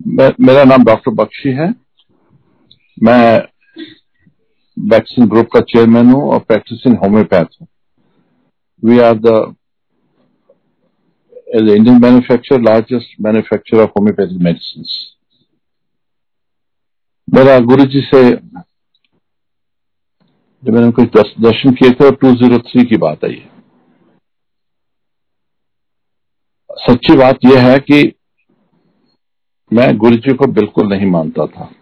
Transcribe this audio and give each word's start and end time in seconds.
मेरा 0.00 0.62
नाम 0.64 0.84
डॉक्टर 0.84 1.10
बख्शी 1.14 1.52
है। 1.52 1.68
मैं 2.96 3.38
वैक्सीन 4.76 5.28
ग्रुप 5.28 5.48
का 5.52 5.60
चेयरमैन 5.60 6.10
हूँ 6.12 6.22
और 6.32 6.38
प्रैक्टिसिंग 6.38 6.96
होम्योपैथ 6.98 7.60
हूँ। 7.60 7.66
We 8.82 8.98
are 8.98 9.14
the 9.18 9.34
age 11.56 11.68
Indian 11.68 12.00
manufacture 12.02 12.60
largest 12.60 13.20
manufacture 13.20 13.82
of 13.82 13.90
homeopathic 13.90 14.42
medicine 14.42 14.84
मेरा 17.28 17.58
गुरु 17.60 17.84
जी 17.84 18.00
से 18.00 18.22
जब 20.62 20.72
मैंने 20.74 20.90
कुछ 20.92 21.16
दर्शन 21.40 21.72
किए 21.72 21.90
थे 21.90 22.04
और 22.04 22.14
टू 22.14 22.34
ज़ीरो 22.36 22.58
थ्री 22.68 22.84
की 22.84 22.96
बात 22.96 23.24
आई 23.24 23.34
है। 23.34 23.50
सच्ची 26.80 27.16
बात 27.16 27.44
यह 27.44 27.66
है 27.66 27.78
कि 27.80 28.02
मैं 29.72 29.96
गुरु 29.98 30.16
जी 30.16 30.34
को 30.34 30.46
बिल्कुल 30.46 30.88
नहीं 30.88 31.06
मानता 31.06 31.46
था। 31.46 31.72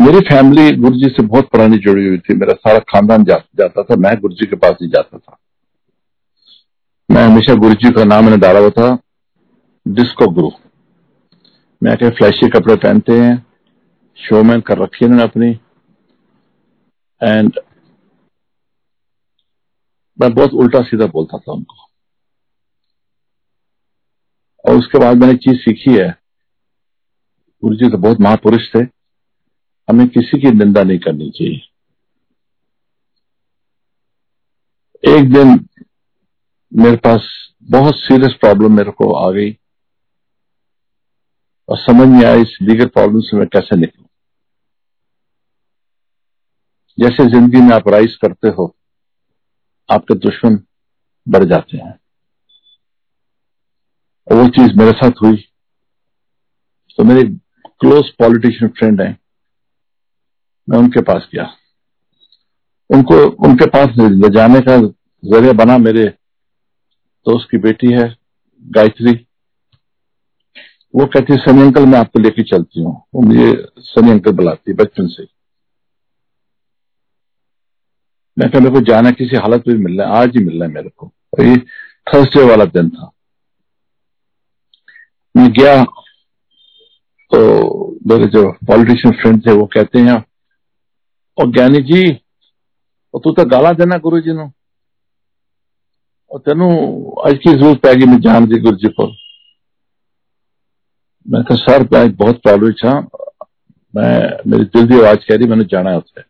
मेरी 0.00 0.20
फैमिली 0.20 0.76
गुरु 0.76 0.96
जी 0.96 1.08
से 1.08 1.22
बहुत 1.22 1.44
पुरानी 1.44 1.78
जुड़ी 1.78 2.08
हुई 2.08 2.18
थी। 2.18 2.34
मेरा 2.34 2.52
सारा 2.52 2.78
खानदान 2.78 3.24
जा, 3.24 3.34
जाता 3.34 3.82
था। 3.82 3.96
मैं 3.96 4.20
गुरु 4.20 4.34
जी 4.34 4.46
के 4.46 4.56
पास 4.56 4.72
ही 4.82 4.88
जाता 4.88 5.18
था। 5.18 5.38
मैं 7.10 7.22
हमेशा 7.24 7.54
गुरु 7.54 7.74
जी 7.74 7.92
का 7.92 8.04
नाम 8.04 8.24
मैंने 8.24 8.36
डाला 8.36 8.58
हुआ 8.58 8.70
था 8.70 8.98
डिस्को 9.88 10.26
गुरु 10.26 10.50
मैं 11.82 11.96
क्या 11.96 12.10
फ्लैशी 12.10 12.48
कपड़े 12.48 12.76
पहनते 12.76 13.12
हैं? 13.12 13.46
शोमैन 14.16 14.60
कर 14.60 14.78
रखी 14.78 15.04
है 15.04 15.20
अपनी। 15.20 15.60
एंड 17.22 17.52
मैं 20.20 20.34
बहुत 20.34 20.52
उल्टा 20.54 20.82
सीधा 20.82 21.06
बोलता 21.06 21.38
था 21.38 21.52
उनको। 21.52 21.74
और 24.68 24.78
उसके 24.78 24.98
बाद 24.98 25.16
मैंने 25.16 25.34
चीज़ 25.34 25.56
सीखी 25.56 25.96
है। 25.96 26.17
गुरु 27.62 27.76
जी 27.76 27.88
तो 27.90 27.98
बहुत 27.98 28.20
महापुरुष 28.20 28.66
थे। 28.74 28.80
हमें 29.88 30.08
किसी 30.08 30.40
की 30.40 30.50
निंदा 30.50 30.82
नहीं 30.82 30.98
करनी 30.98 31.30
चाहिए। 31.30 31.60
एक 35.16 35.32
दिन 35.32 35.68
मेरे 36.72 36.96
पास 36.96 37.28
बहुत 37.70 37.94
सीरियस 37.96 38.34
प्रॉब्लम 38.40 38.76
मेरे 38.76 38.90
को 38.90 39.12
आ 39.12 39.30
गई 39.30 39.50
और 41.68 41.78
समझ 41.78 42.08
नहीं 42.08 42.24
आया 42.24 42.34
इस 42.34 42.56
लीगल 42.62 42.86
प्रॉब्लम 42.86 43.20
से 43.20 43.36
मैं 43.36 43.46
कैसे 43.46 43.76
निकलू। 43.76 44.04
जैसे 46.98 47.26
ज़िंदगी 47.26 47.60
में 47.60 47.74
आप 47.74 47.88
राइज 47.88 48.16
करते 48.16 48.48
हो, 48.48 48.74
आपके 49.88 50.14
दुश्मन 50.14 50.58
बढ़ 51.26 51.44
जाते 51.44 51.76
हैं। 51.76 51.98
और 54.28 54.36
वो 54.36 54.48
चीज़ 54.48 54.76
मेरे 54.78 54.92
साथ 54.92 55.22
हुई। 55.22 55.36
तो 56.98 57.04
मेरे 57.04 57.22
क्लोज 57.80 58.10
पॉलिटिशियन 58.10 58.70
फ्रेंड 58.70 59.00
हैं। 59.00 59.18
मैं 60.68 60.78
उनके 60.78 61.00
पास 61.00 61.28
गया। 61.34 61.52
उनको, 62.90 63.30
उनके 63.30 63.66
पास 63.66 63.88
ले 63.88 64.28
जाने 64.28 64.60
का 64.60 64.80
ज़रिया 65.24 65.52
बना 65.52 65.78
मेरे 65.78 66.04
दोस्त 67.28 67.48
की 67.50 67.58
बेटी 67.58 67.92
है, 67.92 68.16
गायत्री। 68.62 69.26
वो 70.94 71.06
कहती 71.06 71.32
है, 71.32 71.38
सनी 71.38 71.62
अंकल, 71.62 71.86
मैं 71.86 71.98
आपको 71.98 72.18
लेके 72.18 72.42
चलती 72.42 72.82
हूँ। 72.82 73.02
वो 73.14 73.22
मुझे 73.22 73.66
सनी 73.78 74.10
अंकल 74.10 74.30
बुलाती 74.30 74.70
है 74.70 74.76
बचपन 74.76 75.06
से। 75.06 75.26
मैं 78.38 78.50
क्या 78.50 78.60
मेरे 78.60 78.72
को 78.72 78.80
जाना 78.80 79.10
किसी 79.10 79.36
हालत 79.36 79.64
में 79.68 79.74
मिलना 79.74 80.04
है। 80.04 80.10
आज 80.10 80.36
ही 80.36 80.44
मिलना 80.44 80.64
है 80.64 80.70
मेरे 80.70 80.88
को। 80.88 81.12
ये 81.40 81.56
थर्सडे 82.08 82.44
वाला 82.44 82.64
दिन 82.64 82.90
था। 82.90 83.10
मैं 85.36 85.52
गया 85.52 85.84
तो 87.32 87.38
मेरे 88.06 88.26
जो 88.28 88.50
पॉलिटिशियन 88.66 89.14
फ्रेंड 89.14 89.46
थे 89.46 89.52
वो 89.52 89.66
कहते 89.74 89.98
हैं, 90.00 90.16
और 91.38 91.50
ज्ञानी 91.52 91.80
जी, 91.84 92.02
और 93.14 93.20
तू 93.24 93.32
तो 93.32 93.44
गाला 93.50 93.72
देना 93.74 93.98
गुरु 93.98 94.20
जी 94.20 94.32
ਨੂੰ 94.32 94.52
तेन 96.44 96.60
अज 97.24 97.38
की 97.38 97.50
ज़रूरत 97.50 97.78
पैगी 97.82 98.06
मैं 98.06 98.18
जान 98.20 98.46
दी 98.46 98.58
गुरु 98.60 98.76
जी 98.76 98.88
को। 98.90 99.06
मैं 101.26 101.42
कहा, 101.44 101.56
सर, 101.56 101.82
मैं 101.92 102.16
बहुत 102.16 102.40
प्रॉब्लम 102.42 102.72
था 102.74 102.92
मैं, 103.94 104.12
मेरी 104.46 104.64
दिल 104.66 104.88
की 104.88 104.98
आवाज़ 104.98 105.24
कह 105.28 105.34
रही, 105.34 105.46
मैंने 105.48 105.64
जाना 105.64 105.90
है 105.90 105.98
उससे 105.98 106.22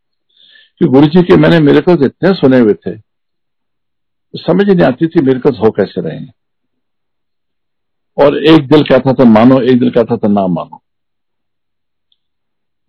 कि 0.80 0.86
गुरु 0.86 1.06
जी 1.06 1.22
के 1.22 1.36
मैंने 1.36 1.58
मेरे 1.60 1.80
को 1.80 1.92
इतने 2.04 2.32
सुने 2.34 2.58
हुए 2.58 2.74
थे, 2.76 2.96
समझ 4.34 4.66
नहीं 4.66 4.86
आती 4.86 5.06
थी 5.06 5.22
मेरे 5.26 5.40
को 5.40 5.50
हो 5.56 5.70
कैसे 5.70 6.00
रहे 6.00 6.18
और 8.16 8.36
एक 8.46 8.68
दिल 8.68 8.82
कहता 8.84 9.12
था, 9.12 9.24
मानो, 9.26 9.60
एक 9.62 9.78
दिल 9.80 9.90
कहता 9.90 10.16
था, 10.16 10.28
ना 10.28 10.46
मानो। 10.48 10.80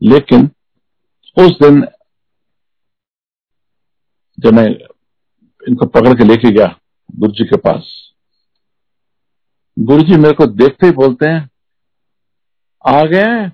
लेकिन 0.03 0.49
उस 1.37 1.51
दिन 1.63 1.87
जब 4.39 4.53
मैं 4.53 4.67
इनको 5.67 5.85
पकड़ 5.85 6.13
के 6.13 6.23
लेके 6.23 6.51
गया 6.51 6.79
गुरु 7.15 7.31
जी 7.31 7.43
के 7.43 7.57
पास 7.57 8.13
गुरु 9.79 10.03
जी 10.03 10.17
मेरे 10.17 10.33
को 10.33 10.45
देखते 10.45 10.85
ही 10.85 10.93
बोलते 10.93 11.27
हैं 11.27 11.49
आ 12.87 13.03
गए 13.03 13.49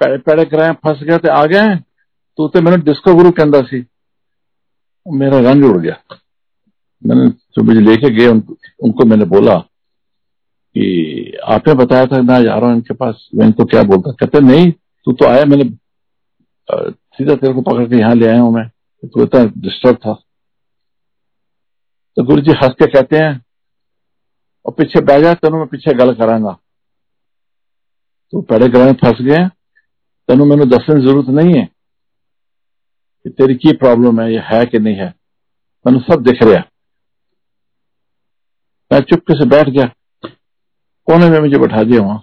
पैड़े 0.00 0.18
पैड़े 0.18 0.44
कराए 0.44 0.72
फंस 0.72 1.02
गए 1.02 1.18
थे 1.18 1.28
आ 1.28 1.46
गए 1.46 1.76
तू 2.36 2.48
तो 2.48 2.60
मैंने 2.60 2.76
डिस्को 2.76 3.14
गुरु 3.14 3.30
कहता 3.30 3.62
सी 3.62 3.86
मेरा 5.12 5.38
रंग 5.38 5.64
उड़ 5.64 5.78
गया। 5.78 6.02
मैंने 7.06 7.28
जो 7.28 7.62
मुझे 7.62 7.80
लेके 7.80 8.10
गए 8.10 8.26
उन, 8.26 8.56
उनको 8.80 9.04
मैंने 9.04 9.24
बोला 9.24 9.58
कि 10.74 11.36
आपने 11.44 11.74
बताया 11.74 12.06
था 12.06 12.22
मैं 12.22 12.44
जा 12.44 12.58
रहा 12.58 12.66
हूँ 12.66 12.76
इनके 12.76 12.94
पास? 12.94 13.28
मैं 13.34 13.46
इनको 13.46 13.64
क्या 13.64 13.82
बोलता 13.82 14.12
कहते 14.12 14.40
नहीं 14.40 14.72
तू 15.06 15.12
तो 15.12 15.26
आया, 15.26 15.44
मैंने 15.44 15.64
सीधा 16.68 17.34
तेरे 17.34 17.52
को 17.54 17.60
पकड़ 17.62 17.86
के 17.88 17.98
यहाँ 17.98 18.14
ले 18.14 18.26
आया 18.28 18.40
हूँ 18.40 18.52
मैं। 18.54 18.68
तो 19.02 19.22
इतना 19.22 19.44
डिस्टर्ब 19.62 19.96
था। 19.96 20.12
तो 22.16 22.22
गुरु 22.24 22.40
जी 22.42 22.52
हंस 22.54 22.74
के 22.74 22.86
कहते 22.92 23.16
हैं, 23.16 23.32
और 24.66 24.72
पीछे 24.72 25.00
बह 25.02 25.20
जा, 25.22 25.34
तेन 25.34 25.52
मैं 25.52 25.66
पीछे 25.68 25.94
गल 25.94 26.14
करांगा। 26.14 26.52
तो 28.32 28.40
पैड़े 28.42 28.68
गले 28.68 28.92
फंस 28.94 29.20
गए। 29.22 29.46
तेन 30.28 30.42
मैंने 30.48 30.64
दसने 30.66 31.00
ज़रूरत 31.02 31.28
नहीं 31.30 31.54
है 31.54 31.64
कि 31.64 33.30
तेरी 33.30 33.54
की 33.56 33.72
प्रॉब्लम 33.76 34.20
है, 34.20 34.32
ये 34.32 34.40
है 34.46 34.64
कि 34.66 34.78
नहीं 34.78 34.96
है। 34.96 35.14
मैं 35.84 35.98
सब 36.02 36.22
दिख 36.22 36.42
रहा 36.42 36.62
मैं 38.90 39.00
चुपके 39.02 39.34
से 39.34 39.48
बैठ 39.48 39.68
गया। 39.68 39.84
कोने 41.08 41.28
में 41.30 41.38
मुझे 41.40 41.58
बैठा 41.58 41.82
दिया 41.82 42.00
वहाँ 42.02 42.22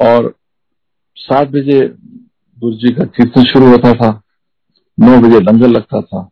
और 0.00 0.34
सात 1.18 1.48
बजे 1.48 1.80
गुरु 2.58 2.74
जी 2.76 2.92
का 2.94 3.04
कीर्तन 3.06 3.44
शुरू 3.44 3.68
होता 3.68 3.92
था, 3.94 4.10
नौ 4.98 5.20
बजे 5.20 5.40
लंगर 5.40 5.68
लगता 5.68 6.00
था, 6.02 6.28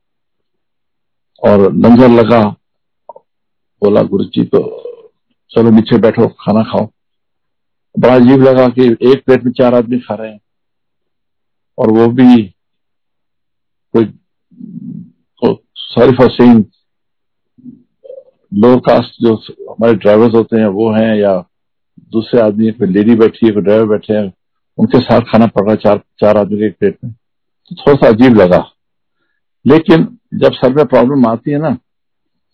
और 1.42 1.72
लंगर 1.74 2.08
लगा, 2.10 2.42
बोला 3.82 4.02
गुरु 4.04 4.24
जी 4.26 4.44
तो 4.44 4.60
चलो 5.50 5.70
नीचे 5.70 5.98
बैठो, 5.98 6.26
खाना 6.40 6.62
खाओ। 6.62 6.86
बड़ा 7.94 8.14
अजीब 8.14 8.42
लगा 8.42 8.66
कि 8.68 8.86
एक 9.10 9.24
प्लेट 9.26 9.44
में 9.44 9.52
चार 9.52 9.74
आदमी 9.74 9.98
खा 9.98 10.14
रहे 10.14 10.30
हैं, 10.30 10.40
और 11.78 11.92
वो 11.92 12.06
भी 12.12 12.42
कोई 13.94 14.04
sorry 15.76 16.16
for 16.16 16.30
saying, 16.30 16.64
lower 18.52 18.78
caste 18.80 19.22
जो 19.22 19.34
हमारे 19.34 19.94
ड्राइवर्स 19.94 20.34
होते 20.34 20.56
हैं, 20.56 20.66
वो 20.68 20.90
हैं 20.92 21.14
या 21.16 21.36
दूसरे 22.12 22.40
आदमी 22.40 22.70
कोई 22.72 22.88
लेडी 22.88 23.14
बैठी 23.16 23.46
है, 23.46 23.52
कोई 23.52 23.62
ड्राइवर 23.62 23.86
बैठे 23.88 24.14
हैं 24.14 24.32
उनके 24.78 25.00
साथ 25.00 25.20
खाना 25.20 25.46
पड़ 25.46 25.62
रहा 25.62 25.70
है 25.70 25.76
चार 25.76 25.98
चार 26.20 26.38
आदमी 26.38 26.56
के 26.56 26.70
प्लेट 26.70 26.98
में। 27.04 27.12
तो 27.12 27.74
थोड़ा 27.74 27.94
सा 27.96 28.08
अजीब 28.08 28.36
लगा। 28.36 28.64
लेकिन 29.64 30.18
जब 30.34 30.52
सर 30.52 30.74
में 30.74 30.86
प्रॉब्लम 30.86 31.26
आती 31.26 31.50
है 31.50 31.58
ना, 31.58 31.76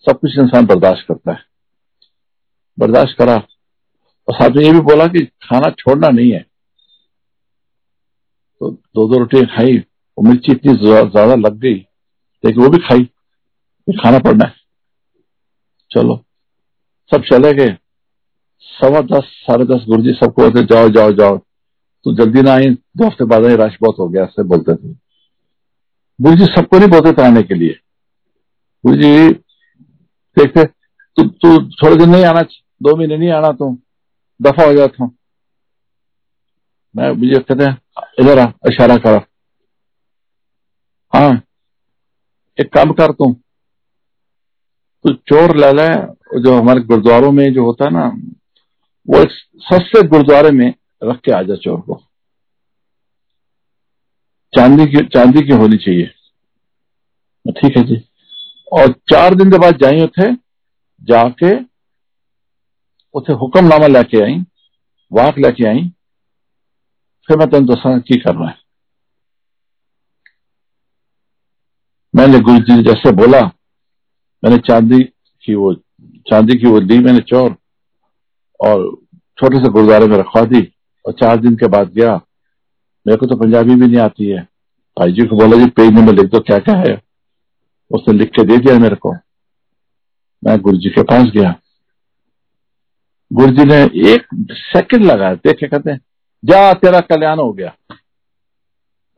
सब 0.07 0.21
कुछ 0.21 0.39
इंसान 0.39 0.67
बर्दाश्त 0.67 1.07
करता 1.09 1.33
है। 1.33 1.45
बर्दाश्त 2.79 3.19
करा। 3.19 3.35
और 4.29 4.35
साथ 4.35 4.51
में 4.51 4.65
ये 4.65 4.73
भी 4.73 4.81
बोला 4.81 5.07
कि 5.07 5.25
खाना 5.25 5.71
छोड़ना 5.71 6.09
नहीं 6.09 6.33
है। 6.33 6.41
तो 8.61 8.71
दो 8.71 9.09
दो 9.09 9.19
रोटियाँ 9.19 9.47
खाई, 9.47 9.79
और 10.19 10.25
मिर्ची 10.25 10.53
इतनी 10.53 10.75
ज़्यादा 10.77 11.35
लग 11.35 11.59
गई। 11.59 11.75
लेकिन 12.45 12.63
वो 12.63 12.69
भी 12.69 12.79
खाई 12.79 13.05
खाना 13.89 14.19
पड़ना 14.19 14.45
है। 14.45 14.55
चलो। 15.91 16.25
सब 17.13 17.23
चले 17.23 17.53
गए। 17.53 17.77
सवा 18.67 19.01
दस, 19.01 19.25
साढ़े 19.25 19.65
दस 19.65 19.85
गुरु 19.89 20.03
जी 20.03 20.13
सबको 20.13 20.51
जाओ 20.63 20.89
जाओ 20.89 21.13
जाओ। 21.13 21.39
तो 22.07 22.15
जल्दी 22.15 22.43
ना 22.43 22.53
आई 22.53 22.71
दो 22.71 23.07
हफ़्ते 23.07 23.25
बाद 23.25 23.45
आई 23.45 23.57
रश 23.57 23.77
बहुत 23.83 23.99
हो 23.99 24.09
गया, 24.09 24.25
ऐसे 24.25 24.43
बोलते 24.43 24.75
थे। 24.75 24.93
गुरु 26.19 26.37
जी 26.37 26.45
सबको 26.47 26.79
नहीं 26.79 26.89
बोलते 26.89 27.13
थे 27.13 27.27
आने 27.27 27.43
के 27.43 27.55
लिए। 27.55 27.79
गुरु 28.85 28.97
जी, 28.97 29.29
देखते, 30.37 30.65
तू 30.65 31.23
तू 31.23 31.57
थोड़े 31.73 31.97
दिन 31.97 32.11
नहीं 32.11 32.25
आना, 32.25 32.41
दो 32.41 32.97
महीने 32.97 33.17
नहीं 33.17 33.31
आना 33.31 33.53
तू, 33.53 33.71
दफ़ा 34.41 34.67
हो 34.67 34.73
जाता 34.73 35.05
हूँ 35.05 35.15
मैं, 36.95 37.11
मुझे 37.11 37.39
कहते 37.39 37.65
हैं, 37.65 37.79
इधर 38.21 38.39
आ, 38.39 38.47
इशारा 38.69 38.97
करा। 38.97 39.25
हाँ 41.13 41.43
एक 42.59 42.73
काम 42.73 42.93
कर 42.93 43.13
तू। 43.13 43.33
तो 45.05 45.13
चोर 45.29 45.57
ले 45.57 45.73
ले, 45.73 45.89
जो 46.41 46.57
हमारे 46.57 46.81
गुरुद्वारों 46.81 47.31
में 47.33 47.53
जो 47.53 47.65
होता 47.65 47.85
है 47.85 47.91
ना, 47.91 48.07
वो 49.09 49.21
एक 49.21 49.31
सस्ते 49.65 50.03
गुरुद्वारे 50.09 50.51
में 50.51 50.75
रख 51.03 51.21
के 51.21 51.33
आ 51.33 51.43
जा 51.43 51.55
चोर 51.55 51.81
को। 51.81 52.03
चांदी 54.53 54.87
की 54.87 55.05
चांदी 55.07 55.41
की 55.47 55.55
होनी 55.55 55.77
चाहिए। 55.77 56.07
ठीक 57.47 57.77
है 57.77 57.83
जी। 57.85 57.97
और 58.73 58.93
चार 59.13 59.35
दिन 59.35 59.51
के 59.51 59.59
बाद 59.59 59.77
जाई 59.77 60.03
उथे 60.03 60.33
जाके 61.03 61.53
उथे 63.15 63.33
हुक्मनामा 63.33 63.87
लेके 63.87 64.23
आई, 64.23 64.39
वाक 65.13 65.39
लेके 65.39 65.67
आई, 65.69 65.81
फिर 67.29 67.37
मैं 67.39 67.49
तेन 67.51 67.67
दसा 67.67 67.99
की 67.99 68.19
करना 68.19 68.49
है। 68.49 68.61
मैंने 72.15 72.39
गुरु 72.39 72.59
जी 72.59 72.83
जैसे 72.83 73.13
बोला, 73.13 73.41
मैंने 74.45 74.57
चांदी 74.59 75.03
की 75.45 75.55
वो, 75.55 75.75
चांदी 76.31 76.59
की 76.59 76.67
वो 76.67 76.81
ली 76.81 76.99
मैंने 76.99 77.21
चोर, 77.21 77.57
और 78.61 78.91
छोटे 79.39 79.57
से 79.57 79.69
गुरुद्वारे 79.69 80.07
में 80.07 80.17
रखवा 80.17 80.43
दी। 80.45 80.61
और 81.07 81.13
चार 81.13 81.37
दिन 81.37 81.57
के 81.57 81.69
बाद 81.69 81.89
गया। 81.89 82.17
मेरे 83.07 83.17
को 83.17 83.27
तो 83.27 83.37
पंजाबी 83.37 83.75
भी 83.75 83.87
नहीं 83.87 83.99
आती 83.99 84.31
है। 84.31 84.49
भाई 84.99 85.13
जी 85.13 85.27
को 85.27 85.37
बोला, 85.37 85.65
जी, 85.65 85.71
पेज 85.71 85.91
नंबर 85.93 86.13
लिख 86.13 86.31
दो 86.31 86.41
क्या 86.41 86.59
क्या 86.59 86.77
है? 86.77 87.03
उसने 87.91 88.13
लिख 88.13 88.29
के 88.29 88.45
दे 88.45 88.57
दिया 88.57 88.79
मेरे 88.79 88.97
को। 88.97 89.15
मैं 90.45 90.59
गुरु 90.59 90.77
जी 90.77 90.89
के 90.89 91.03
पास 91.03 91.25
गया। 91.25 91.55
गुरु 93.33 93.53
जी 93.53 93.65
ने 93.65 93.83
एक 93.85 94.27
सेकंड 94.51 95.05
लगाया। 95.05 95.35
देखे 95.35 95.69
कहते 95.69 95.97
जा, 96.45 96.73
तेरा 96.73 97.01
कल्याण 97.01 97.39
हो 97.39 97.53
गया। 97.53 97.77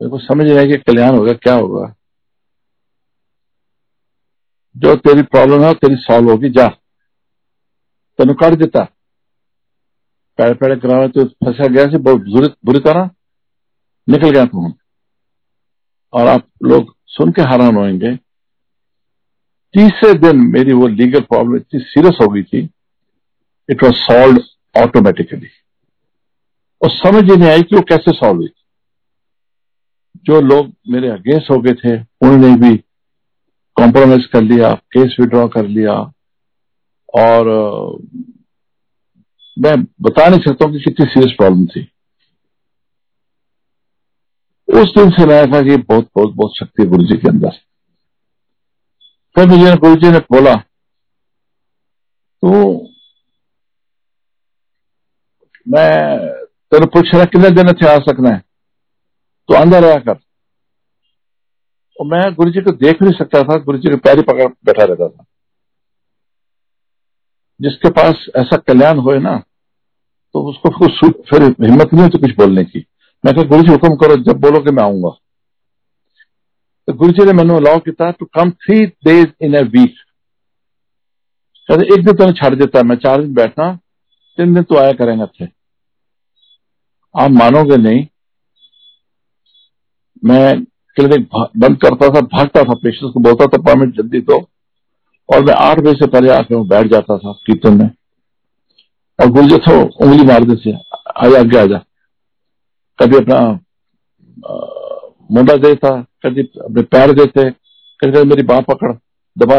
मेरे 0.01 0.09
को 0.09 0.19
समझ 0.19 0.51
नहीं 0.51 0.67
कि 0.67 0.77
कल्याण 0.77 1.15
होगा, 1.15 1.33
क्या 1.33 1.53
होगा। 1.53 1.95
जो 4.77 4.95
तेरी 4.95 5.21
प्रॉब्लम 5.21 5.63
है 5.63 5.73
तेरी 5.73 5.95
सॉल्व 5.95 6.31
होगी। 6.31 6.49
जा। 6.49 6.67
तेन 8.17 8.33
कर 8.33 8.55
दिता। 8.55 8.94
पैर 10.39 10.53
पैर 10.53 10.75
करा 10.79 11.07
तो 11.07 11.23
फंसा 11.45 11.67
गया 11.67 11.85
से 11.85 11.97
बुरी 11.99 12.47
बुरी 12.65 12.79
तरह 12.81 13.09
निकल 14.07 14.29
गया 14.29 14.45
तू 14.45 14.71
और 16.13 16.27
आप 16.27 16.47
लोग 16.63 16.93
सुन 17.07 17.31
के 17.31 17.41
हैरान 17.41 17.75
होंगे। 17.75 18.15
तीसरे 19.75 20.13
दिन 20.19 20.37
मेरी 20.47 20.73
वो 20.73 20.87
लीगल 20.87 21.21
प्रॉब्लम 21.21 21.55
इतनी 21.55 21.79
सीरियस 21.81 22.17
हो 22.21 22.27
गई 22.27 22.43
थी। 22.43 22.59
इट 23.69 23.83
वॉज़ 23.83 23.95
सॉल्व 23.97 24.39
ऑटोमेटिकली 24.75 25.47
और 26.81 26.89
समझ 26.91 27.23
ही 27.23 27.35
नहीं 27.37 27.49
आई 27.49 27.61
कि 27.61 27.75
वो 27.75 27.81
कैसे 27.89 28.11
सॉल्व 28.13 28.37
हुई। 28.37 28.49
जो 30.25 30.39
लोग 30.41 30.71
मेरे 30.89 31.09
अगेंस्ट 31.09 31.49
हो 31.51 31.57
गए 31.61 31.73
थे, 31.73 31.95
उन्होंने 31.95 32.55
भी 32.59 32.75
कॉम्प्रोमाइज 33.77 34.25
कर 34.25 34.41
लिया 34.43 34.71
केस 34.93 35.15
विड्रॉ 35.19 35.47
कर 35.47 35.67
लिया। 35.67 35.93
और 37.15 37.47
मैं 39.57 39.75
बता 40.01 40.27
नहीं 40.27 40.39
सकता 40.39 40.71
कि 40.71 40.79
कितनी 40.79 41.05
सीरियस 41.05 41.35
प्रॉब्लम 41.37 41.65
थी। 41.65 41.81
उस 44.67 44.93
दिन 44.97 45.09
से 45.09 45.25
मैं 45.25 45.43
था 45.53 45.61
कि 45.61 45.77
बहुत 45.77 46.09
बहुत 46.15 46.33
बहुत 46.35 46.57
शक्ति 46.59 46.85
गुरु 46.85 47.03
जी 47.03 47.17
के 47.17 47.29
अंदर। 47.29 47.49
फिर 49.35 49.47
मुझे 49.47 49.75
गुरु 49.75 49.95
जी 49.95 50.11
ने 50.11 50.19
बोला 50.31 50.53
तो 52.43 52.51
मैं 55.67 55.91
तेरे 56.71 56.85
पूछ 56.85 57.13
रहा 57.15 57.25
कितने 57.25 57.49
दिन 57.51 57.71
थे 57.73 57.87
आ 57.87 57.97
सकना 57.99 58.29
है? 58.29 58.39
तो 59.49 59.53
अंदर 59.53 59.85
आया 59.85 59.97
कर। 59.99 60.19
और 61.99 62.05
मैं 62.05 62.33
गुरु 62.33 62.51
जी 62.51 62.61
को 62.61 62.71
देख 62.77 63.01
नहीं 63.01 63.13
सकता 63.13 63.41
था 63.43 63.57
गुरु 63.59 63.77
जी 63.77 63.89
के 63.89 63.95
पैर 63.97 64.17
ही 64.17 64.23
पकड़ 64.23 64.47
बैठा 64.65 64.83
रहता 64.83 65.07
था। 65.07 65.25
जिसके 67.59 67.89
पास 67.91 68.25
ऐसा 68.35 68.57
कल्याण 68.59 68.97
होए 68.99 69.19
ना 69.19 69.37
तो 70.35 70.41
उसको 70.49 70.87
फिर 71.23 71.43
हिम्मत 71.43 71.93
नहीं 71.93 72.03
होती 72.03 72.17
कुछ 72.19 72.31
बोलने 72.37 72.63
की। 72.63 72.79
मैं 73.23 73.33
कहा 73.35 73.43
गुरु 73.45 73.63
जी 73.63 73.71
हुक्म 73.71 73.95
करो, 73.95 74.15
जब 74.23 74.39
बोलो 74.41 74.59
कि 74.59 74.71
मैं 74.71 74.83
आऊँगा। 74.83 75.09
तो 76.87 76.93
गुरु 76.93 77.11
जी 77.11 77.25
ने 77.25 77.33
मैंने 77.33 77.55
अलाउ 77.55 77.79
किया 77.79 78.09
to 78.11 78.25
come 78.33 78.49
three 78.51 78.85
days 78.85 79.27
in 79.41 79.55
a 79.55 79.61
week 79.65 79.95
एक 81.69 82.03
दिन 82.05 82.15
तो 82.15 82.31
छड़ 82.33 82.53
देता 82.55 82.81
मैं 82.83 82.95
चार 82.97 83.21
दिन 83.21 83.33
बैठना, 83.33 83.71
तीन 84.37 84.53
दिन 84.53 84.63
तो 84.63 84.77
आया 84.77 84.91
करेंगे 84.93 85.25
थे 85.25 85.47
आप 87.15 87.31
मानोगे 87.31 87.77
नहीं, 87.77 88.05
मैं 90.23 90.63
क्लिनिक 90.97 91.27
बंद 91.57 91.77
करता 91.77 92.09
था, 92.09 92.21
भागता 92.21 92.63
था 92.63 92.73
पेशेंट 92.75 93.13
को 93.13 93.19
बोलता 93.19 93.45
था, 93.47 93.61
परमिट 93.63 93.95
जल्दी 93.95 94.19
दो। 94.21 94.39
और 95.29 95.43
मैं 95.43 95.53
आठ 95.55 95.79
बजे 95.79 95.93
से 95.95 96.07
पहले 96.07 96.29
आके 96.31 96.63
बैठ 96.65 96.87
जाता 96.87 97.17
था 97.17 97.31
कीर्तन 97.45 97.77
में। 97.77 97.89
और 99.19 99.29
गुरु 99.29 99.47
जी 99.47 99.57
थो, 99.59 99.81
उंगली 99.81 100.23
मार 100.23 100.43
देते 100.45 100.71
आया, 100.71 101.39
आगे 101.39 101.57
आ 101.57 101.65
जा। 101.65 101.77
कभी 102.99 103.17
अपना 103.17 103.39
मुंडा 105.29 105.55
देता, 105.59 105.89
कभी 106.23 106.41
अपने 106.41 106.81
पैर 106.83 107.11
देते, 107.13 107.49
कभी 107.99 108.23
मेरी 108.25 108.43
बाह 108.43 108.61
पकड़, 108.63 108.91
दबा 109.37 109.55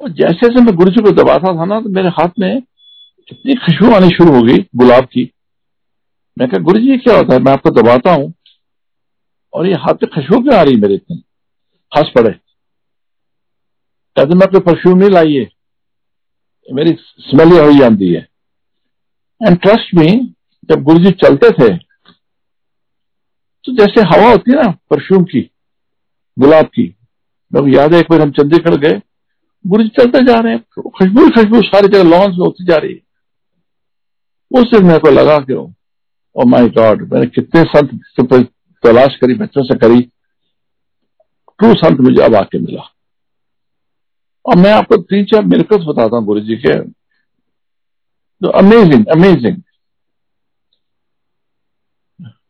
और 0.00 0.10
जैसे 0.10 0.34
जैसे 0.38 0.60
मैं 0.60 0.74
गुरु 0.76 0.90
जी 0.90 1.02
को 1.02 1.10
दबाता 1.12 1.54
था 1.56 1.64
ना 1.64 1.80
तो 1.80 1.88
मेरे 1.90 2.08
हाथ 2.10 2.38
में 2.38 2.56
इतनी 2.56 3.54
खुशबू 3.56 3.94
आनी 3.94 4.08
शुरू 4.08 4.34
हो 4.34 4.42
गई, 4.42 4.58
गुलाब 4.76 5.04
की। 5.04 5.30
मैं 6.36 6.48
कहा, 6.48 6.60
गुरु 6.60 6.80
जी 6.80 6.96
क्या 6.98 7.16
होता 7.16 7.34
है? 7.34 7.40
मैं 7.40 7.52
आपको 7.52 7.70
दबाता 7.72 8.12
हूँ, 8.12 8.32
और 9.52 9.66
ये 9.66 9.74
हाथ 9.76 9.94
पे 9.94 10.06
खुशबू 10.08 10.40
क्यों 10.40 10.54
आ 10.56 10.62
रही 10.62 10.76
मेरे 10.76 10.94
इतनी? 10.94 11.22
हंस 11.92 12.10
पड़े। 12.14 12.30
कहते 14.16 14.34
मैं 14.34 14.48
कोई 14.48 14.60
परफ्यूम 14.62 14.98
नहीं 14.98 15.38
है 15.38 15.48
मेरी 16.68 16.96
स्मेल 17.20 17.52
हो 17.52 17.72
जाती 17.72 18.12
है 18.12 18.20
एंड 19.40 19.58
ट्रस्ट 19.60 19.94
मी 19.94 20.10
जब 20.70 20.82
गुरु 20.82 20.98
जी 20.98 21.10
चलते 21.24 21.50
थे 21.50 21.68
तो 23.64 23.72
जैसे 23.74 24.02
हवा 24.02 24.30
होती 24.30 24.50
है 24.50 24.62
ना, 24.62 24.70
परफ्यूम 24.90 25.24
की, 25.24 25.40
गुलाब 26.36 26.66
की 26.66 26.84
मेरे 27.52 27.76
याद 27.76 27.94
है 27.94 28.00
एक 28.00 28.06
बार 28.10 28.20
हम 28.20 28.30
चंडीगढ़ 28.30 28.76
गए 28.76 29.00
गुरु 29.64 29.82
जी 29.82 29.88
चलते 29.98 30.22
जा 30.26 30.38
रहे 30.40 30.52
हैं 30.52 30.90
खुशबू 30.90 31.28
खुशबू 31.30 31.60
सारी 31.62 31.88
जगह 31.88 32.10
लॉन्च 32.10 32.30
में 32.30 32.44
होती 32.46 32.64
जा 32.66 32.76
रही 32.76 32.92
है। 32.92 33.00
उस 34.50 34.70
दिन 34.70 34.86
मेरे 34.86 34.98
को 34.98 35.10
लगा 35.10 35.36
कि 35.40 35.54
ओ 35.54 36.44
माय 36.46 36.68
गॉड 36.70 37.02
मैंने 37.12 37.26
कितने 37.28 37.62
संत 37.66 38.32
तलाश 38.84 39.16
करी, 39.16 39.34
बच्चों 39.34 39.62
से 39.64 39.78
करी 39.78 40.00
ट्रू 41.60 41.74
संत 41.74 42.00
मुझे 42.00 42.22
अब 42.22 42.34
आके 42.34 42.58
मिला। 42.58 42.82
और 44.44 44.56
मैं 44.56 44.72
आपको 44.72 44.96
तीन 44.96 45.24
चार 45.24 45.44
मिलकर 45.44 45.84
बताता 45.84 46.16
हूँ 46.16 46.24
गुरु 46.26 46.40
जी 46.40 46.56
के। 46.56 46.78
तो 48.42 48.48
अमेजिंग 48.58 49.06
अमेजिंग 49.06 49.56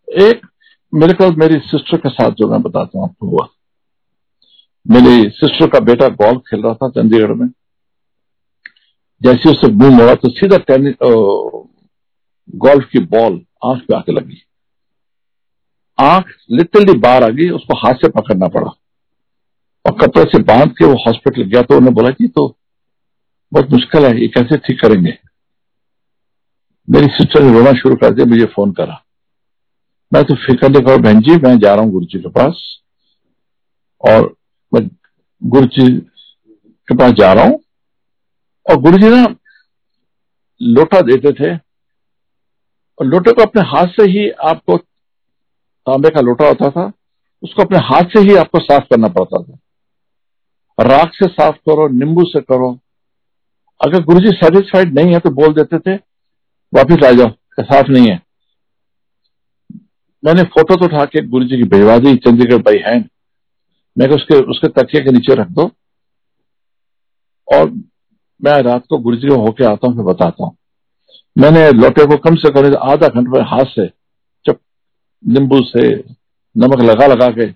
एक 0.08 0.46
मेरे 0.92 1.28
मेरी 1.30 1.58
सिस्टर 1.60 1.96
के 1.96 2.08
साथ 2.08 2.30
जो 2.30 2.48
मैं 2.48 2.60
बताता 2.62 2.98
हूँ 2.98 3.08
आपको 3.08 3.26
हुआ। 3.26 3.48
मेरी 4.86 5.28
सिस्टर 5.30 5.68
का 5.70 5.80
बेटा 5.80 6.08
गोल्फ 6.08 6.40
खेल 6.40 6.62
रहा 6.62 6.74
था 6.74 6.88
चंडीगढ़ 6.90 7.32
में। 7.32 7.48
जैसे 9.22 9.50
उससे 9.50 9.68
मुँह 9.68 9.96
मोड़ा 9.96 10.14
तो 10.14 10.28
सीधा 10.30 10.56
टेनिस 10.68 10.94
गोल्फ 12.56 12.88
की 12.92 12.98
बॉल 13.06 13.40
आँख 13.64 13.82
पे 13.88 13.94
आके 13.96 14.12
लगी। 14.12 14.42
आँख 15.98 16.34
लिटरली 16.50 16.98
बाहर 16.98 17.24
आ 17.24 17.28
गई, 17.28 17.48
उसको 17.50 17.74
हाथ 17.76 17.94
से 17.94 18.08
पकड़ना 18.10 18.48
पड़ा। 18.48 18.70
और 19.86 19.98
कपड़े 20.00 20.24
से 20.24 20.42
बाँध 20.42 20.70
के 20.70 20.84
वो 20.84 20.94
हॉस्पिटल 20.94 21.42
गया 21.42 21.62
तो 21.62 21.76
उन्होंने 21.76 21.94
बोला 21.94 22.10
कि 22.10 22.28
तो 22.28 22.56
बहुत 23.52 23.70
मुश्किल 23.70 24.04
है, 24.04 24.20
ये 24.20 24.28
कैसे 24.28 24.56
ठीक 24.56 24.80
करेंगे? 24.80 25.18
मेरी 26.90 27.06
सिस्टर 27.06 27.42
ने 27.42 27.52
रोना 27.52 27.72
शुरू 27.72 27.96
कर 27.96 28.14
दिया, 28.14 28.26
मुझे 28.26 28.44
फ़ोन 28.44 28.72
करा। 28.72 29.04
मैं 30.12 30.24
तो 30.24 30.34
फ़िक्र 30.34 30.68
नहीं 30.68 30.98
बहन 30.98 31.20
जी, 31.20 31.36
मैं 31.36 31.58
जा 31.58 31.74
रहा 31.74 31.84
हूँ 31.84 31.92
गुरु 31.92 32.04
जी 32.04 32.18
के 32.18 32.28
पास। 32.28 32.80
और 34.08 34.36
मैं 34.74 34.90
गुरु 35.44 35.66
जी 35.66 35.98
के 36.88 36.96
पास 36.96 37.12
जा 37.12 37.32
रहा 37.32 37.44
हूँ। 37.44 37.60
और 38.70 38.76
गुरु 38.76 38.98
जी 38.98 39.08
ना 39.08 39.36
लोटा 40.62 41.00
देते 41.00 41.32
थे। 41.32 41.56
और 42.98 43.06
लोटे 43.06 43.32
को 43.32 43.42
अपने 43.42 43.62
हाथ 43.62 43.86
से 43.86 44.02
ही 44.02 44.30
आपको 44.30 44.76
तांबे 45.86 46.10
का 46.10 46.20
लोटा 46.20 46.48
होता 46.48 46.70
था, 46.70 46.92
उसको 47.42 47.62
अपने 47.62 47.78
हाथ 47.78 48.02
से 48.02 48.20
ही 48.20 48.36
आपको 48.36 48.58
साफ़ 48.58 48.84
करना 48.84 49.08
पड़ता 49.08 49.42
था। 49.42 49.58
राख 50.80 51.10
से 51.14 51.26
साफ़ 51.28 51.56
करो, 51.58 51.86
नींबू 51.88 52.24
से 52.24 52.40
करो। 52.42 52.78
अगर 53.80 54.02
गुरु 54.04 54.20
जी 54.20 54.30
सेटिस्फाइड 54.36 54.94
नहीं 54.94 55.12
है 55.12 55.18
तो 55.20 55.30
बोल 55.32 55.52
देते 55.54 55.78
थे, 55.78 55.94
वापिस 56.72 57.04
आ 57.04 57.10
जाओ 57.12 57.30
साफ़ 57.60 57.90
नहीं 57.90 58.10
है। 58.10 58.20
मैंने 60.22 60.42
फ़ोटो 60.44 60.76
तो 60.76 60.84
उठा 60.84 61.04
के 61.04 61.20
गुरु 61.28 61.44
जी 61.44 61.56
की, 61.56 61.64
भिजवा 61.64 61.98
दी, 61.98 62.14
चंडीगढ़ 62.16 62.62
बाई 62.62 62.78
हैंड 62.86 63.08
मैं 63.96 64.08
उसके 64.08 64.34
उसके 64.50 64.68
तकिए 64.70 65.00
के 65.02 65.12
नीचे 65.12 65.34
रख 65.34 65.48
दो। 65.50 65.70
और 67.48 67.70
मैं 68.40 68.60
रात 68.62 68.84
को 68.90 68.98
गुरु 68.98 69.16
जी 69.16 69.28
को 69.28 69.36
होके 69.36 69.64
आता 69.64 69.86
हूँ, 69.86 69.96
फिर 69.96 70.04
बताता 70.04 70.44
हूँ। 70.44 70.56
मैंने 71.36 71.70
लोटे 71.72 72.06
को 72.06 72.16
कम 72.18 72.34
से 72.36 72.50
कम 72.50 72.74
आधा 72.82 73.08
घंटे 73.08 73.30
में 73.30 73.40
हाथ 73.46 73.64
से 73.66 73.86
चप, 74.46 74.58
नींबू 75.24 75.60
से 75.64 75.88
नमक 76.56 76.80
लगा 76.80 77.06
लगा 77.06 77.28
के 77.30 77.50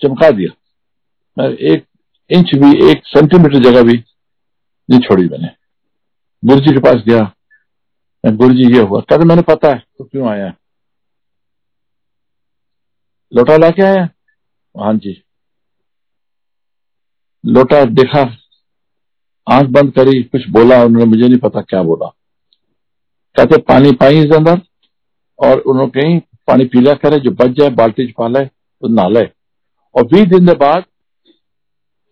चमका 0.00 0.30
दिया। 0.30 0.52
मैं 1.36 1.48
एक 1.48 1.84
इंच 2.30 2.50
भी, 2.54 2.90
एक 2.90 3.02
सेंटीमीटर 3.04 3.70
जगह 3.70 3.82
भी 3.82 4.04
नहीं 4.90 5.00
छोड़ी 5.00 5.28
मैंने। 5.28 5.48
गुरु 6.44 6.60
जी 6.60 6.72
के 6.72 6.78
पास 6.78 6.94
गया 6.94 7.34
गुरु 8.26 8.54
जी 8.54 8.76
ये 8.76 8.82
हुआ। 8.82 9.00
कहते 9.00 9.24
मैंने 9.24 9.42
पता 9.42 9.68
है 9.68 9.84
तो 9.98 10.04
क्यों 10.04 10.28
आया? 10.28 10.54
लोटा 13.34 13.56
लाके 13.56 13.82
आया? 13.82 14.08
हाँ 14.80 14.94
जी। 14.94 15.22
लोटा 17.46 17.84
देखा, 17.84 18.20
आँख 19.52 19.66
बंद 19.66 19.92
करी, 19.92 20.22
कुछ 20.22 20.48
बोला, 20.48 20.84
उन्होंने 20.84 21.04
मुझे 21.04 21.28
नहीं 21.28 21.38
पता 21.38 21.60
क्या 21.60 21.82
बोला। 21.82 22.06
कहते, 23.36 23.58
पानी 23.58 23.92
पाई 23.92 24.18
इस 24.18 24.32
अंदर। 24.32 24.60
और 25.38 25.58
उन्होंने 25.58 26.02
कहीं, 26.02 26.20
पानी 26.46 26.64
पीला 26.64 26.94
करे, 26.94 27.18
जो 27.18 27.30
बच 27.30 27.50
जाए, 27.50 27.70
बाल्टी 27.70 28.06
च 28.06 28.14
पाले 28.18 28.44
तो 28.46 28.88
नाले 28.88 29.24
और 29.94 30.06
बीस 30.06 30.24
दिन 30.24 30.46
के 30.46 30.54
बाद 30.54 30.84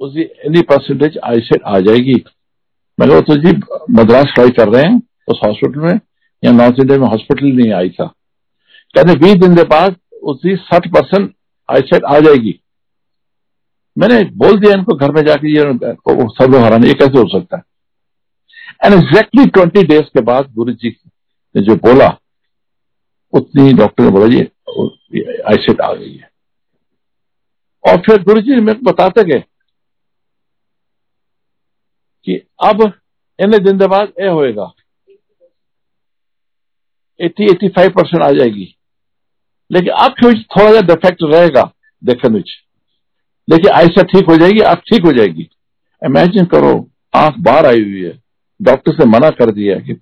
उसकी 0.01 0.23
एनी 0.47 0.63
परसेंटेज 0.63 1.19
आई 1.19 1.35
आईसेट 1.35 1.63
आ 1.67 1.79
जाएगी। 1.79 2.15
मैंने 2.99 3.21
तो 3.21 3.37
जी, 3.37 3.51
मद्रास 3.91 4.33
ट्राई 4.35 4.51
कर 4.51 4.69
रहे 4.69 4.83
हैं, 4.83 5.01
उस 5.29 5.41
हॉस्पिटल 5.45 5.81
में, 5.81 6.01
या 6.43 6.53
नॉर्थ 6.53 6.81
इंडिया 6.81 6.99
में 6.99 7.07
हॉस्पिटल 7.09 7.47
नहीं 7.47 7.73
आई 7.73 7.89
था। 7.91 8.07
कहते, 8.95 9.15
बीस 9.15 9.35
दिन 9.35 9.57
के 9.57 9.63
बाद 9.63 9.97
उसकी 10.23 10.57
साठ 10.57 10.89
परसेंट 10.89 11.35
आईसेट 11.69 12.05
आ 12.05 12.19
जाएगी। 12.19 12.59
मैंने 13.97 14.23
बोल 14.37 14.59
दिया 14.59 14.73
इनको, 14.75 14.95
घर 14.95 15.11
में 15.11 15.23
जाके 15.23 15.53
ये 15.53 15.65
लोग 15.65 16.55
हराने, 16.57 16.89
ये 16.89 16.95
कैसे 16.95 17.19
हो 17.19 17.29
सकता 17.29 17.57
है? 17.57 17.63
एंड 18.85 18.95
एग्जैक्टली 18.95 19.47
ट्वेंटी 19.47 19.83
डेज़ 19.83 20.03
के 20.03 20.21
बाद 20.23 20.53
गुरु 20.55 20.73
जी 20.73 20.97
ने 21.55 21.63
जो 21.63 21.75
बोला, 21.77 22.09
उतनी 23.33 23.73
डॉक्टर 23.73 24.05
ने 24.05 24.11
बोला 24.11 24.27
जी 24.27 25.23
आईसेट 25.43 25.81
आ 25.81 25.93
गई 25.95 26.15
है। 26.15 26.31
और 27.85 27.97
फिर 27.97 28.23
गुरु 28.23 28.41
जी 28.41 28.61
मेरे 28.61 28.79
को 28.79 28.91
बताते 28.91 29.25
गए 29.25 29.45
कि 32.25 32.47
अब 32.65 32.93
इन 33.41 33.65
दिन 33.65 33.87
बाद 33.87 34.13
ये 34.21 34.29
होएगा। 34.29 34.73
80 37.21 37.49
85 37.49 37.89
परसेंट 37.89 38.23
आ 38.23 38.31
जाएगी। 38.31 38.77
लेकिन 39.73 39.89
अब 39.89 40.15
थोड़ा 40.23 40.75
सा 40.75 40.81
डिफेक्ट 40.81 41.19
रहेगा 41.23 41.73
देखने 42.05 42.39
लेकिन 43.49 43.67
ऐसा 43.67 44.03
ठीक 44.03 44.25
हो 44.25 44.37
जाएगी 44.37 44.61
आप 44.61 44.79
ठीक 44.79 45.05
हो 45.05 45.13
जाएगी। 45.13 45.51
इमेजिन 46.05 46.45
करो, 46.45 46.91
आँख 47.15 47.35
बाहर 47.39 47.67
आई 47.67 47.83
हुई 47.83 48.03
है। 48.03 48.23
डॉक्टर 48.63 48.93
से 48.93 49.05
मना 49.05 49.31
कर 49.31 49.51
दिया 49.51 49.79
कि 49.79 49.93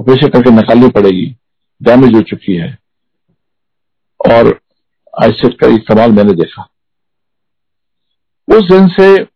ऑपरेशन 0.00 0.28
करके 0.28 0.50
निकालनी 0.50 0.88
पड़ेगी। 0.88 1.36
डैमेज 1.82 2.14
हो 2.14 2.20
चुकी 2.20 2.56
है। 2.56 2.78
और 4.30 4.60
आईसेट 5.22 5.60
का 5.60 5.66
इस्तेमाल 5.66 6.12
मैंने 6.12 6.32
देखा। 6.32 6.62
उस 8.48 8.64
दिन 8.64 8.88
से 8.88 9.33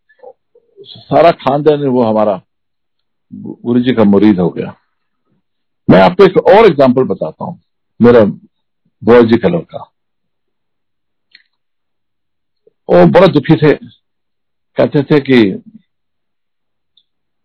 सारा 0.79 1.31
खानदान 1.39 1.85
वो 1.85 2.03
हमारा 2.03 2.41
गुरु 3.31 3.79
जी 3.79 3.93
का 3.93 4.03
मुरीद 4.03 4.39
हो 4.39 4.49
गया। 4.49 4.75
मैं 5.87 6.01
आपको 6.01 6.23
एक 6.23 6.37
और 6.39 6.65
एग्जांपल 6.65 7.03
बताता 7.03 7.45
हूँ, 7.45 7.59
मेरा 7.99 8.23
बुआ 8.23 9.21
जी 9.21 9.37
का 9.37 9.49
लड़का। 9.49 9.79
वो 12.89 13.05
बड़ा 13.09 13.27
दुखी 13.27 13.55
थे। 13.55 13.73
कहते 13.73 15.03
थे 15.03 15.19
कि 15.21 15.41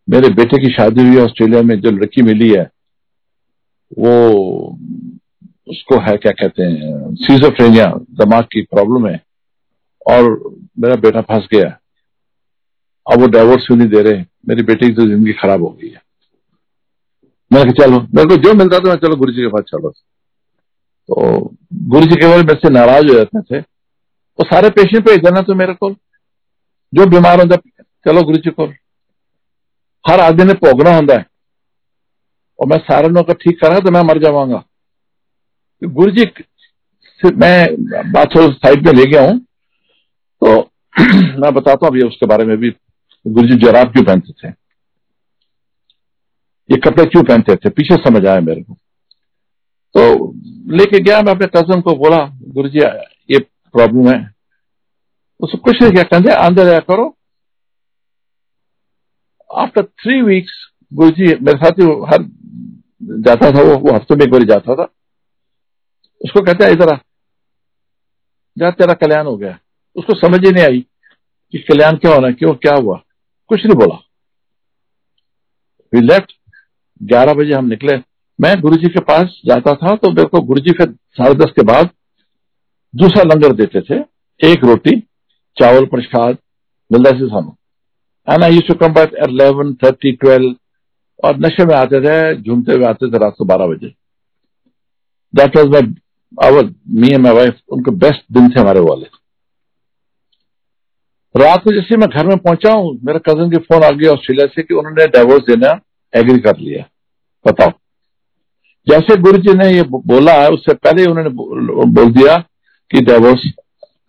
मेरे 0.08 0.28
बेटे 0.34 0.58
की 0.58 0.72
शादी 0.72 1.06
हुई 1.06 1.16
ऑस्ट्रेलिया 1.16 1.62
में, 1.62 1.78
जो 1.80 1.90
लड़की 1.90 2.22
मिली 2.22 2.50
है, 2.50 2.64
वो 3.98 4.12
उसको 5.68 5.98
है, 6.00 6.16
क्या 6.16 6.32
कहते 6.32 6.62
हैं 6.62 7.14
सीजोफ्रेनिया 7.16 7.86
दिमाग 8.20 8.44
की 8.44 8.62
प्रॉब्लम 8.64 9.06
है, 9.08 9.20
और 10.06 10.30
मेरा 10.78 10.96
बेटा 10.96 11.20
फंस 11.22 11.48
गया। 11.52 11.78
अब 13.12 13.20
वो 13.20 13.26
डाइवोर्स 13.26 13.66
भी 13.70 13.76
नहीं 13.76 13.88
दे 13.88 14.02
रहे 14.02 14.24
मेरी 14.48 14.62
बेटी 14.62 14.86
की 14.86 14.94
तो 14.94 15.06
ज़िंदगी 15.06 15.32
खराब 15.32 15.62
हो 15.62 15.68
गई 15.68 15.88
है। 15.88 16.02
मैंने 17.52 17.72
कहा, 17.72 17.86
चलो, 17.86 18.00
मेरे 18.14 18.28
को 18.28 18.36
जो 18.36 18.54
मिलता 18.54 18.78
था, 18.78 18.88
मैं 18.88 18.96
चलो 18.96 19.16
गुरु 19.16 19.32
जी 19.32 19.42
के 19.42 19.48
पास 19.48 19.62
चलो। 19.62 19.90
तो 21.08 21.40
गुरु 21.74 22.06
जी 22.06 22.16
केवल 22.16 22.44
मेरे 22.44 22.54
से 22.54 22.70
नाराज़ 22.70 23.06
हो 23.06 23.14
जाते 23.14 23.40
थे। 23.40 23.58
वो 24.38 24.44
सारे 24.44 24.70
पेशेंट 24.70 25.04
भेज 25.08 25.18
देना 25.18 25.42
तो 25.42 25.54
मेरे 25.54 25.74
को। 25.74 25.90
जो 26.92 27.06
बीमार 27.06 27.40
होता, 27.40 27.56
चलो 28.06 28.22
गुरु 28.22 28.38
जी 28.38 28.50
को। 28.50 28.66
हर 30.04 30.20
आदमी 30.20 30.44
ने 30.44 30.52
भोगना 30.52 30.94
होंगे 30.94 31.16
और 32.58 32.66
मैं 32.66 32.78
सारे 32.78 33.08
लोगों 33.08 33.22
का 33.22 33.32
ठीक 33.32 33.60
करा 33.60 33.78
तो 33.80 33.90
मैं 33.90 34.02
मर 34.02 34.18
जावांगा 34.18 34.64
गुरु 35.82 36.10
जी 36.10 36.24
मैं 37.24 37.66
बात 38.12 38.28
साइड 38.38 38.86
में 38.86 38.92
ले 38.92 39.06
गया 39.06 39.22
हूँ। 39.22 39.38
तो 40.42 40.70
मैं 41.40 41.54
बताता 41.54 41.86
हूँ 41.86 41.90
अभी 41.90 42.02
उसके 42.02 42.26
बारे 42.26 42.44
में 42.44 42.56
भी। 42.56 42.70
गुरु 43.26 43.46
जी 43.48 43.56
जराब 43.56 43.92
क्यों 43.92 44.04
पहनते 44.04 44.32
थे? 44.32 44.48
ये 46.70 46.76
कपड़े 46.76 47.04
क्यों 47.04 47.22
पहनते 47.24 47.56
थे? 47.56 47.70
पीछे 47.70 47.96
समझ 47.96 48.26
आया 48.26 48.40
मेरे 48.40 48.62
को। 48.62 48.74
तो 49.94 50.32
लेके 50.76 51.00
गया 51.00 51.20
मैं 51.22 51.32
अपने 51.32 51.46
कज़न 51.46 51.80
को 51.80 51.94
बोला 51.96 52.18
गुरु 52.48 52.68
जी 52.68 52.78
ये 52.78 53.38
प्रॉब्लम 53.74 54.08
है। 54.08 54.18
उसको 55.40 55.58
कुछ 55.58 55.82
नहीं 55.82 55.92
किया 55.92 56.02
कहते 56.02 56.34
अंदर 56.46 56.68
आया 56.68 56.80
करो। 56.80 57.16
आफ्टर 59.50 59.82
थ्री 59.82 60.20
वीक्स 60.22 60.52
गुरु 60.92 61.10
जी 61.10 61.26
मेरे 61.26 61.58
साथ 61.58 61.80
ही 61.80 61.84
हर 62.10 62.22
जाता 63.20 63.50
था 63.50 63.62
वो, 63.62 63.78
वो 63.78 63.94
हफ़्ते 63.94 64.14
में 64.14 64.24
एक 64.24 64.30
बार 64.32 64.44
जाता 64.44 64.74
था। 64.74 64.88
उसको 66.20 66.40
कहते 66.40 66.64
हैं 66.64 66.72
इधर 66.72 66.96
जा 68.56 68.70
तेरा 68.70 68.94
कल्याण 68.94 69.26
हो 69.26 69.36
गया। 69.36 69.58
उसको 69.96 70.14
समझ 70.14 70.44
ही 70.44 70.50
नहीं 70.52 70.64
आई 70.64 70.80
कि 71.54 71.58
कल्याण 71.58 71.96
क्या 71.96 72.14
होना 72.14 72.30
क्यों 72.30 72.54
क्या 72.54 72.74
हुआ। 72.74 73.03
कुछ 73.50 73.64
नहीं 73.66 73.76
बोला। 73.76 73.94
वी 75.92 76.00
लेफ़्ट 76.00 76.32
ग्यारह 77.00 77.34
बजे 77.34 77.52
हम 77.52 77.66
निकले। 77.66 77.96
मैं 78.38 78.60
गुरु 78.60 78.76
जी 78.76 78.88
के 78.88 79.00
पास 79.02 79.40
जाता 79.46 79.74
था 79.74 79.94
तो 79.96 80.10
मेरे 80.10 80.28
को 80.28 80.40
गुरु 80.42 80.60
जी 80.60 80.72
फिर 80.72 80.90
साढ़े 81.16 81.34
दस 81.34 81.50
के 81.50 81.62
बाद 81.62 81.90
दूसरा 82.94 83.22
लंगर 83.24 83.52
देते 83.56 83.80
थे। 83.80 83.98
एक 84.40 84.64
रोटी, 84.64 84.98
चावल 85.56 85.84
प्रसाद, 85.86 86.36
मिलता 86.90 87.10
से 87.10 87.26
सानू। 87.26 87.56
And 88.28 88.44
I 88.44 88.60
to 88.60 88.74
come 88.74 88.92
back 88.92 89.14
eleven 89.24 89.74
thirty 89.74 90.12
twelve 90.12 90.54
और 91.24 91.36
नशे 91.38 91.64
में 91.64 91.74
आते 91.74 92.00
थे, 92.00 92.42
झूमते 92.42 92.72
हुए 92.72 92.84
आते 92.84 93.10
थे 93.12 93.18
रात 93.18 93.34
को 93.38 93.44
बारह 93.44 93.66
बजे। 93.66 93.94
That 95.34 95.56
was 95.56 95.68
my 95.68 95.94
hour 96.38 96.72
me 96.88 97.08
and 97.08 97.22
my 97.22 97.34
wife 97.34 97.60
उनके 97.68 97.90
बेस्ट 97.96 98.24
दिन 98.32 98.48
थे 98.48 98.60
हमारे 98.60 98.80
वाले। 98.80 99.06
रात 101.34 101.62
को 101.64 101.72
जैसे 101.72 101.96
मैं 101.96 102.08
घर 102.08 102.26
में 102.26 102.36
पहुँचा 102.36 102.72
हूँ, 102.72 102.98
मेरे 103.04 103.18
कज़न 103.18 103.50
की 103.50 103.56
फ़ोन 103.56 103.82
आ 103.82 103.88
गया 103.90 104.10
ऑस्ट्रेलिया 104.12 104.46
से 104.46 104.62
कि 104.62 104.74
उन्होंने 104.74 105.06
डाइवोर्स 105.06 105.42
देना 105.42 105.70
एग्री 106.14 106.38
कर 106.38 106.58
लिया। 106.58 106.84
बताओ। 107.44 107.70
जैसे 108.86 109.16
गुरु 109.16 109.38
जी 109.38 109.54
ने 109.54 109.70
ये 109.72 109.82
बोला 109.82 110.32
है 110.32 110.48
उससे 110.48 110.74
पहले 110.74 111.04
उन्होंने 111.06 111.30
बोल 111.30 112.12
दिया 112.12 112.36
कि 112.90 113.00
डाइवोर्स 113.00 113.44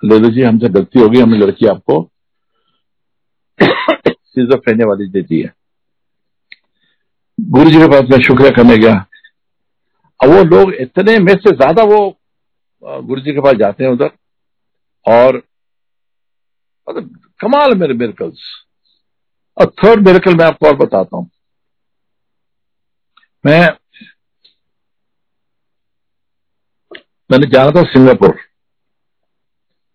ले 0.03 0.20
लीजिए 0.20 0.46
हमसे 0.46 0.70
गलती 0.70 1.00
होगी, 1.00 1.20
हमने 1.20 1.38
लड़की 1.38 1.67
आपको 1.67 2.01
सीजोफ्रेनिया 4.10 4.88
वाली 4.88 5.08
दे 5.08 5.22
दी 5.22 5.41
है। 5.41 5.53
गुरु 7.39 7.70
जी 7.70 7.77
के 7.77 7.88
पास 7.88 8.10
मैं 8.12 8.20
शुक्रिया 8.24 8.51
करने 8.51 8.77
गया। 8.77 8.94
अब 10.20 10.29
वो 10.29 10.44
लोग 10.46 10.74
इतने 10.74 11.17
में 11.20 11.34
से 11.34 11.55
ज़्यादा 11.55 11.84
वो 11.84 12.00
गुरु 12.84 13.22
जी 13.22 13.34
के 13.34 13.41
पास 13.41 13.55
जाते 13.55 13.84
हैं 13.84 13.91
उधर 13.91 14.10
और 15.05 15.41
मतलब 16.89 17.19
कमाल 17.39 17.75
मेरे 17.75 17.93
मेरिकल्स 17.93 18.41
और 19.57 19.65
थर्ड 19.83 20.07
मेरिकल 20.07 20.35
मैं 20.35 20.45
आपको 20.45 20.67
और 20.67 20.75
बताता 20.75 21.17
हूँ। 21.17 21.29
मैं, 23.45 23.69
मैंने 27.31 27.47
जाना 27.47 27.71
था 27.71 27.83
सिंगापुर। 27.83 28.37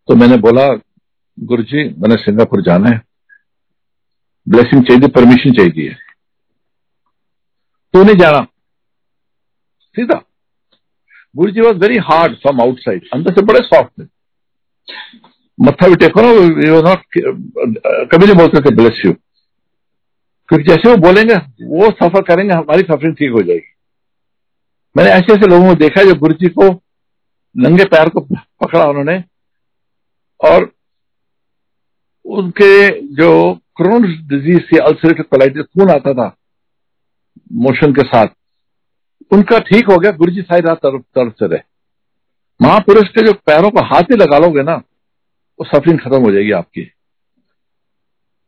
तो 0.09 0.15
मैंने 0.15 0.37
बोला 0.37 0.67
गुरु 1.41 1.63
जी 1.63 1.85
मैंने 1.95 2.17
सिंगापुर 2.17 2.63
जाना 2.63 2.91
है। 2.91 3.01
ब्लेसिंग 4.49 4.85
चाहिए 4.85 5.09
परमिशन 5.09 5.53
चाहिए। 5.53 5.95
तो 7.95 8.03
नहीं 8.05 8.17
जाना। 8.17 8.41
सीधा 9.97 10.23
guru 11.37 11.53
ji 11.53 11.61
was 11.61 11.77
very 11.77 11.97
hard 11.99 12.37
from 12.37 12.61
outside 12.61 13.09
अंदर 13.15 13.35
से 13.35 13.43
बड़े 13.43 13.61
सॉफ्ट 13.61 14.01
थे। 14.01 14.05
मत्था 15.61 15.89
भी 15.89 15.97
टेको 15.97 16.21
ना, 16.21 16.29
यू 16.67 16.81
नॉट 16.83 17.01
कभी 18.13 18.27
नहीं 18.27 18.37
बोलते 18.37 18.61
थे 18.61 18.75
ब्लेस 18.77 19.03
यू 19.05 19.13
क्योंकि 20.49 20.65
जैसे 20.65 20.89
वो 20.89 20.97
बोलेंगे, 20.99 21.35
वो 21.35 21.91
सफ़र 21.93 22.23
करेंगे, 22.25 22.53
हमारी 22.53 22.83
सफरिंग 22.83 23.15
ठीक 23.17 23.31
हो 23.33 23.43
जाएगी। 23.43 23.69
मैंने 24.97 25.11
ऐसे 25.11 25.33
ऐसे 25.33 25.47
लोगों 25.47 25.69
को 25.69 25.75
देखा 25.81 26.03
जो 26.03 26.15
गुरु 26.21 26.35
जी 26.35 26.49
को 26.51 26.69
नंगे 27.55 27.85
पैर 27.87 28.09
को 28.09 28.21
पकड़ा 28.21 28.85
उन्होंने, 28.85 29.23
और 30.41 30.71
उनके 32.25 32.89
जो 33.15 33.31
क्रोन 33.77 34.03
डिज़ीज़ 34.29 34.61
से 34.65 34.79
अल्सरेटिव 34.81 35.25
कोलाइटिस 35.31 35.65
खून 35.65 35.91
आता 35.91 36.13
था 36.15 36.35
मोशन 37.61 37.93
के 37.93 38.03
साथ, 38.05 38.27
उनका 39.31 39.59
ठीक 39.61 39.91
हो 39.91 39.97
गया 39.97 40.11
गुरु 40.13 40.33
जी 40.33 40.43
सारी 40.43 40.61
रात 40.61 40.79
तरफ़ 40.79 41.33
से 41.35 41.47
रहे 41.47 41.61
महापुरुष 42.61 43.09
के 43.09 43.27
जो 43.27 43.33
पैरों 43.47 43.71
को 43.71 43.85
हाथ 43.87 44.11
ही 44.13 44.17
लगा 44.17 44.39
लोगे 44.39 44.63
ना 44.63 44.83
सफरिंग 45.65 45.99
खत्म 46.01 46.21
हो 46.23 46.31
जाएगी 46.33 46.51
आपकी। 46.53 46.85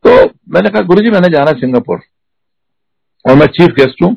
तो 0.05 0.15
मैंने 0.49 0.69
कहा 0.69 0.81
गुरु 0.81 1.01
जी 1.01 1.09
मैंने 1.09 1.29
जाना 1.29 1.51
सिंगापुर 1.51 1.99
और 3.25 3.35
मैं 3.35 3.47
चीफ 3.47 3.75
गेस्ट 3.75 4.01
हूँ। 4.03 4.15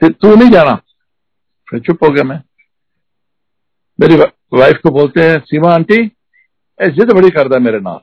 फिर 0.00 0.12
तू 0.12 0.34
नहीं 0.34 0.50
जाना? 0.50 0.74
फिर 1.68 1.80
चुप 1.80 2.04
हो 2.04 2.10
गया 2.10 2.24
मैं। 2.24 2.40
मेरी 3.98 4.16
वाइफ 4.52 4.78
को 4.82 4.90
बोलते 4.90 5.20
हैं, 5.20 5.38
सीमा 5.40 5.72
आंटी 5.72 5.96
जिद 6.78 7.10
बड़ी 7.12 7.30
करता 7.30 7.56
है 7.56 7.62
मेरे 7.62 7.80
नाल। 7.80 7.98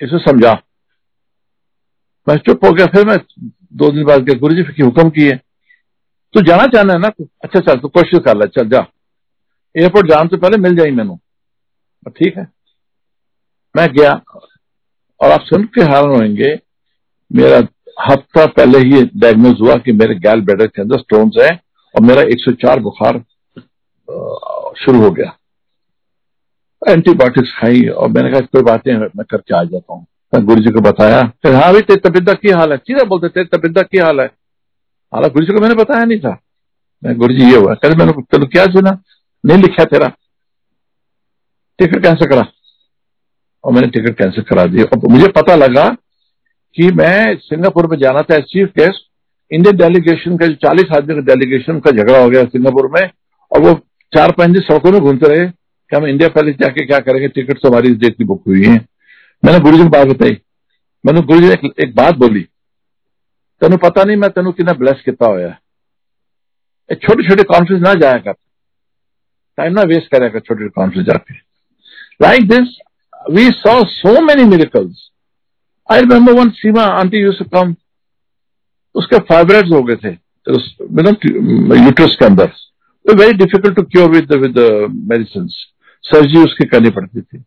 इसे 0.00 0.18
समझा। 0.18 0.52
मैं 2.26 2.36
चुप 2.36 2.64
हो 2.64 2.72
गया, 2.72 2.86
फिर 2.86 3.06
मैं 3.06 3.16
दो 3.72 3.90
दिन 3.90 4.04
बाद 4.04 4.22
गया 4.22 4.38
गुरु 4.38 4.54
जी 4.54 4.62
फिर 4.62 4.84
हुक्म 4.84 5.10
किए। 5.10 5.34
तू 6.34 6.40
जाना 6.42 6.66
चाहना 6.66 6.92
है 6.92 6.98
ना? 6.98 7.08
अच्छा 7.44 7.60
चल, 7.60 7.78
तू 7.78 7.88
कोशिश 7.88 8.20
कर 8.24 8.36
ले, 8.36 8.46
चल, 8.48 8.68
जा। 8.68 8.86
एयरपोर्ट 9.74 10.10
जाने 10.10 10.28
से 10.28 10.36
पहले 10.36 10.58
मिल 10.58 10.76
जाई 10.76 10.90
मैनू। 10.90 11.18
ठीक 12.08 12.36
है। 12.36 12.46
मैं 13.74 13.88
गया 13.92 14.12
और 15.20 15.30
आप 15.30 15.40
सुन 15.42 15.64
के 15.64 15.82
हैरान 15.82 16.10
होंगे, 16.10 16.54
मेरा 17.30 17.56
हफ़्ता 18.00 18.44
पहले 18.48 18.78
ही 18.80 19.02
डायग्नोज 19.16 19.60
हुआ 19.60 19.74
कि 19.76 19.92
मेरे 19.92 20.14
गैल 20.16 20.40
ब्लैडर 20.40 20.66
के 20.66 20.82
अंदर 20.82 20.98
स्टोन्स 20.98 21.36
है 21.40 21.50
और 21.94 22.02
मेरा 22.02 22.22
104 22.24 22.80
बुखार 22.80 23.18
शुरू 24.78 25.00
हो 25.02 25.10
गया। 25.10 25.36
एंटीबायोटिक्स 26.82 27.52
खाई 27.58 27.86
और 27.88 28.08
मैंने 28.08 28.30
कहा, 28.30 28.40
कोई 28.40 28.62
बात 28.62 28.88
मैं 28.88 29.24
करके 29.30 29.54
आ 29.56 29.62
जाता 29.64 29.94
हूँ। 29.94 30.06
मैं 30.32 30.44
गुरु 30.46 30.60
जी 30.60 30.70
को 30.70 30.80
बताया, 30.80 31.22
फिर 31.42 31.54
हाँ 31.54 31.72
भाई, 31.72 31.80
तेरी 31.82 32.00
तबियत 32.00 32.38
की 32.40 32.50
हाल 32.50 32.72
है? 32.72 32.76
सीधा 32.78 33.04
बोलते 33.04 33.28
तेरी 33.28 33.56
तबियत 33.56 33.88
की 33.88 33.98
हाल 33.98 34.20
है? 34.20 34.26
हालाँकि 35.12 35.34
गुरु 35.34 35.46
जी 35.46 35.52
को 35.52 35.60
मैंने 35.60 35.74
बताया 35.74 36.04
नहीं 36.04 36.18
था। 36.20 36.36
मैं, 37.02 37.16
गुरु 37.18 37.34
जी, 37.34 37.42
ये 37.42 37.56
हुआ 37.56 37.74
कहते 37.74 37.96
मैंने 37.96 38.12
तेन 38.12 38.46
क्या 38.46 38.64
सुना? 38.68 38.90
नहीं 39.44 39.58
लिखा 39.58 39.84
तेरा। 39.86 40.12
टिकट 41.78 42.02
कैंसिल 42.02 42.28
करा। 42.28 42.46
और 43.64 43.72
मैंने 43.72 43.86
टिकट 43.86 44.18
कैंसिल 44.18 44.44
करा 44.44 44.64
दी। 44.64 44.82
और 44.82 45.08
मुझे 45.08 45.28
पता 45.28 45.54
लगा 45.54 45.88
कि 46.76 46.90
मैं 46.92 47.36
सिंगापुर 47.36 47.86
में 47.86 47.98
जाना 47.98 48.22
था 48.22 48.38
चीफ 48.38 48.68
गेस्ट 48.78 49.04
इंडियन 49.50 49.76
डेलीगेशन 49.76 50.36
का 50.36 50.46
जो 50.46 50.54
चालीस 50.54 50.92
आदमी 50.92 51.14
का 51.14 51.20
डेलीगेशन 51.20 51.78
का 51.80 51.90
झगड़ा 51.90 52.18
हो 52.18 52.30
गया 52.30 52.44
सिंगापुर 52.44 52.90
में 52.94 53.10
और 53.52 53.60
वो 53.60 53.72
चार 54.12 54.32
पाँच 54.32 54.50
दिन 54.50 54.62
सड़कों 54.62 54.92
में 54.92 55.00
घूमते 55.00 55.28
रहे 55.28 55.46
कि 55.48 55.96
हम 55.96 56.06
इंडिया 56.06 56.28
पैलेस 56.28 56.56
जाके 56.56 56.86
क्या 56.86 56.98
करेंगे 56.98 57.28
टिकट 57.28 57.58
तो 57.58 57.68
हमारी 57.68 57.90
इस 57.90 57.96
डेट 57.96 58.16
की 58.18 58.24
बुक 58.24 58.42
हुई 58.46 58.64
है। 58.64 58.74
मैंने 59.44 59.58
गुरु 59.60 59.76
जी 59.76 59.82
को 59.82 59.88
बात 59.88 60.06
बताई। 60.06 60.40
मैंने 61.04 61.20
गुरु 61.20 61.40
जी 61.40 61.48
एक, 61.48 61.72
एक 61.80 61.94
बात 61.94 62.16
बोली 62.16 62.40
तेन 63.62 63.76
पता 63.76 64.04
नहीं 64.04 64.16
मैं 64.16 64.30
तेन 64.30 64.50
कि 64.52 64.62
ब्लैस 64.62 65.02
किया 65.04 65.26
होया 65.26 65.56
छोटे 66.94 67.28
छोटे 67.28 67.42
कॉन्फ्रेंस 67.42 67.82
ना 67.82 67.94
जाया 67.94 68.18
कर। 68.18 68.32
टाइम 69.58 69.72
ना 69.72 69.82
वेस्ट 69.82 70.06
कर 70.06 70.28
छोटे 70.28 70.40
छोटे 70.40 70.68
कॉन्फ्रेंस 70.68 71.06
जाके। 71.06 71.45
Like 72.20 72.48
this 72.48 72.76
we 73.30 73.50
saw 73.52 73.82
so 73.90 74.20
many 74.22 74.44
miracles 74.50 75.10
I 75.88 76.00
remember 76.00 76.32
one 76.32 76.50
Seema 76.60 76.82
auntie 77.00 77.18
use 77.18 77.42
come 77.54 77.74
उसके 78.94 79.18
फाइब्रेट्स 79.30 79.70
हो 79.72 79.82
गए 79.82 79.96
थे 80.04 80.10
यूट्रस 80.48 82.16
के 82.20 82.24
अंदर. 82.24 82.52
Very 83.04 83.32
difficult 83.38 83.76
to 83.76 83.82
cure 83.82 84.08
with 84.10 84.32
with 84.34 84.58
medicine 85.10 85.46
surgery 86.04 86.42
उसकी 86.44 86.64
करनी 86.68 86.90
पड़ती 86.90 87.20
थी. 87.20 87.38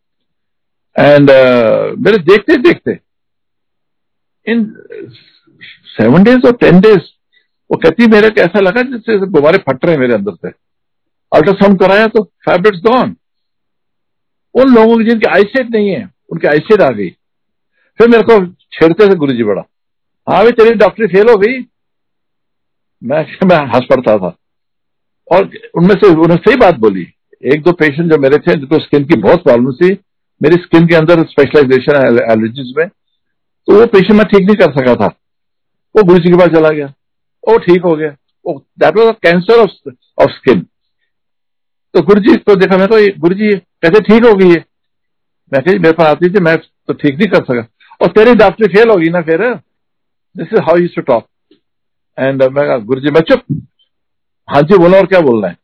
एंड 0.96 1.30
uh, 1.30 2.06
मेरे 2.06 2.18
देखते 2.24 2.58
देखते 2.58 2.98
इन 4.46 4.64
सेवन 5.98 6.24
डेज़ 6.24 6.48
और 6.48 6.56
टेन 6.62 6.80
डेज़ 6.82 7.08
वो 7.70 7.78
कहती 7.78 8.08
मेरे 8.12 8.30
को 8.30 8.42
ऐसा 8.42 8.60
लगा 8.60 8.82
जैसे 8.84 9.18
गुब्बारे 9.20 9.58
फट 9.68 9.86
रहे 9.86 9.94
हैं 9.94 10.02
मेरे 10.02 10.14
अंदर 10.14 10.36
से. 10.36 10.50
अल्ट्रासाउंड 11.32 11.80
कराया 11.80 12.08
तो 12.08 12.24
फाइब्रेट्स 12.46 12.80
गॉन 12.84 13.16
उन 14.54 14.76
लोगों 14.76 14.98
की 14.98 15.04
जिनकी 15.04 15.28
आईसेट 15.30 15.72
नहीं 15.72 15.90
है, 15.90 16.10
उनकी 16.30 16.48
आईसेट 16.48 16.82
आ 16.82 16.90
गई। 16.90 17.10
फिर 17.98 18.10
मेरे 18.10 18.24
को 18.24 18.46
छेड़ते 18.72 19.08
थे 19.08 19.16
गुरु 19.16 19.34
जी 19.34 19.44
बड़ा। 19.44 19.62
हाँ 20.30 20.44
भाई, 20.44 20.52
तेरी 20.52 20.76
डॉक्टरी 20.76 21.08
फेल 21.08 21.30
हो 21.30 21.38
गई। 21.38 21.60
मैं 23.04 23.48
मैं 23.48 23.66
हंस 23.66 23.86
पड़ता 23.90 24.18
था। 24.18 24.38
और 25.32 25.50
उनमें 25.78 25.96
से 25.96 26.08
उन्होंने 26.08 26.36
सही 26.36 26.56
बात 26.56 26.76
बोली। 26.76 27.08
एक 27.46 27.62
दो 27.62 27.72
पेशेंट 27.72 28.12
जो 28.12 28.18
मेरे 28.18 28.38
थे, 28.38 28.56
जिनको 28.56 28.80
स्किन 28.80 29.04
की 29.04 29.20
बहुत 29.20 29.44
प्रॉब्लम 29.44 29.72
थी, 29.72 29.98
मेरी 30.44 30.56
स्किन 30.56 30.88
के 30.88 30.96
अंदर 30.96 31.24
स्पेशलाइजेशन 31.24 31.96
है 31.96 32.08
एलर्जीज 32.32 32.74
में 32.78 32.88
तो 33.68 33.80
वो 33.80 33.86
पेशेंट 33.86 34.12
मैं 34.12 34.26
ठीक 34.26 34.42
नहीं 34.42 34.56
कर 34.56 34.72
सका 34.74 34.96
था। 34.96 35.08
वो 35.96 36.04
गुरु 36.04 36.20
जी 36.20 36.30
के 36.30 36.38
पास 36.38 36.48
चला 36.48 36.70
गया। 36.70 36.86
वो 37.48 37.58
ठीक 37.58 37.82
हो 37.82 37.96
गया। 37.96 38.16
That 38.50 38.98
was 38.98 39.12
cancer 39.12 39.60
of 39.60 40.32
skin 40.32 40.66
तो 41.94 42.02
गुरु 42.04 42.22
जी 42.22 42.36
को 42.38 42.56
देखा 42.56 42.78
मैं 42.78 42.88
तो 42.88 42.98
गुरु 43.20 43.36
जी 43.36 43.56
कैसे 43.84 44.00
ठीक 44.02 44.26
हो 44.26 44.34
गई 44.38 44.50
है 44.50 44.66
मैं 45.52 45.62
कही, 45.64 45.80
मेरे 45.80 45.94
पास 45.94 46.08
आती 46.08 46.30
थी, 46.30 46.40
मैं 46.40 46.56
तो 46.58 46.94
ठीक 46.94 47.16
नहीं 47.16 47.28
कर 47.28 47.44
सका। 47.44 47.62
और 48.02 48.08
तेरी 48.10 48.34
डॉक्टरी 48.36 48.68
फेल 48.74 48.90
होगी 48.90 49.10
ना 49.10 49.22
फिर? 49.22 49.44
This 50.36 50.54
is 50.54 50.62
how 50.62 50.78
you 50.78 50.88
to 50.96 51.02
talk 51.04 51.28
and 52.18 52.44
मैं 52.44 52.86
गुरु 52.86 53.02
जी 53.02 53.12
मैं 53.12 53.22
चुप। 53.30 53.42
हाँ 54.48 54.62
जी, 54.62 54.78
बोला, 54.78 54.98
और 54.98 55.06
क्या 55.06 55.20
बोलना 55.22 55.48
है? 55.48 55.58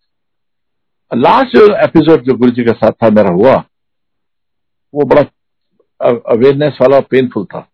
लास्ट 1.11 1.55
एपिसोड 1.55 2.23
जो 2.23 2.33
गुरु 2.37 2.51
जी 2.51 2.63
के 2.63 2.73
साथ 2.73 2.91
था, 2.93 3.09
मेरा 3.09 3.29
हुआ, 3.31 3.53
वो 4.93 5.05
बड़ा 5.05 5.21
अवेयरनेस 6.01 6.77
वाला 6.81 6.99
पेनफुल 7.09 7.45
था। 7.45 7.67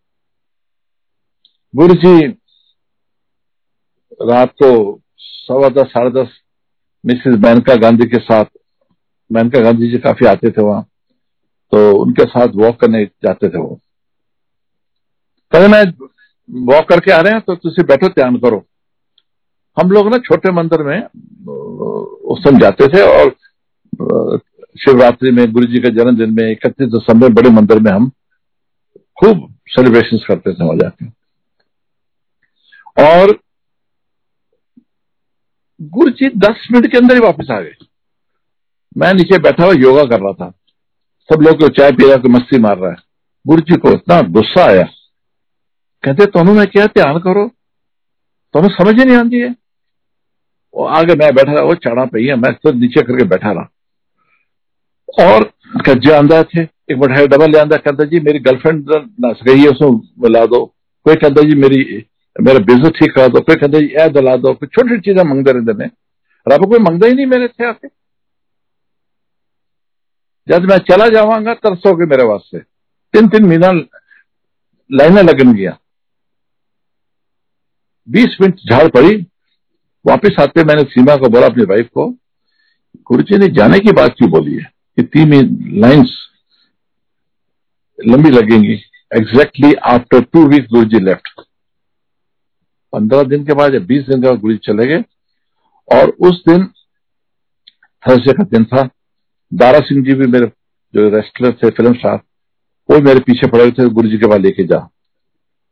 गुरु 1.74 1.94
जी 1.96 2.26
रात 4.20 4.52
को 4.62 5.00
सवा 5.18 5.68
दस, 5.70 5.86
साढ़े 5.88 6.10
दस 6.12 6.40
मिसिस 7.04 7.38
मैनका 7.40 7.74
गांधी 7.76 8.06
के 8.06 8.18
साथ, 8.20 8.44
मैनका 9.30 9.60
गांधी 9.60 9.90
जी 9.90 9.98
काफ़ी 9.98 10.26
आते 10.26 10.50
थे 10.50 10.62
वहाँ 10.62 10.82
तो 11.72 11.78
उनके 11.96 12.24
साथ 12.26 12.48
वॉक 12.56 12.80
करने 12.80 13.04
जाते 13.04 13.48
थे 13.48 13.58
वो। 13.58 13.80
कहते 15.52 15.68
मैं 15.68 15.84
वॉक 16.66 16.88
करके 16.88 17.12
आ 17.12 17.20
रहे 17.20 17.32
हैं 17.32 17.40
तो 17.40 17.54
तुम 17.56 17.84
बैठो, 17.84 18.08
ध्यान 18.08 18.36
करो। 18.38 18.64
हम 19.76 19.90
लोग 19.90 20.10
ना 20.10 20.18
छोटे 20.20 20.50
मंदिर 20.52 20.82
में 20.82 20.98
उस 22.24 22.42
समय 22.44 22.60
जाते 22.60 22.88
थे 22.88 23.02
और 23.02 23.30
शिवरात्रि 24.76 25.30
में, 25.30 25.52
गुरु 25.52 25.66
जी 25.66 25.78
के 25.80 25.90
जन्मदिन 25.92 26.34
में, 26.34 26.50
इकतीस 26.50 26.88
दिसंबर 26.88 27.32
बड़े 27.32 27.50
मंदिर 27.50 27.78
में 27.80 27.90
हम 27.92 28.10
खूब 29.18 29.48
सेलिब्रेशन 29.68 30.18
करते 30.26 30.52
थे 30.52 30.64
वहाँ 30.64 30.76
जाके। 30.78 31.06
और 32.96 33.32
गुरु 35.82 36.10
जी 36.10 36.28
दस 36.28 36.68
मिनट 36.72 36.86
के 36.86 36.98
अंदर 36.98 37.14
ही 37.14 37.20
वापस 37.20 37.50
आ 37.50 37.60
गए। 37.60 37.74
मैं 38.96 39.14
नीचे 39.14 39.38
बैठा 39.38 39.64
हुआ, 39.64 39.72
योगा 39.72 40.04
कर 40.04 40.20
रहा 40.20 40.32
था। 40.32 40.50
सब 41.32 41.42
लोग 41.42 41.68
चाय 41.70 41.92
पी 41.92 42.08
रहा 42.08 42.28
मस्ती 42.28 42.58
मार 42.58 42.78
रहा 42.78 42.90
है। 42.90 42.96
गुरु 43.46 43.60
जी 43.60 43.76
को 43.76 43.92
इतना 43.92 44.20
गुस्सा 44.20 44.64
आया। 44.64 44.82
कहते 46.04 46.26
तुम 46.26 46.50
मैं 46.50 46.66
क्या 46.66 46.86
ध्यान 46.86 47.18
करो? 47.18 47.48
तुम्हें 48.52 48.70
समझ 48.70 48.98
ही 48.98 49.04
नहीं 49.04 49.16
आती 49.16 49.38
है। 49.38 49.56
वो 50.74 50.84
आगे 50.84 51.14
मैं 51.14 51.34
बैठा 51.34 51.52
रहा, 51.52 51.62
वो 51.62 51.74
चढ़ा 51.74 52.04
पी 52.04 52.26
है 52.26 52.36
मैं 52.36 52.52
तो 52.54 52.72
नीचे 52.72 53.02
करके 53.02 53.24
बैठा 53.24 53.52
रहा। 53.52 53.72
और 55.28 55.52
कज्जे 55.88 56.12
आंदा 56.12 56.42
थे। 56.42 56.62
एक 56.62 56.98
बढ़ाया 56.98 57.26
डबल 57.26 57.50
ले 57.50 57.58
आंदा 57.58 57.76
कहता 57.76 58.04
जी 58.04 58.20
मेरी 58.20 58.38
गर्लफ्रेंड 58.38 58.86
नस 59.24 59.40
गई 59.42 59.60
है, 59.60 59.68
उसको 59.68 59.90
बुला 59.92 60.46
दो। 60.46 60.66
कोई 61.04 61.14
कहता 61.14 61.48
जी 61.48 61.54
मेरी 61.54 62.06
मेरा 62.36 62.58
बिज़नेस 62.58 62.92
ठीक 62.92 63.14
करा 63.14 63.26
दो 63.28 63.40
कोई 63.40 63.56
कहता 63.56 63.78
ए 63.78 64.08
दिला 64.10 64.36
दो। 64.36 64.52
कोई 64.54 64.66
छोटी 64.66 64.88
छोटी 64.88 65.00
चीज़ें 65.00 65.22
मंगते 65.24 65.52
रहते 65.52 65.72
ने 65.78 65.90
रब 66.46 66.64
कोई 66.68 66.78
मंगता 66.78 67.06
ही 67.06 67.14
नहीं 67.14 67.26
मेरे 67.26 67.48
थे 67.48 67.66
आके। 67.66 67.88
जब 70.48 70.62
मैं 70.62 70.78
चला 70.78 71.08
जावांगा 71.08 71.54
तरसोगे 71.54 72.06
मेरे 72.06 72.24
वास्ते। 72.24 72.58
तीन 73.14 73.28
तीन 73.28 73.44
महीना 73.44 73.70
लाइनें 74.90 75.22
लगन 75.22 75.52
गया। 75.54 75.76
बीस 78.08 78.36
मिनट 78.40 78.56
झाड़ 78.70 78.88
पड़ी। 78.88 79.16
वापस 80.04 80.36
आते 80.40 80.64
मैंने 80.64 80.82
सीमा 80.84 81.16
को 81.16 81.28
बोला, 81.28 81.46
अपनी 81.46 81.64
वाइफ 81.64 81.88
को, 81.88 82.08
गुरु 83.06 83.22
जी 83.22 83.38
ने 83.38 83.48
जाने 83.48 83.78
की 83.80 83.92
बात 83.92 84.14
क्यों 84.18 84.30
बोली 84.30 84.54
है? 84.54 84.72
कि 84.96 85.02
तीन 85.02 85.30
लाइन्स 85.80 86.16
लंबी 87.98 88.30
लगेंगी। 88.30 88.74
एग्जैक्टली 89.14 89.72
आफ्टर 89.74 90.20
टू 90.22 90.46
वीक 90.46 90.64
गुरु 90.64 90.84
जी 90.84 91.00
लेफ़्ट 91.00 91.40
पंद्रह 92.92 93.22
दिन 93.24 93.44
के 93.44 93.54
बाद 93.54 93.74
या 93.74 93.80
बीस 93.82 94.06
दिन 94.06 94.22
के 94.22 94.28
बाद 94.28 94.38
गुरु 94.40 94.52
जी 94.52 94.58
चले 94.64 94.86
गए। 94.86 95.04
और 95.88 96.10
उस 96.20 96.42
दिन 96.48 96.64
थर्सडे 98.04 98.32
का 98.32 98.44
दिन 98.50 98.64
था। 98.64 98.88
दारा 99.52 99.78
सिंह 99.80 100.04
जी 100.04 100.14
भी 100.14 100.26
मेरे 100.26 100.46
जो 100.94 101.08
रेस्टलर 101.08 101.52
थे, 101.52 101.70
फ़िल्म 101.70 101.92
स्टार, 101.94 102.16
वो 102.88 102.98
मेरे 103.00 103.20
पीछे 103.20 103.46
पड़े 103.46 103.62
हुए 103.62 103.72
थे 103.72 103.88
गुरु 103.90 104.08
जी 104.08 104.18
के 104.18 104.26
बाद 104.26 104.40
लेके 104.40 104.64
जा। 104.64 104.78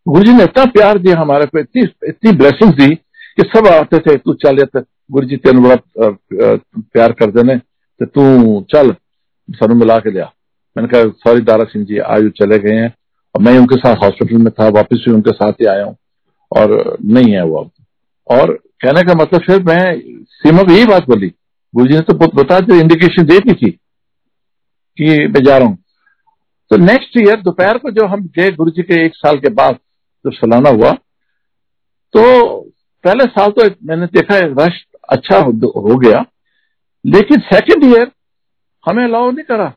गुरु 0.06 0.24
जी 0.24 0.33
ने 0.33 0.44
इतना 0.44 0.64
प्यार 0.66 0.98
दिया 0.98 1.20
हमारे 1.20 1.46
पे, 1.46 1.61
इतनी 1.61 1.83
इतनी 2.09 2.33
ब्लेसिंग 2.33 2.72
दी 2.74 2.94
कि 2.94 3.42
सब 3.48 3.66
आते 3.68 3.98
थे, 3.98 4.16
तू 4.16 4.35
चल 4.37 4.64
गुरु 5.12 5.26
जी 5.26 5.37
तेन 5.37 5.62
बड़ा 5.62 5.76
प्यार 6.33 7.12
कर 7.12 7.30
देने। 7.30 7.56
तो 7.56 8.06
तू 8.06 8.61
चल 8.72 8.94
सनु 9.48 9.74
मिला 9.74 9.98
के 9.98 10.11
लिया 10.11 10.33
मैंने 10.76 10.88
कहा, 10.88 11.02
सॉरी 11.02 11.40
दारा 11.42 11.64
सिंह 11.64 11.85
जी, 11.85 11.98
आज 11.98 12.30
चले 12.37 12.59
गए 12.59 12.74
हैं। 12.74 12.94
और 13.35 13.42
मैं 13.42 13.59
उनके 13.59 13.76
साथ 13.76 13.96
हॉस्पिटल 13.96 14.37
में 14.37 14.52
था, 14.52 14.68
वापस 14.68 15.04
भी 15.06 15.12
उनके 15.12 15.30
साथ 15.33 15.52
ही 15.52 15.66
आया 15.66 15.85
हूँ। 15.85 15.96
और 16.50 16.96
नहीं 17.04 17.32
है 17.32 17.44
वो 17.44 17.58
अब। 17.58 17.70
और 18.28 18.52
कहने 18.80 19.02
का 19.02 19.14
मतलब 19.14 19.40
फिर 19.40 19.62
मैं 19.62 20.00
सीमा 20.24 20.62
को 20.62 20.72
यही 20.72 20.86
बात 20.86 21.08
बोली। 21.08 21.28
गुरु 21.74 21.86
जी 21.86 21.94
ने 21.94 22.00
तो 22.02 22.14
बता 22.34 22.58
दी 22.60 22.78
इंडिकेशन 22.80 23.24
दे 23.24 23.38
दी 23.38 23.52
थी 23.54 23.70
कि 23.70 25.26
मैं 25.26 25.42
जा 25.42 25.56
रहा 25.56 25.68
हूँ। 25.68 25.76
तो 26.70 26.76
नेक्स्ट 26.76 27.16
ईयर 27.18 27.40
दोपहर 27.40 27.78
को 27.78 27.90
जो 27.90 28.06
हम 28.06 28.26
गए 28.36 28.50
गुरु 28.52 28.70
जी 28.70 28.82
के 28.82 29.04
एक 29.04 29.16
साल 29.16 29.38
के 29.38 29.48
बाद 29.52 29.78
जब 30.24 30.32
सलाना 30.32 30.70
हुआ 30.70 30.92
तो 32.14 32.22
पहले 33.04 33.24
साल 33.26 33.50
तो 33.50 33.68
मैंने 33.84 34.06
देखा 34.08 34.38
रश 34.58 34.84
अच्छा 35.08 35.38
हो, 35.38 35.50
हो 35.50 35.96
गया। 35.98 36.24
लेकिन 37.04 37.40
सेकंड 37.44 37.84
ईयर 37.84 38.10
हमें 38.84 39.04
अलाउ 39.04 39.30
नहीं 39.30 39.44
करा। 39.44 39.72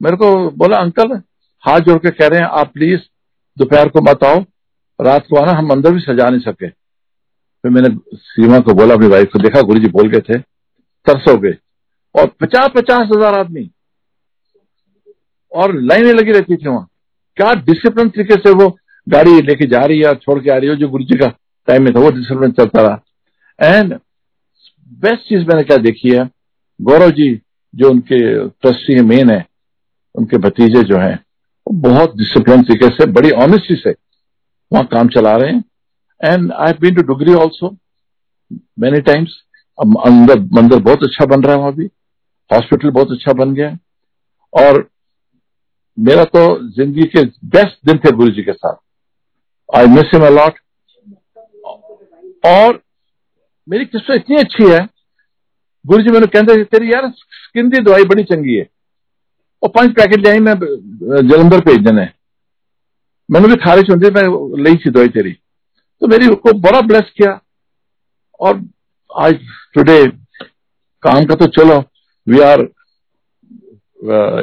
मेरे 0.00 0.16
को 0.16 0.50
बोला 0.52 0.76
अंकल 0.78 1.14
हाथ 1.64 1.80
जोड़ 1.80 1.98
के 1.98 2.10
कह 2.10 2.26
रहे 2.26 2.40
हैं 2.40 2.48
आप 2.50 2.72
प्लीज़ 2.72 3.00
दोपहर 3.56 3.88
को 3.88 4.00
मत 4.02 4.24
आओ। 4.24 4.40
रात 5.00 5.26
को 5.30 5.36
आना, 5.36 5.52
हम 5.52 5.70
अंदर 5.70 5.92
भी 5.92 6.00
सजा 6.00 6.28
नहीं 6.30 6.40
सके। 6.40 6.68
फिर 6.68 7.70
मैंने 7.70 7.88
सीमा 8.14 8.58
को 8.60 8.74
बोला, 8.74 8.94
अपनी 8.94 9.06
वाइफ 9.06 9.30
को 9.32 9.38
देखा 9.38 9.60
गुरु 9.62 9.80
जी 9.80 9.88
बोल 9.88 10.08
गए 10.08 10.20
थे 10.20 10.38
तरस 11.06 11.24
गए। 11.36 11.56
और 12.14 12.26
पचास 12.40 12.70
पचास 12.76 13.08
हज़ार 13.16 13.38
आदमी। 13.38 13.70
और 15.52 15.74
लाइनें 15.80 16.12
लगी 16.12 16.32
रहती 16.32 16.56
थी 16.56 16.68
वहाँ। 16.68 16.88
क्या 17.36 17.52
डिसिप्लिन 17.54 18.08
तरीके 18.08 18.34
से 18.34 18.50
वो 18.50 18.68
गाड़ी 19.06 19.40
लेके 19.42 19.66
जा 19.66 19.80
रही 19.80 19.98
है 19.98 20.14
छोड़ 20.14 20.38
के 20.40 20.50
आ 20.50 20.56
रही 20.56 20.68
है, 20.70 20.76
जो 20.76 20.88
गुरु 20.88 21.04
जी 21.04 21.18
का 21.18 21.26
टाइम 21.68 21.82
में 21.82 21.94
था, 21.94 22.00
वो 22.00 22.10
डिसिप्लिन 22.10 22.50
चलता 22.50 22.82
रहा। 22.82 23.76
एंड 23.76 23.94
बेस्ट 24.92 25.28
चीज़ 25.28 25.46
मैंने 25.46 25.62
क्या 25.62 25.76
देखी 25.76 26.10
है, 26.10 26.28
गौरव 26.80 27.10
जी, 27.10 27.40
जो 27.74 27.90
उनके 27.90 28.18
ट्रस्टी 28.48 29.00
मेन 29.02 29.30
है, 29.30 29.44
उनके 30.14 30.38
भतीजे 30.38 30.82
जो 30.82 30.98
हैं 30.98 31.18
बहुत 31.66 32.16
डिसिप्लिन 32.16 32.62
तरीके 32.62 32.88
से, 32.88 33.06
बड़ी 33.06 33.30
ऑनेस्टी 33.30 33.74
से 33.74 33.92
वहाँ 34.72 34.84
काम 34.86 35.08
चला 35.08 35.36
रहे 35.36 35.52
हैं। 35.52 35.64
And 36.20 36.52
I 36.54 36.72
been 36.80 36.94
to 36.94 37.02
Dugri 37.04 37.34
also 37.34 37.76
many 38.80 39.00
times 39.02 39.42
अंदर, 39.78 40.38
मंदिर 40.52 40.78
बहुत 40.80 41.02
अच्छा 41.04 41.24
बन 41.26 41.42
रहा 41.42 41.54
है 41.54 41.58
वहाँ 41.60 41.72
भी। 41.74 41.84
हॉस्पिटल 42.50 42.90
बहुत 42.90 43.10
अच्छा 43.12 43.32
बन 43.34 43.54
गया 43.54 43.68
है। 43.68 43.78
और 44.52 44.88
मेरा 45.98 46.24
तो 46.26 46.40
ज़िंदगी 46.70 47.04
के 47.06 47.24
बेस्ट 47.48 47.78
दिन 47.86 47.98
थे 47.98 48.12
गुरु 48.12 48.30
जी 48.30 48.42
के 48.42 48.52
साथ। 48.52 48.76
आई 49.70 49.86
मिस 49.88 50.10
हिम 50.14 50.26
अलॉट 50.26 50.58
और 52.46 52.80
मेरी 53.68 53.84
किस्मत 53.84 54.16
इतनी 54.16 54.36
अच्छी 54.36 54.64
है। 54.64 54.80
गुरु 55.84 56.02
जी 56.02 56.10
मैंने 56.10 56.26
कहते 56.28 56.62
तेरी 56.64 56.92
यार 56.92 57.10
स्किन 57.10 57.70
की 57.70 57.82
दवाई 57.82 58.04
बड़ी 58.04 58.22
चंगी 58.24 58.54
है। 58.54 58.68
और 59.62 59.68
पाँच 59.76 59.90
पैकेट 59.96 60.20
ले 60.20 60.30
आई 60.30 60.38
मैं, 60.40 60.54
जलंधर 60.54 61.60
भेज 61.62 61.80
देने 61.84 62.02
मैंने 63.28 63.48
भी 63.48 63.56
खारिश 63.56 63.90
होती 63.90 64.10
मैं 64.10 64.24
ली 64.64 64.74
थी 64.76 64.90
दवाई 64.90 65.08
तेरी। 65.08 65.32
तो 65.32 66.06
मेरी 66.06 66.26
को 66.36 66.52
बड़ा 66.60 66.80
ब्लेस 66.80 67.10
किया। 67.16 67.40
और 68.40 68.60
आज 69.10 69.38
टुडे 69.74 70.06
काम 71.02 71.24
का 71.24 71.34
तो 71.34 71.46
चलो। 71.48 71.78
We 72.26 72.40
are 72.40 72.60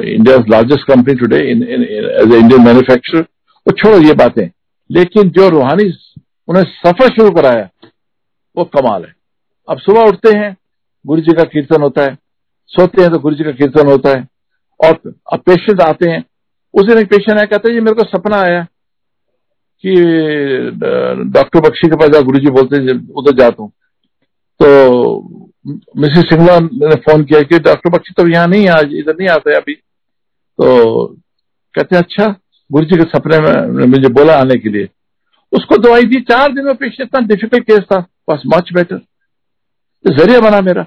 India 0.04 0.36
largest 0.50 0.86
company 0.88 1.14
today 1.14 1.38
in 1.50 1.62
age 1.62 2.32
a 2.32 2.38
Indian 2.38 2.64
manufacturer 2.64 3.20
वो 3.66 3.72
छोड़ो 3.72 4.00
ये 4.00 4.14
बातें। 4.14 4.48
लेकिन 4.90 5.30
जो 5.30 5.48
रूहानी 5.48 5.84
उन्हें 6.48 6.64
सफ़र 6.64 7.08
शुरू 7.08 7.30
कराया, 7.30 7.68
वो 8.56 8.64
कमाल 8.76 9.04
है। 9.04 9.14
अब 9.68 9.78
सुबह 9.78 10.08
उठते 10.08 10.36
हैं 10.38 10.56
गुरु 11.04 11.20
जी 11.20 11.32
का 11.32 11.44
कीर्तन 11.44 11.82
होता 11.82 12.02
है। 12.02 12.16
सोते 12.72 13.02
हैं 13.02 13.10
तो 13.10 13.18
गुरु 13.18 13.34
जी 13.34 13.44
का 13.44 13.50
कीर्तन 13.52 13.88
होता 13.88 14.10
है। 14.10 14.26
और 14.80 15.12
अब 15.32 15.40
पेशेंट 15.40 15.80
आते 15.80 16.10
हैं। 16.10 16.24
उस 16.74 16.86
दिन 16.86 16.98
एक 16.98 17.08
पेशेंट 17.08 17.36
आया, 17.38 17.44
कहते 17.44 17.72
हैं 17.72 17.80
मेरे 17.80 17.94
को 17.94 18.04
सपना 18.08 18.36
आया 18.42 18.66
कि 19.84 19.94
डॉक्टर 21.30 21.60
बख्शी 21.60 21.88
के 21.88 21.96
पास 21.96 22.10
जा 22.10 22.20
गुरु 22.22 22.38
जी 22.38 22.50
बोलते 22.50 22.92
उधर 23.12 23.36
जाता 23.38 23.62
हूँ। 23.62 23.70
तो 24.60 24.68
मिसेस 25.98 26.24
सिंगला 26.28 26.58
ने 26.60 26.94
फ़ोन 27.02 27.24
किया 27.24 27.40
कि 27.42 27.58
डॉक्टर 27.60 27.90
बख्शी 27.90 28.14
तो 28.16 28.26
यहाँ 28.28 28.46
नहीं 28.48 28.68
आज 28.70 28.92
इधर 28.94 29.16
नहीं 29.18 29.28
आते 29.30 29.56
अभी। 29.56 29.74
तो 29.74 31.06
कहते 31.74 31.96
अच्छा 31.96 32.26
गुरु 32.70 32.84
जी 32.86 32.96
के 32.96 33.04
सपने 33.10 33.38
में 33.40 33.86
मुझे 33.86 34.08
बोला 34.10 34.38
आने 34.40 34.56
के 34.58 34.68
लिए। 34.68 34.88
उसको 35.52 35.76
दवाई 35.78 36.04
दी, 36.04 36.20
चार 36.22 36.52
दिन 36.52 36.64
में 36.64 36.74
पेशेंट 36.74 37.00
इतना 37.00 37.20
डिफ़िकल्ट 37.26 37.64
केस 37.64 37.82
था, 37.92 37.98
बस 38.30 38.42
मच 38.54 38.72
बेटर 38.74 38.96
तो 38.96 40.12
ज़रिया 40.14 40.40
बना 40.40 40.60
मेरा। 40.62 40.82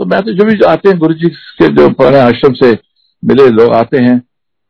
तो 0.00 0.04
मैं 0.04 0.22
तो 0.22 0.32
जो 0.32 0.44
भी 0.44 0.58
आते 0.66 0.88
हैं 0.88 0.98
गुरु 0.98 1.14
जी 1.14 1.28
के 1.28 1.68
जो 1.74 1.88
पुराने 1.90 2.18
आश्रम 2.20 2.52
से 2.54 2.72
मिले 3.22 3.48
लोग 3.50 3.74
आते 3.74 4.02
हैं, 4.02 4.16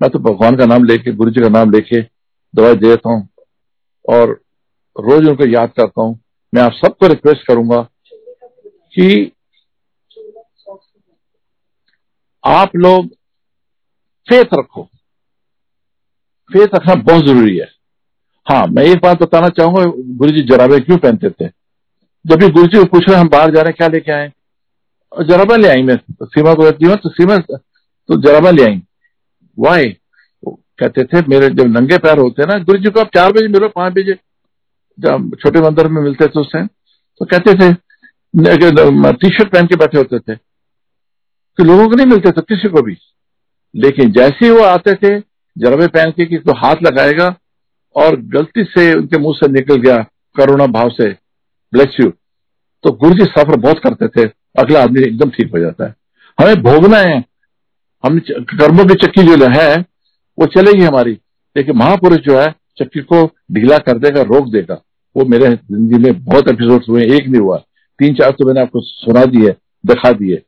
मैं 0.00 0.10
तो 0.10 0.18
भगवान 0.20 0.56
का 0.56 0.66
नाम 0.66 0.84
लेके 0.84 1.12
गुरु 1.12 1.30
जी 1.30 1.40
का 1.40 1.48
नाम 1.50 1.70
लेके 1.72 2.00
दवाई 2.00 2.74
देता 2.76 3.10
हूँ। 3.10 3.28
और 4.08 4.30
रोज 4.96 5.28
उनको 5.28 5.46
याद 5.46 5.72
करता 5.76 6.02
हूँ। 6.02 6.18
मैं 6.52 6.62
आप 6.62 6.72
सबको 6.74 7.06
रिक्वेस्ट 7.06 7.46
करूँगा 7.46 7.80
कि 8.94 9.32
आप 12.44 12.76
लोग 12.76 13.06
फेथ 14.28 14.54
रखो। 14.54 14.82
फेथ 16.50 16.74
रखना 16.74 16.94
बहुत 16.94 17.24
ज़रूरी 17.24 17.56
है। 17.56 17.68
हाँ 18.46 18.66
मैं 18.66 18.82
एक 18.84 18.98
बात 19.02 19.22
बताना 19.22 19.48
चाहूँगा 19.50 19.84
गुरु 20.16 20.30
जी 20.30 20.42
जराबे 20.48 20.78
क्यों 20.80 20.98
पहनते 20.98 21.30
थे? 21.30 21.48
जब 22.24 22.36
भी 22.36 22.48
गुरु 22.48 22.66
जी 22.66 22.78
को 22.78 22.84
पूछ 22.84 23.08
रहे 23.08 23.18
हम 23.20 23.28
बाहर 23.28 23.50
जा 23.50 23.60
रहे 23.60 23.70
हैं, 23.70 23.76
क्या 23.76 23.88
लेके 23.88 24.12
आए? 24.12 24.32
जराबा 25.12 25.56
ले 25.56 25.68
आई 25.68 25.82
मैं। 25.82 25.96
तो 25.98 26.26
सीमा 26.26 26.54
को 26.54 26.62
कहती 26.62 26.86
हूँ 26.86 26.96
तो 26.96 27.08
सीमा 27.10 27.36
तो 27.38 28.20
जराबा 28.22 28.50
ले 28.50 28.64
आई। 28.64 28.80
वाई 29.58 29.88
कहते 30.78 31.04
थे, 31.04 31.20
मेरे 31.28 31.48
जब 31.50 31.66
नंगे 31.68 31.98
पैर 31.98 32.18
होते 32.18 32.46
ना 32.46 32.58
गुरु 32.60 32.78
जी 32.78 32.90
को 32.90 33.00
आप 33.00 33.10
चार 33.14 33.32
बजे 33.32 33.48
मिलो, 33.48 33.68
पाँच 33.70 33.92
बजे। 33.92 34.18
जब 34.98 35.30
छोटे 35.36 35.60
मंदिर 35.60 35.88
में 35.88 36.00
मिलते 36.02 36.26
थे 36.26 36.40
उस 36.40 36.52
टाइम 36.52 36.66
तो 37.20 37.24
कहते 37.26 37.54
थे 37.54 37.72
टी 38.34 39.28
शर्ट 39.30 39.48
पहन 39.48 39.66
के 39.66 39.76
बैठे 39.76 39.98
होते 39.98 40.18
थे। 40.20 40.34
तो 40.34 41.64
लोगों 41.64 41.88
को 41.88 41.94
नहीं 41.94 42.06
मिलते 42.06 42.30
थे, 42.30 42.40
किसी 42.42 42.68
को 42.68 42.82
भी। 42.82 42.96
लेकिन 43.74 44.12
जैसे 44.12 44.44
ही 44.44 44.50
वो 44.50 44.62
आते 44.64 44.94
थे 44.94 45.18
जरबे 45.56 45.86
पहन 45.88 46.10
के 46.10 46.26
कि 46.26 46.38
तो 46.38 46.52
हाथ 46.56 46.82
लगाएगा, 46.82 47.34
और 47.96 48.16
गलती 48.30 48.64
से 48.66 48.92
उनके 48.94 49.18
मुँह 49.18 49.34
से 49.36 49.48
निकल 49.50 49.76
गया, 49.78 49.96
करुणा 50.36 50.66
भाव 50.68 50.90
से। 50.90 51.08
ब्लेस 51.72 51.96
यू 52.00 52.08
तो 52.84 52.90
गुरु 52.94 53.14
जी 53.14 53.24
सफ़र 53.26 53.56
बहुत 53.58 53.78
करते 53.78 54.08
थे, 54.08 54.28
अगला 54.58 54.82
आदमी 54.82 55.02
एकदम 55.02 55.30
ठीक 55.30 55.50
हो 55.52 55.58
जाता 55.58 55.86
है। 55.86 55.94
हमें 56.38 56.62
भोगना 56.62 56.98
है 57.00 57.18
हम 58.04 58.18
कर्मों 58.30 58.84
की 58.86 58.94
चक्की 58.96 59.22
जो 59.24 59.46
है 59.50 59.84
वो 60.38 60.46
चलेगी 60.48 60.84
हमारी। 60.84 61.12
लेकिन 61.56 61.76
महापुरुष 61.76 62.18
जो 62.20 62.38
है, 62.38 62.50
चक्की 62.78 63.00
को 63.02 63.24
ढीला 63.52 63.78
कर 63.78 63.98
देगा, 63.98 64.22
रोक 64.24 64.50
देगा। 64.52 64.80
वो 65.16 65.24
मेरे 65.24 65.48
ज़िंदगी 65.48 65.98
में 65.98 66.24
बहुत 66.24 66.48
एपिसोड 66.48 66.84
हुए 66.88 67.04
एक 67.16 67.28
नहीं 67.28 67.40
हुआ। 67.40 67.56
तीन 67.98 68.14
चार 68.14 68.30
तो 68.30 68.46
मैंने 68.46 68.60
आपको 68.60 68.80
सुना 68.80 69.24
दिए 69.26 69.50
दिखा 69.84 70.10
दिए 70.12 70.42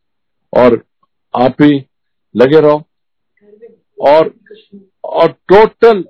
और 0.52 0.82
आप 1.34 1.62
भी 1.62 1.84
लगे 2.34 2.60
रहो। 2.60 2.82
और 3.98 4.32
और 5.04 5.32
टोटल 5.48 6.02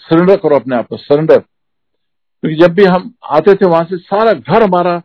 सरेंडर 0.00 0.36
करो 0.36 0.56
अपने 0.56 0.76
आप 0.76 0.86
को 0.88 0.96
सरेंडर 0.96 1.38
क्योंकि 1.38 2.56
जब 2.56 2.72
भी 2.74 2.84
हम 2.84 3.12
आते 3.26 3.54
थे, 3.54 3.66
वहाँ 3.66 3.84
से 3.84 3.96
सारा 3.98 4.32
घर 4.32 4.62
हमारा 4.62 5.00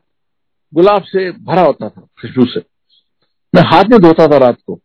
गुलाब 0.73 1.03
से 1.03 1.29
भरा 1.31 1.61
होता 1.61 1.89
था 1.89 2.01
खुशबू 2.21 2.45
से। 2.45 2.59
मैं 3.53 3.63
हाथ 3.65 3.83
में 3.83 3.99
धोता 4.01 4.27
था 4.27 4.37
रात 4.37 4.57
को 4.67 4.75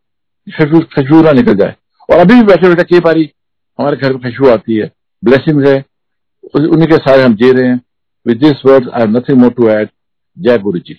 खुशबू 0.46 1.22
ना 1.22 1.32
निकल 1.32 1.54
जाए। 1.54 1.74
और 2.10 2.18
अभी 2.18 2.34
भी 2.34 2.42
बैठे 2.42 2.68
बैठे 2.68 2.82
कई 2.82 3.00
बारी 3.00 3.30
हमारे 3.78 3.96
घर 3.96 4.12
में 4.12 4.22
खुशबू 4.22 4.48
आती 4.48 4.76
है। 4.76 4.90
ब्लेसिंग 5.24 5.66
है। 5.66 5.84
उन्हीं 6.54 6.88
के 6.88 6.96
सारे 6.96 7.22
हम 7.22 7.34
जी 7.34 7.50
रहे 7.52 7.68
हैं। 7.68 7.80
With 8.26 8.38
this 8.38 8.62
word 8.66 8.88
I 8.90 9.00
have 9.00 9.10
nothing 9.10 9.38
more 9.38 9.50
to 9.50 9.68
add 9.68 9.88
Jai 10.38 10.58
guru 10.58 10.78
ji 10.78 10.94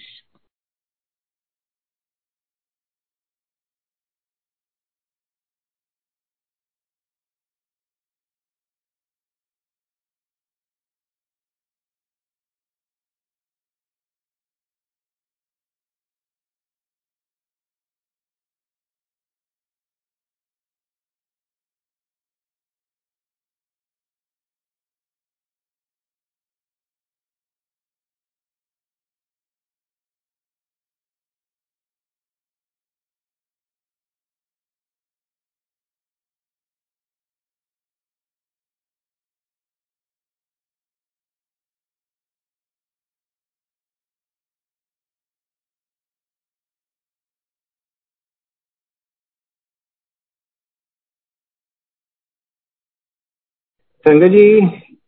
Sanjay 54.05 54.27
ji 54.29 54.45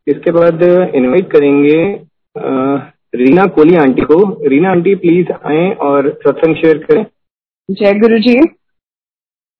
इसके 0.08 0.32
बाद 0.32 0.64
इनवाइट 0.96 1.32
करेंगे 1.32 1.76
रीना 3.16 3.46
कोहली 3.48 3.76
आंटी 3.78 4.02
को। 4.04 4.18
रीना 4.50 4.70
आंटी 4.70 4.96
प्लीज़ 4.96 5.32
आए 5.32 5.70
और 5.82 6.10
सत्संग 6.24 6.56
शेयर 6.56 6.78
करें। 6.84 7.06
जय 7.70 7.94
गुरु 8.00 8.18
जी 8.20 8.34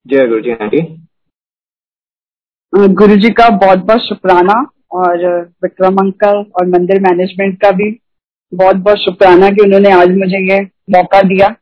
जय 0.06 0.28
गुरु 0.28 0.42
जी 0.42 0.52
आंटी। 0.54 0.82
गुरु 2.96 3.16
जी 3.18 3.30
का 3.32 3.50
बहुत 3.58 3.86
बहुत 3.86 4.02
शुक्राना 4.02 4.60
और 4.92 5.26
विक्रम 5.64 5.98
अंकल 5.98 6.44
और 6.56 6.68
मंदिर 6.70 7.02
मैनेजमेंट 7.02 7.60
का 7.62 7.72
भी 7.72 7.90
बहुत 8.52 8.76
बहुत 8.78 8.98
शुक्राना 8.98 9.50
कि 9.50 9.64
उन्होंने 9.64 9.92
आज 9.94 10.16
मुझे 10.18 10.46
ये 10.46 10.62
मौका 10.90 11.22
दिया 11.24 11.56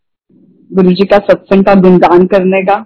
गुरु 0.71 0.91
जी 0.91 1.05
का 1.05 1.17
सत्संग 1.25 1.65
का 1.65 1.73
गुणगान 1.81 2.25
करने 2.27 2.63
का। 2.65 2.85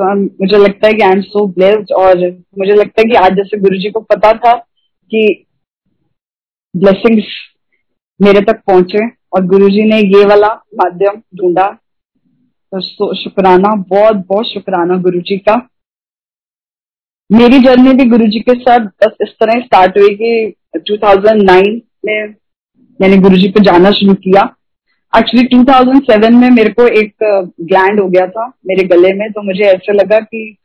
So, 0.00 0.16
मुझे 0.40 0.58
लगता 0.58 0.86
है 0.86 0.92
कि 0.92 1.02
आई 1.02 1.10
एम 1.10 1.20
सो 1.20 1.46
ब्लेस्ड 1.46 1.92
और 1.92 2.16
मुझे 2.58 2.74
लगता 2.74 3.00
है 3.00 3.10
कि 3.10 3.16
आज 3.16 3.32
जैसे 3.32 3.58
गुरु 3.58 3.78
जी 3.78 3.90
को 3.90 4.00
पता 4.00 4.32
था 4.32 4.54
कि 5.10 5.44
ब्लेसिंग्स 6.76 7.24
मेरे 8.22 8.40
तक 8.40 8.62
पहुँचे 8.66 9.06
और 9.32 9.44
गुरु 9.44 9.68
जी 9.68 9.82
ने 9.82 9.96
ये 9.96 10.24
वाला 10.24 10.48
माध्यम 10.48 11.22
ढूंढा। 11.36 11.78
तो 12.74 13.14
शुक्राना 13.14 13.74
बहुत 13.74 14.16
बहुत 14.16 14.46
शुक्राना 14.46 14.96
गुरु 14.96 15.20
जी 15.20 15.38
का। 15.38 15.68
मेरी 17.32 17.58
जर्नी 17.58 17.92
भी 17.92 18.04
गुरु 18.04 18.26
जी 18.26 18.40
के 18.40 18.60
साथ 18.60 18.78
बस 18.78 19.16
इस 19.22 19.28
तरह 19.28 19.60
स्टार्ट 19.60 19.98
हुई 19.98 20.14
कि 20.14 20.54
2009 20.78 21.80
में 22.04 22.34
मैंने 23.00 23.16
गुरु 23.16 23.36
जी 23.36 23.48
पे 23.48 23.64
जाना 23.64 23.90
शुरू 23.90 24.14
किया। 24.14 24.56
एक्चुअली 25.12 25.46
2007 25.48 26.30
में 26.32 26.48
मेरे 26.50 26.72
को 26.72 26.86
एक 27.00 27.12
ग्लैंड 27.60 28.00
हो 28.00 28.06
गया 28.08 28.26
था 28.26 28.46
मेरे 28.66 28.84
गले 28.88 29.12
में 29.12 29.30
तो 29.32 29.42
मुझे 29.42 29.64
ऐसा 29.64 29.92
लगा 29.92 30.18
कि 30.20 30.56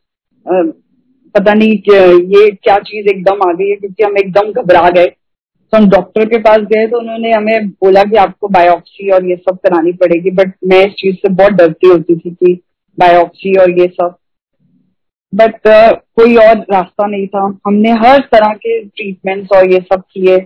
पता 1.34 1.54
नहीं 1.54 1.72
ये 1.72 2.50
क्या 2.52 2.78
चीज़ 2.78 3.08
एकदम 3.08 3.48
आ 3.48 3.52
गई 3.52 3.68
है 3.68 3.76
क्योंकि 3.76 4.04
हम 4.04 4.16
एकदम 4.18 4.52
घबरा 4.52 4.88
गए। 4.90 5.06
तो 5.06 5.76
हम 5.76 5.88
डॉक्टर 5.90 6.24
के 6.24 6.38
पास 6.38 6.58
गए 6.72 6.86
तो 6.86 6.98
उन्होंने 6.98 7.32
हमें 7.32 7.68
बोला 7.68 8.02
कि 8.02 8.16
आपको 8.16 8.48
बायोप्सी 8.48 9.10
और 9.10 9.26
ये 9.26 9.36
सब 9.36 9.58
करानी 9.58 9.92
पड़ेगी 9.92 10.30
बट 10.30 10.52
मैं 10.64 10.80
इस 10.86 10.92
चीज़ 10.92 11.16
से 11.16 11.28
बहुत 11.32 11.52
डरती 11.52 11.88
होती 11.88 12.16
थी 12.16 12.30
कि 12.30 12.54
बायोप्सी 12.98 13.54
और 13.60 13.78
ये 13.80 13.86
सब। 13.86 14.14
बट 15.32 15.54
uh, 15.54 15.92
कोई 16.16 16.34
और 16.36 16.58
रास्ता 16.72 17.06
नहीं 17.06 17.26
था। 17.26 17.42
हमने 17.66 17.90
हर 18.04 18.20
तरह 18.32 18.52
के 18.54 18.78
ट्रीटमेंट्स 18.80 19.56
और 19.56 19.70
ये 19.72 19.80
सब 19.92 20.02
किए 20.12 20.36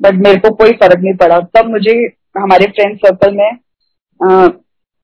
बट 0.00 0.14
मेरे 0.26 0.38
को 0.40 0.54
कोई 0.54 0.72
फ़र्क 0.72 0.98
नहीं 0.98 1.14
पड़ा। 1.14 1.38
तब 1.56 1.70
मुझे 1.70 2.21
हमारे 2.34 2.66
फ्रेंड 2.66 2.96
सर्कल 2.98 3.34
में 3.34 3.50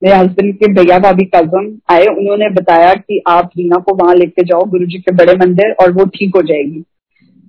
मेरे 0.01 0.15
हस्बैंड 0.15 0.53
के 0.55 0.71
भैया 0.73 0.97
भाभी 0.99 1.25
कज़न 1.25 1.65
आए 1.91 2.05
उन्होंने 2.07 2.49
बताया 2.49 2.93
कि 2.93 3.21
आप 3.27 3.49
रीना 3.57 3.77
को 3.77 3.95
वहाँ 3.95 4.15
लेके 4.15 4.43
जाओ 4.43 4.63
गुरु 4.65 4.85
जी 4.85 4.99
के 4.99 5.11
बड़े 5.15 5.33
मंदिर 5.35 5.71
और 5.81 5.91
वो 5.91 6.05
ठीक 6.05 6.35
हो 6.35 6.41
जाएगी। 6.41 6.83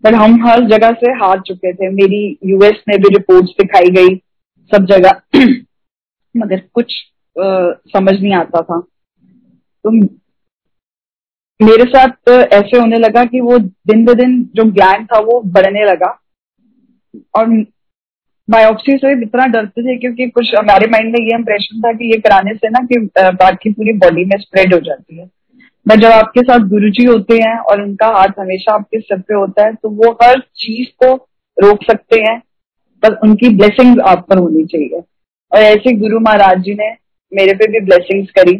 बट 0.05 0.15
हम 0.15 0.47
हर 0.47 0.65
जगह 0.69 0.93
से 0.93 1.13
हार 1.13 1.41
चुके 1.41 1.73
थे। 1.73 1.91
मेरी 1.91 2.39
यूएस 2.45 2.83
में 2.89 2.97
भी 2.99 3.15
रिपोर्ट्स 3.17 3.51
दिखाई 3.61 3.91
गई 3.91 4.17
सब 4.73 4.85
जगह। 4.85 5.21
मगर 6.37 6.63
कुछ 6.75 6.95
आ, 7.37 7.73
समझ 7.87 8.21
नहीं 8.21 8.35
आता 8.35 8.61
था। 8.61 8.81
तो 9.85 9.91
मेरे 11.61 11.85
साथ 11.85 12.29
ऐसे 12.53 12.79
होने 12.79 12.99
लगा 12.99 13.25
कि 13.25 13.41
वो 13.41 13.59
दिन 13.59 14.05
ब 14.05 14.15
दिन 14.15 14.43
जो 14.55 14.71
ज्ञान 14.71 15.05
था 15.07 15.19
वो 15.21 15.41
बढ़ने 15.47 15.85
लगा। 15.85 16.19
और 17.35 17.47
बायोप्सी 18.51 18.97
से 18.97 19.13
इतना 19.23 19.47
डरते 19.49 19.83
थे 19.83 19.97
क्योंकि 19.99 20.27
कुछ 20.29 20.55
हमारे 20.55 20.87
माइंड 20.91 21.13
में 21.13 21.21
ये 21.21 21.35
इम्प्रेशन 21.35 21.81
था 21.81 21.93
कि 21.93 22.11
ये 22.13 22.19
कराने 22.21 22.55
से 22.55 22.69
ना 22.69 22.81
कि 22.87 22.99
बाकी 23.17 23.73
पूरी 23.73 23.93
बॉडी 23.99 24.25
में 24.25 24.37
स्प्रेड 24.39 24.75
हो 24.75 24.79
जाती 24.81 25.19
है। 25.19 25.29
बट 25.87 26.01
जब 26.01 26.11
आपके 26.13 26.41
साथ 26.43 26.69
गुरुजी 26.69 27.05
होते 27.05 27.35
हैं 27.37 27.57
और 27.61 27.83
उनका 27.83 28.07
हाथ 28.17 28.41
हमेशा 28.41 28.75
आपके 28.75 29.01
सिर 29.01 29.19
पे 29.19 29.35
होता 29.35 29.67
है 29.67 29.75
तो 29.75 29.89
वो 29.91 30.11
हर 30.23 30.41
चीज़ 30.57 30.89
को 31.03 31.15
रोक 31.57 31.85
सकते 31.85 32.21
हैं 32.21 32.37
बस 33.03 33.17
उनकी 33.25 33.49
ब्लेसिंग 33.51 34.01
आप 34.09 34.27
पर 34.31 34.39
होनी 34.39 34.65
चाहिए। 34.67 34.99
और 35.53 35.59
ऐसे 35.59 35.93
गुरु 35.99 36.21
महाराज 36.21 36.63
जी 36.63 36.75
ने 36.75 36.91
मेरे 37.33 37.55
पे 37.55 37.71
भी 37.73 37.81
ब्लेसिंग्स 37.81 38.31
करी। 38.31 38.55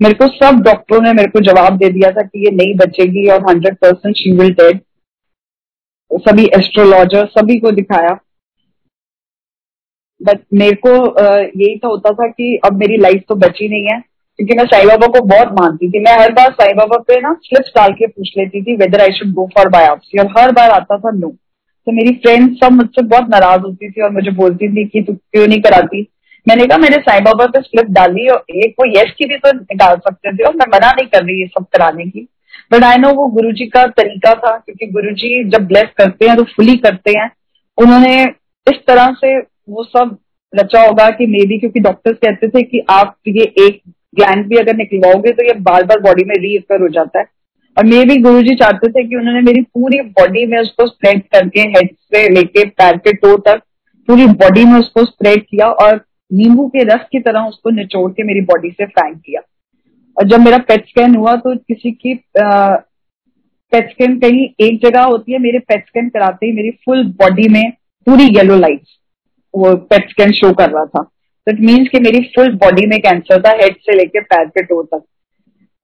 मेरे 0.00 0.14
को 0.14 0.26
सब 0.28 0.60
डॉक्टरों 0.64 1.00
ने 1.00 1.12
मेरे 1.12 1.30
को 1.30 1.40
जवाब 1.42 1.76
दे 1.78 1.88
दिया 1.90 2.10
था 2.10 2.22
कि 2.22 2.44
ये 2.44 2.50
नहीं 2.56 2.74
बचेगी 2.76 3.26
और 3.30 3.40
hundred 3.48 3.76
percent 3.76 4.16
she 4.16 4.32
will 4.38 4.52
dead 4.52 4.80
सभी 6.10 6.44
एस्ट्रोलॉजर 6.56 7.26
सभी 7.28 7.58
को 7.58 7.70
दिखाया। 7.72 8.18
बट 10.22 10.40
मेरे 10.54 10.76
को 10.76 10.90
यही 10.90 11.76
तो 11.76 11.88
होता 11.88 12.10
था 12.12 12.26
कि 12.28 12.56
अब 12.64 12.78
मेरी 12.78 12.96
लाइफ 12.98 13.22
तो 13.28 13.34
बची 13.36 13.68
नहीं 13.68 13.86
है। 13.86 13.98
क्योंकि 14.38 14.54
मैं 14.54 14.64
साई 14.66 14.86
बाबा 14.86 15.06
को 15.08 15.20
बहुत 15.26 15.48
मानती 15.52 15.90
थी। 15.90 16.00
मैं 16.00 16.12
हर 16.18 16.32
बार 16.32 16.50
साई 16.52 16.72
बाबा 16.74 16.96
पे 17.08 17.20
ना 17.20 17.32
स्लिप्स 17.44 17.72
डाल 17.76 17.92
के 17.92 18.06
पूछ 18.06 18.28
लेती 18.38 18.62
थी 18.62 18.76
whether 18.76 19.00
I 19.00 19.12
should 19.12 19.32
go 19.34 19.46
for 19.56 19.68
biopsy 19.70 20.18
और 20.18 20.32
हर 20.38 20.52
बार 20.52 20.70
आता 20.70 20.98
था 20.98 21.10
नो 21.10 21.28
तो 21.86 21.92
मेरी 21.92 22.14
फ्रेंड 22.16 22.56
सब 22.56 22.72
मुझसे 22.72 23.02
बहुत 23.04 23.28
नाराज़ 23.30 23.60
होती 23.60 23.90
थी 23.90 24.02
और 24.02 24.10
मुझे 24.10 24.30
बोलती 24.32 24.68
थी 24.68 24.84
कि 24.86 25.02
तू 25.02 25.12
क्यों 25.12 25.46
नहीं 25.46 25.60
कराती? 25.62 26.06
मैंने 26.46 26.66
कहा, 26.66 26.78
मैंने 26.78 26.96
साई 26.98 27.20
बाबा 27.20 27.46
पे 27.46 27.60
स्लिप 27.60 27.90
डाली 27.90 28.28
और 28.28 28.44
एक 28.56 28.74
वो 28.80 28.86
यश 28.90 29.10
की 29.18 29.24
भी 29.24 29.36
तो 29.36 29.52
निकाल 29.52 29.96
सकते 29.98 30.32
थे 30.32 30.44
और 30.44 30.54
मैं 30.56 30.66
मना 30.68 30.90
नहीं 30.90 31.06
कर 31.08 31.24
रही 31.24 31.40
ये 31.40 31.46
सब 31.48 31.66
कराने 31.72 32.04
की। 32.04 32.26
बट 32.72 32.84
आई 32.84 32.96
नो 32.96 33.12
वो 33.14 33.26
गुरु 33.30 33.52
जी 33.52 33.66
का 33.66 33.86
तरीका 33.88 34.34
था, 34.34 34.56
क्योंकि 34.56 34.86
गुरु 34.88 35.10
जी 35.12 35.44
जब 35.50 35.66
ब्लेस 35.66 35.88
करते 35.98 36.28
हैं 36.28 36.36
तो 36.36 36.44
फुली 36.56 36.76
करते 36.78 37.18
हैं। 37.18 37.30
उन्होंने 37.78 38.22
इस 38.66 38.78
तरह 38.86 39.14
से 39.20 39.38
वो 39.68 39.84
सब 39.84 40.16
रचा 40.52 40.82
होगा 40.82 41.08
कि 41.10 41.26
मे 41.26 41.44
बी 41.46 41.58
क्योंकि 41.58 41.80
डॉक्टर्स 41.80 42.16
कहते 42.16 42.48
थे 42.48 42.62
कि 42.62 42.84
आप 42.90 43.16
ये 43.28 43.44
एक 43.58 43.80
ग्लैंड 44.14 44.46
भी 44.48 44.56
अगर 44.56 44.76
निकलवाओगे 44.76 45.32
तो 45.32 45.44
ये 45.44 45.52
बार 45.60 45.84
बार 45.84 46.00
बॉडी 46.00 46.24
में 46.24 46.34
रीअकर 46.38 46.82
हो 46.82 46.88
जाता 46.88 47.18
है। 47.18 47.24
और 47.76 47.84
मे 47.86 48.04
भी 48.04 48.16
गुरु 48.22 48.42
जी 48.42 48.54
चाहते 48.54 48.88
थे 48.88 49.06
कि 49.08 49.16
उन्होंने 49.16 49.40
मेरी 49.40 49.60
पूरी 49.74 50.00
बॉडी 50.18 50.44
में 50.46 50.58
उसको 50.58 50.86
स्प्रेड 50.86 51.22
करके 51.32 51.60
हेड 51.60 51.94
से 51.94 52.28
लेके, 52.34 52.64
पैर 52.64 52.96
के 52.96 53.12
टो 53.12 53.36
तक, 53.38 53.62
पूरी 54.08 54.26
बॉडी 54.26 54.64
में 54.64 54.78
उसको 54.78 55.04
स्प्रेड 55.04 55.42
किया 55.42 55.66
और 55.66 56.04
नींबू 56.30 56.66
के 56.68 56.84
रस 56.84 57.06
की 57.12 57.20
तरह 57.20 57.48
उसको 57.48 57.70
निचोड़ 57.70 58.10
के 58.12 58.22
मेरी 58.22 58.40
बॉडी 58.40 58.70
से 58.70 58.86
फेंक 58.86 59.16
दिया 59.16 59.40
और 60.16 60.28
जब 60.28 60.40
मेरा 60.40 60.58
पेट 60.58 60.88
स्कैन 60.88 61.14
हुआ 61.16 61.34
तो 61.36 61.54
किसी 61.56 61.90
की 61.92 62.14
पेट 62.36 63.90
स्कैन 63.90 64.18
कहीं 64.20 64.48
एक 64.60 64.80
जगह 64.82 65.02
होती 65.02 65.32
है, 65.32 65.38
मेरे 65.38 65.58
पेट 65.58 65.86
स्कैन 65.86 66.08
कराते 66.08 66.46
ही 66.46 66.52
मेरी 66.52 66.70
फुल 66.84 67.04
बॉडी 67.20 67.48
में 67.48 67.70
पूरी 68.06 68.24
येलो 68.36 68.56
लाइट 68.56 68.80
वो 69.54 69.76
पेट 69.76 70.10
स्कैन 70.10 70.32
शो 70.32 70.52
कर 70.52 70.70
रहा 70.70 70.84
था। 70.84 71.02
तो 71.46 71.52
इट 71.52 71.60
मीन्स 71.60 71.88
कि 71.88 72.00
मेरी 72.00 72.20
फुल 72.36 72.52
बॉडी 72.54 72.86
में 72.86 72.98
कैंसर 73.00 73.42
था 73.42 73.50
हेड 73.50 73.76
से 73.76 73.94
लेके 73.94 74.20
पैर 74.20 74.46
के 74.46 74.62
टो 74.62 74.82
तक। 74.82 75.02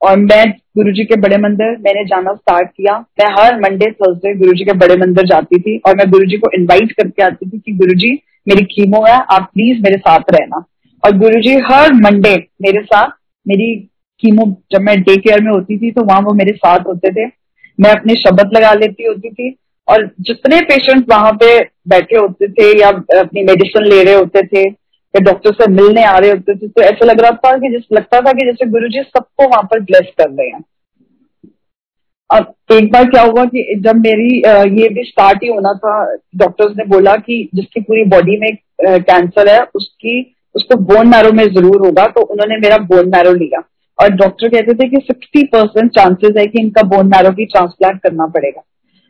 और 0.03 0.17
मैं 0.17 0.51
गुरु 0.51 0.93
जी 0.93 1.05
के 1.05 1.21
बड़े 1.21 1.37
मंदिर, 1.37 1.67
मैंने 1.67 2.05
जाना 2.05 2.33
स्टार्ट 2.35 2.69
किया। 2.69 2.99
मैं 2.99 3.31
हर 3.39 3.61
मंडे 3.61 3.91
थर्सडे 3.91 4.35
गुरु 4.35 4.53
जी 4.53 4.65
के 4.65 4.73
बड़े 4.73 4.97
मंदिर 4.97 5.27
जाती 5.27 5.61
थी 5.61 5.77
और 5.87 5.97
मैं 5.97 6.11
गुरु 6.11 6.27
जी 6.27 6.37
को 6.37 6.51
इन्वाइट 6.55 6.93
करके 6.93 7.23
आती 7.23 7.51
थी 7.51 7.59
कि 7.59 7.73
गुरु 7.73 7.95
जी 7.95 8.13
मेरी 8.49 8.65
कीमो 8.65 9.05
है, 9.07 9.15
आप 9.15 9.51
प्लीज़ 9.55 9.83
मेरे 9.83 9.99
साथ 9.99 10.21
रहना। 10.33 10.65
और 11.05 11.17
गुरु 11.19 11.41
जी 11.41 11.55
हर 11.55 11.93
मंडे 11.93 12.35
मेरे 12.63 12.83
साथ 12.83 13.11
मेरी 13.49 13.89
कीमो 14.21 14.63
जब 14.73 14.81
मैं 14.81 15.01
डे 15.03 15.17
केयर 15.17 15.41
में 15.41 15.53
होती 15.53 15.79
थी 15.79 15.91
तो 15.91 16.05
वहाँ 16.05 16.21
वो 16.21 16.35
मेरे 16.35 16.53
साथ 16.53 16.79
होते 16.79 17.11
थे। 17.11 17.31
मैं 17.81 17.91
अपने 17.91 18.15
शब्द 18.15 18.57
लगा 18.57 18.73
लेती 18.73 19.05
होती 19.05 19.31
थी। 19.31 19.57
और 19.89 20.07
जितने 20.21 20.61
पेशेंट 20.65 21.05
वहाँ 21.11 21.33
पे 21.35 21.59
बैठे 21.89 22.17
होते 22.17 22.49
थे 22.49 22.71
या 22.81 22.89
अपनी 23.19 23.45
मेडिसिन 23.45 23.85
ले 23.85 24.03
रहे 24.05 24.15
होते 24.15 24.43
थे, 24.47 24.63
या 24.65 25.21
डॉक्टर 25.23 25.53
से 25.53 25.71
मिलने 25.73 26.05
आ 26.05 26.17
रहे 26.19 26.31
होते 26.31 26.55
थे 26.57 26.69
तो 26.69 26.83
ऐसा 26.83 27.07
लग 27.07 27.21
रहा 27.21 27.31
था 27.45 27.57
कि 27.59 27.71
जिस, 27.71 27.85
लगता 27.93 28.21
था 28.21 28.33
कि 28.33 28.47
जैसे 28.47 28.67
गुरु 28.71 28.89
जी 28.89 29.03
सबको 29.03 29.49
वहाँ 29.49 29.63
पर 29.71 29.81
ब्लेस 29.83 30.13
कर 30.19 30.31
रहे 30.31 30.49
हैं। 30.49 30.65
अब 32.31 32.53
एक 32.73 32.91
बार 32.93 33.05
क्या 33.11 33.23
हुआ 33.23 33.45
कि 33.47 33.81
जब 33.85 33.97
मेरी 33.99 34.37
ये 34.81 34.89
भी 34.89 35.05
स्टार्ट 35.05 35.43
ही 35.43 35.49
होना 35.49 35.73
था 35.77 35.93
डॉक्टर्स 36.37 36.77
ने 36.77 36.85
बोला 36.87 37.15
कि 37.19 37.49
जिसकी 37.55 37.81
पूरी 37.81 38.05
बॉडी 38.07 38.39
में 38.41 38.51
कैंसर 38.81 39.49
है, 39.49 39.61
उसकी, 39.65 40.35
उसको 40.55 40.77
बोन 40.85 41.09
मैरो 41.09 41.33
में 41.33 41.45
ज़रूर 41.47 41.87
होगा 41.87 42.07
तो 42.09 42.23
उन्होंने 42.23 42.57
मेरा 42.59 42.79
बोन 42.87 43.09
मैरो 43.11 43.33
लिया। 43.35 43.63
और 43.99 44.09
डॉक्टर 44.17 44.49
कहते 44.49 44.75
थे 44.75 44.89
कि 44.89 44.97
सिक्सटी 45.03 45.43
परसेंट 45.47 45.91
चांसेस 45.93 46.37
है 46.39 46.47
कि 46.47 46.63
इनका 46.63 46.83
बोन 46.89 47.07
मैरो 47.09 47.31
भी 47.33 47.45
ट्रांसप्लांट 47.47 48.01
करना 48.03 48.27
पड़ेगा। 48.27 48.63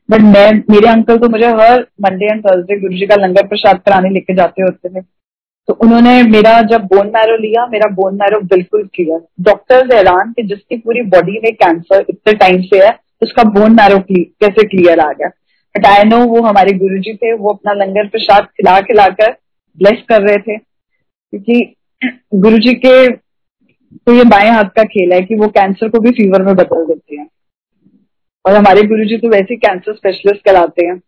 बट 0.09 0.21
मैं, 0.21 0.53
मेरे 0.71 0.89
अंकल 0.89 1.19
तो 1.19 1.29
मुझे 1.29 1.47
हर 1.47 1.81
मंडे 2.03 2.27
एंड 2.27 2.45
थर्सडे 2.45 2.79
गुरु 2.81 2.99
जी 2.99 3.07
का 3.07 3.15
लंगर 3.15 3.47
प्रसाद 3.47 3.81
कराने 3.87 4.11
लेके 4.11 4.35
जाते 4.35 4.63
होते 4.63 4.89
थे। 4.89 5.01
तो 5.69 5.75
उन्होंने 5.75 6.23
मेरा 6.23 6.61
जब 6.63 6.85
बोन 6.85 7.07
मैरो 7.07 7.37
लिया, 7.37 7.67
मेरा 7.67 7.89
बोन 7.95 8.15
मैरो 8.15 8.41
बिल्कुल 8.41 8.89
क्लियर 8.95 9.21
डॉक्टर 9.41 9.95
हैरान 9.95 10.33
कि 10.33 10.43
जिसकी 10.43 10.77
पूरी 10.77 11.03
बॉडी 11.07 11.41
में 11.45 11.53
कैंसर 11.55 12.05
इतने 12.11 12.33
टाइम 12.33 12.63
से 12.63 12.85
है, 12.87 12.99
उसका 13.23 13.43
बोन 13.51 13.73
मैरो 13.73 13.99
कैसे 14.11 14.67
क्लियर 14.67 15.01
आ 15.01 15.13
गया? 15.13 15.29
बट 15.75 15.87
आई 15.87 16.05
नो 16.05 16.19
वो 16.27 16.43
हमारे 16.43 16.73
गुरु 16.73 16.99
जी 16.99 17.15
थे, 17.15 17.33
वो 17.35 17.49
अपना 17.49 17.73
लंगर 17.73 18.09
प्रसाद 18.09 18.45
खिला 18.45 18.81
खिलाकर 18.81 19.31
ब्लेस 19.79 20.03
कर 20.09 20.23
रहे 20.23 20.37
थे। 20.37 20.57
क्योंकि 21.33 21.75
गुरु 22.35 22.59
जी 22.59 22.75
के 22.75 23.11
तो 23.11 24.13
ये 24.13 24.25
बाएँ 24.25 24.51
हाथ 24.51 24.65
का 24.65 24.83
खेल 24.85 25.13
है 25.13 25.21
कि 25.21 25.35
वो 25.35 25.49
कैंसर 25.49 25.89
को 25.89 26.01
भी 26.01 26.11
फीवर 26.11 26.43
में 26.43 26.55
बदल 26.55 26.85
देते 26.87 26.98
और 28.45 28.55
हमारे 28.55 28.83
गुरु 28.83 29.05
जी 29.05 29.17
तो 29.17 29.29
वैसे 29.29 29.57
कैंसर 29.57 29.95
स्पेशलिस्ट 29.95 30.45
कराते 30.45 30.87
हैं। 30.87 31.01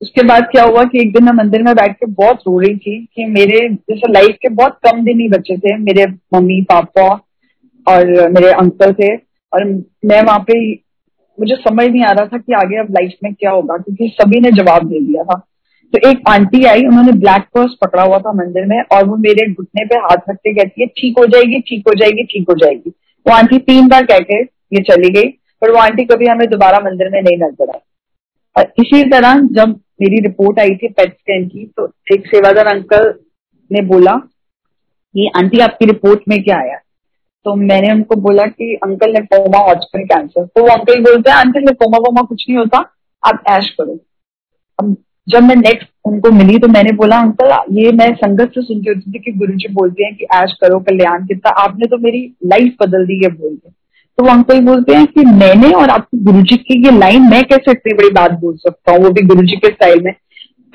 उसके 0.00 0.22
बाद 0.26 0.46
क्या 0.52 0.62
हुआ 0.64 0.84
कि 0.84 1.00
एक 1.00 1.12
दिन 1.12 1.24
मैं 1.24 1.32
मंदिर 1.32 1.62
में 1.62 1.74
बैठ 1.74 1.92
के 1.92 2.06
बहुत 2.12 2.40
रो 2.46 2.58
रही 2.58 2.76
थी 2.76 2.98
कि 3.06 3.26
मेरे 3.30 3.58
जैसे 3.68 4.12
लाइफ 4.12 4.36
के 4.42 4.48
बहुत 4.50 4.78
कम 4.86 5.04
दिन 5.04 5.20
ही 5.20 5.28
बचे 5.28 5.56
थे। 5.58 5.76
मेरे 5.78 6.06
मम्मी, 6.34 6.60
पापा 6.62 7.08
और 7.86 8.30
मेरे 8.30 8.50
अंकल 8.52 8.92
थे 8.92 9.14
और 9.52 9.64
मैं 10.04 10.22
वहाँ 10.22 10.38
पे 10.40 10.58
मुझे 11.38 11.54
समझ 11.58 11.86
नहीं 11.86 12.02
आ 12.02 12.12
रहा 12.12 12.26
था 12.26 12.38
कि 12.38 12.52
आगे 12.54 12.78
अब 12.78 12.90
लाइफ 12.90 13.12
में 13.24 13.32
क्या 13.34 13.50
होगा 13.50 13.76
क्योंकि 13.76 14.08
सभी 14.14 14.40
ने 14.40 14.50
जवाब 14.52 14.88
दे 14.88 15.00
दिया 15.00 15.22
था। 15.24 15.38
तो 15.92 16.08
एक 16.08 16.22
आंटी 16.28 16.64
आई, 16.64 16.80
उन्होंने 16.80 17.12
ब्लैक 17.12 17.42
पर्स 17.54 17.74
पकड़ा 17.82 18.02
हुआ 18.02 18.18
था 18.18 18.32
मंदिर 18.32 18.66
में 18.66 18.76
और 18.92 19.04
वो 19.04 19.16
मेरे 19.18 19.46
घुटने 19.52 19.84
पे 19.84 19.96
हाथ 19.98 20.30
रख 20.30 20.36
के 20.36 20.52
कहती 20.54 20.82
है, 20.82 20.86
ठीक 20.88 21.18
हो 21.18 21.26
जाएगी, 21.26 21.60
ठीक 21.60 21.88
हो 21.88 21.94
जाएगी, 21.94 22.24
ठीक 22.24 22.48
हो 22.50 22.54
जाएगी। 22.56 22.90
वो 23.26 23.34
आंटी 23.34 23.58
तीन 23.60 23.88
बार 23.88 24.06
कह 24.06 24.18
के 24.20 24.40
ये 24.42 24.82
चली 24.82 25.10
गई। 25.10 25.28
पर 25.62 25.70
वो 25.70 25.78
आंटी 25.78 26.04
कभी 26.04 26.26
हमें 26.26 26.48
दोबारा 26.50 26.78
मंदिर 26.78 27.10
में 27.10 27.22
नहीं 27.22 27.36
नज़र 27.36 27.70
आई 27.70 27.80
और 28.56 28.72
इसी 28.78 29.10
तरह 29.10 29.34
जब 29.34 29.80
मेरी 30.02 30.20
रिपोर्ट 30.20 30.58
आई 30.58 30.70
थी 30.70 30.88
पेट 30.88 31.12
स्कैन 31.12 31.48
की 31.48 31.66
तो 31.76 31.92
एक 32.12 32.26
सेवादार 32.26 32.66
अंकल 32.66 33.14
ने 33.72 33.82
बोला 33.82 34.16
कि, 35.14 35.30
आंटी, 35.36 35.58
आपकी 35.58 35.86
रिपोर्ट 35.86 36.20
में 36.28 36.42
क्या 36.42 36.56
आया? 36.56 36.76
तो 37.44 37.54
मैंने 37.54 37.92
उनको 37.92 38.16
बोला 38.16 38.42
कि, 38.42 38.74
अंकल 38.74 39.12
ने 39.12 39.20
लिपोमा 39.20 39.58
हॉस्पिटल 39.58 40.04
कैंसर। 40.04 40.44
तो 40.44 40.62
वो 40.62 40.68
अंकल 40.68 41.00
बोलते 41.00 41.30
हैं, 41.30 41.36
आंटी 41.36 41.58
लिपोमा 41.58 41.98
वोमा 41.98 42.22
कुछ 42.22 42.44
नहीं 42.48 42.58
होता, 42.58 42.78
आप 43.26 43.44
ऐश 43.48 43.70
करो। 43.70 43.98
अब 44.80 44.96
जब 45.28 45.42
मैं 45.42 45.56
नेक्स्ट 45.56 45.88
उनको 46.04 46.30
मिली 46.30 46.58
तो 46.58 46.68
मैंने 46.68 46.92
बोला, 46.92 47.16
अंकल, 47.16 47.50
ये 47.82 47.92
मैं 47.92 48.14
संगत 48.14 48.48
से 48.48 48.62
सुन 48.62 48.80
के 48.80 48.90
होती 48.90 49.12
थी 49.12 49.18
कि 49.18 49.32
गुरु 49.32 49.52
जी 49.52 49.68
बोलते 49.68 50.04
हैं 50.04 50.16
कि 50.16 50.24
ऐश 50.24 50.52
करो, 50.52 50.80
कल्याण 50.80 51.26
कितना, 51.26 51.50
आपने 51.50 51.86
तो 51.86 51.98
मेरी 51.98 52.36
लाइफ 52.44 52.76
बदल 52.80 53.06
दी 53.06 53.24
है 53.24 53.30
बोल 53.30 53.56
के 53.56 53.81
तो 54.18 54.24
वो 54.24 54.30
अंकल 54.30 54.60
बोलते 54.60 54.94
हैं 54.94 55.06
कि 55.06 55.24
मैंने 55.24 55.70
और 55.72 55.90
आपके 55.90 56.18
गुरु 56.18 56.42
जी 56.42 56.56
की 56.56 56.78
ये 56.86 56.98
लाइन 56.98 57.22
मैं 57.22 57.42
कैसे 57.42 57.70
इतनी 57.70 57.94
बड़ी 57.94 58.10
बात 58.10 58.32
बोल 58.32 58.56
सकता 58.56 58.92
हूँ? 58.92 59.00
वो 59.00 59.10
भी 59.10 59.22
गुरु 59.22 59.42
जी 59.42 59.56
के 59.56 59.68
स्टाइल 59.68 60.00
में। 60.02 60.12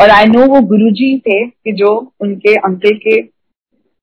और 0.01 0.09
आई 0.09 0.25
नो 0.25 0.45
वो 0.45 0.61
गुरु 0.61 0.89
जी 0.91 1.17
थे 1.19 1.47
कि 1.47 1.71
जो 1.71 2.13
उनके 2.21 2.53
अंकल 2.55 2.97
के 3.07 3.21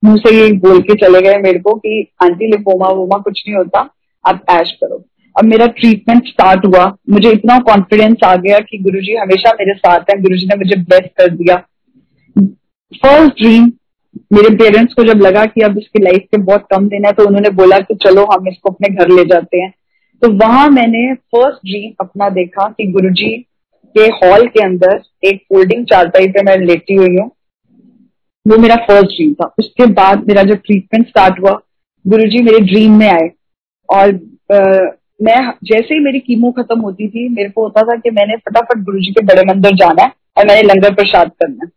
मुँह 0.03 0.15
से 0.17 0.35
ये 0.35 0.51
बोल 0.51 0.79
के 0.79 0.93
चले 0.93 1.21
गए 1.21 1.37
मेरे 1.37 1.59
को 1.59 1.73
कि 1.73 2.07
आंटी 2.23 2.47
लिपोमा 2.47 2.87
वोमा 2.87 3.17
कुछ 3.17 3.43
नहीं 3.47 3.57
होता, 3.57 3.79
आप 4.25 4.45
ऐश 4.49 4.71
करो। 4.71 5.03
अब 5.39 5.45
मेरा 5.45 5.65
ट्रीटमेंट 5.67 6.27
स्टार्ट 6.27 6.65
हुआ। 6.65 6.85
मुझे 7.09 7.31
इतना 7.31 7.57
कॉन्फिडेंस 7.59 8.17
आ 8.25 8.35
गया 8.35 8.59
कि 8.59 8.77
गुरुजी 8.77 9.15
हमेशा 9.15 9.51
मेरे 9.53 9.73
साथ 9.73 9.99
हैं। 9.99 10.21
गुरुजी 10.21 10.45
ने 10.45 10.55
मुझे 10.55 10.75
ब्लेस 10.81 11.09
कर 11.17 11.29
दिया। 11.29 11.55
फ़र्स्ट 12.95 13.41
ड्रीम 13.41 13.71
मेरे 14.35 14.55
पेरेंट्स 14.55 14.93
को 14.93 15.03
जब 15.03 15.21
लगा 15.21 15.45
कि 15.45 15.61
अब 15.61 15.77
इसकी 15.77 15.99
लाइफ 16.03 16.21
के 16.31 16.37
बहुत 16.37 16.67
कम 16.73 16.87
दिन 16.87 17.05
है 17.05 17.11
तो 17.11 17.25
उन्होंने 17.27 17.49
बोला 17.49 17.77
कि 17.79 17.95
चलो 17.95 18.25
हम 18.25 18.47
इसको 18.47 18.69
अपने 18.69 18.89
घर 18.95 19.09
ले 19.09 19.25
जाते 19.25 19.61
हैं। 19.61 19.73
तो 20.21 20.31
वहाँ 20.37 20.67
मैंने 20.69 21.13
फ़र्स्ट 21.13 21.57
ड्रीम 21.67 21.91
अपना 21.99 22.29
देखा 22.29 22.67
कि 22.69 22.87
गुरुजी 22.91 23.29
के 23.95 24.05
हॉल 24.17 24.47
के 24.47 24.63
अंदर 24.63 25.01
एक 25.23 25.41
फोल्डिंग 25.49 25.85
चारपाई 25.85 26.27
पे 26.27 26.43
मैं 26.43 26.57
लेटी 26.57 26.95
हुई 26.95 27.17
हूँ। 27.17 27.29
वो 28.45 28.57
मेरा 28.57 28.75
फ़र्स्ट 28.75 29.15
ड्रीम 29.15 29.33
था। 29.33 29.53
उसके 29.59 29.85
बाद 29.93 30.27
मेरा 30.27 30.43
जब 30.43 30.61
ट्रीटमेंट 30.65 31.07
स्टार्ट 31.07 31.39
हुआ 31.41 31.59
गुरु 32.05 32.23
मेरे 32.43 32.59
ड्रीम 32.59 32.97
में 32.97 33.07
आए। 33.07 33.29
और 33.89 34.09
आ, 34.53 34.89
मैं 35.23 35.39
जैसे 35.63 35.93
ही 35.93 35.99
मेरी 35.99 36.19
कीमो 36.19 36.51
खत्म 36.51 36.79
होती 36.79 37.07
थी 37.07 37.27
मेरे 37.29 37.49
को 37.49 37.63
होता 37.63 37.81
था 37.81 37.95
कि 37.95 38.09
मैंने 38.11 38.35
फटाफट 38.37 38.83
गुरु 38.83 38.99
के 38.99 39.21
बड़े 39.25 39.41
मंदिर 39.47 39.75
जाना 39.75 40.03
है 40.03 40.11
और 40.37 40.47
मैंने 40.47 40.61
लंगर 40.61 40.93
प्रसाद 40.93 41.31
करना 41.43 41.65
है। 41.65 41.71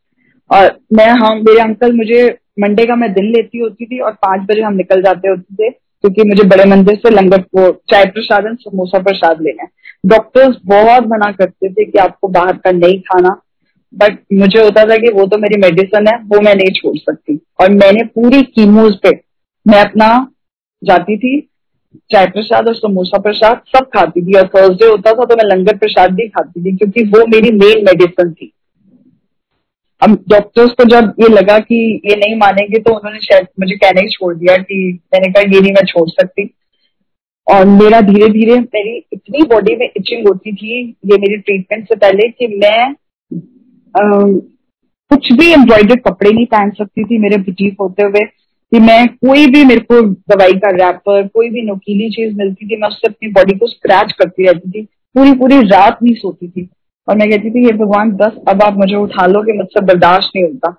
और 0.50 0.78
मैं 0.92 1.06
हम 1.06 1.38
मेरे 1.38 1.60
अंकल 1.60 1.92
मुझे 1.92 2.22
मंडे 2.58 2.86
का 2.86 2.96
मैं 2.96 3.12
दिन 3.12 3.24
लेती 3.26 3.58
होती 3.58 3.86
थी 3.86 3.98
और 3.98 4.12
पाँच 4.22 4.46
बजे 4.48 4.62
हम 4.62 4.74
निकल 4.74 5.02
जाते 5.02 5.28
होते 5.28 5.54
थे, 5.54 5.70
क्योंकि 5.70 6.22
मुझे 6.24 6.44
बड़े 6.48 6.64
मंदिर 6.66 6.96
से 6.96 7.10
लंगर 7.10 7.44
वो 7.54 7.70
चाय 7.90 8.04
प्रसाद 8.06 8.46
एंड 8.46 8.56
समोसा 8.58 8.98
प्रसाद 9.02 9.42
लेना 9.42 9.62
है। 9.62 9.68
डॉक्टर्स 10.06 10.56
बहुत 10.66 11.06
मना 11.06 11.30
करते 11.32 11.68
थे 11.68 11.84
कि 11.84 11.98
आपको 11.98 12.28
बाहर 12.28 12.56
का 12.56 12.70
नहीं 12.72 12.98
खाना 13.02 13.40
बट 13.92 14.18
मुझे 14.32 14.62
होता 14.62 14.84
था 14.84 14.96
कि 14.96 15.12
वो 15.12 15.26
तो 15.26 15.36
मेरी 15.38 15.60
मेडिसिन 15.60 16.08
है, 16.08 16.16
वो 16.16 16.40
मैं 16.40 16.54
नहीं 16.54 16.72
छोड़ 16.72 16.96
सकती। 16.96 17.38
और 17.60 17.70
मैंने 17.72 18.04
पूरी 18.06 18.42
कीमोज 18.44 18.96
पे, 18.96 19.10
मैं 19.66 19.80
अपना 19.80 20.08
जाती 20.82 21.16
थी, 21.16 21.40
चाय 22.10 22.26
प्रसाद 22.26 22.68
और 22.68 22.74
समोसा 22.74 23.18
प्रसाद 23.18 23.60
सब 23.68 23.88
खाती 23.94 24.22
थी। 24.22 24.38
और 24.38 24.46
थर्सडे 24.48 24.86
होता 24.86 25.12
था 25.12 25.24
तो 25.24 25.36
मैं 25.36 25.44
लंगर 25.46 25.76
प्रसाद 25.76 26.14
भी 26.14 26.28
खाती 26.28 26.64
थी, 26.64 26.76
क्योंकि 26.76 27.04
वो 27.06 27.26
मेरी 27.26 27.50
मेन 27.54 27.84
मेडिसिन 27.84 28.32
थी। 28.32 28.52
अब 30.02 30.12
डॉक्टर्स 30.28 30.72
को 30.72 30.84
जब 30.84 31.14
ये 31.20 31.28
लगा 31.28 31.58
कि 31.60 31.78
ये 32.04 32.16
नहीं 32.16 32.36
मानेंगे 32.38 32.78
तो 32.78 32.94
उन्होंने 32.94 33.18
शायद 33.20 33.46
मुझे 33.60 33.76
कहना 33.76 34.00
ही 34.00 34.08
छोड़ 34.08 34.34
दिया 34.34 34.56
कि 34.58 34.76
मैंने 35.14 35.32
कहा, 35.32 35.42
ये 35.42 35.60
नहीं 35.60 35.72
मैं 35.72 35.84
छोड़ 35.86 36.08
सकती। 36.10 36.50
और 37.46 37.64
मेरा 37.66 38.00
धीरे 38.02 38.28
धीरे 38.28 38.58
मेरी 38.60 38.96
इतनी 39.12 39.42
बॉडी 39.50 39.76
में 39.76 39.86
इचिंग 39.86 40.28
होती 40.28 40.52
थी, 40.52 40.80
ये 41.04 41.16
मेरी 41.16 41.36
ट्रीटमेंट 41.38 41.88
से 41.88 41.96
पहले 41.96 42.28
कि 42.30 42.46
मैं 42.56 42.94
कुछ 45.10 45.32
भी 45.32 45.52
एम्ब्रॉयडर्ड 45.52 46.00
कपड़े 46.02 46.30
नहीं 46.30 46.46
पहन 46.46 46.70
सकती 46.70 47.04
थी 47.04 47.18
मेरे 47.18 47.36
बुटीक 47.38 47.76
होते 47.80 48.02
हुए, 48.02 48.24
कि 48.72 48.78
मैं 48.80 49.06
कोई 49.08 49.46
भी 49.46 49.64
मेरे 49.64 49.80
को 49.82 50.00
दवाई 50.02 50.52
का 50.54 50.70
रैपर 50.76 51.26
कोई 51.28 51.48
भी 51.50 51.62
नोकीली 51.66 52.08
चीज़ 52.10 52.34
मिलती 52.38 52.68
थी, 52.68 52.76
मैं 52.76 52.88
उससे 52.88 53.08
अपनी 53.08 53.30
बॉडी 53.32 53.58
को 53.58 53.66
स्क्रैच 53.66 54.12
करती 54.18 54.46
रहती 54.46 54.70
थी। 54.70 54.82
पूरी 55.14 55.32
पूरी 55.34 55.60
रात 55.68 56.02
नहीं 56.02 56.14
सोती 56.14 56.48
थी। 56.48 56.68
और 57.08 57.16
मैं 57.16 57.30
कहती 57.30 57.50
थी 57.50 57.64
ये 57.66 57.72
भगवान, 57.74 58.10
बस 58.12 58.32
अब 58.48 58.62
आप 58.62 58.76
मुझे 58.78 58.96
उठा 58.96 59.26
लो 59.26 59.42
कि 59.42 59.52
मुझसे 59.52 59.80
बर्दाश्त 59.82 60.30
नहीं 60.36 60.44
होता. 60.44 60.70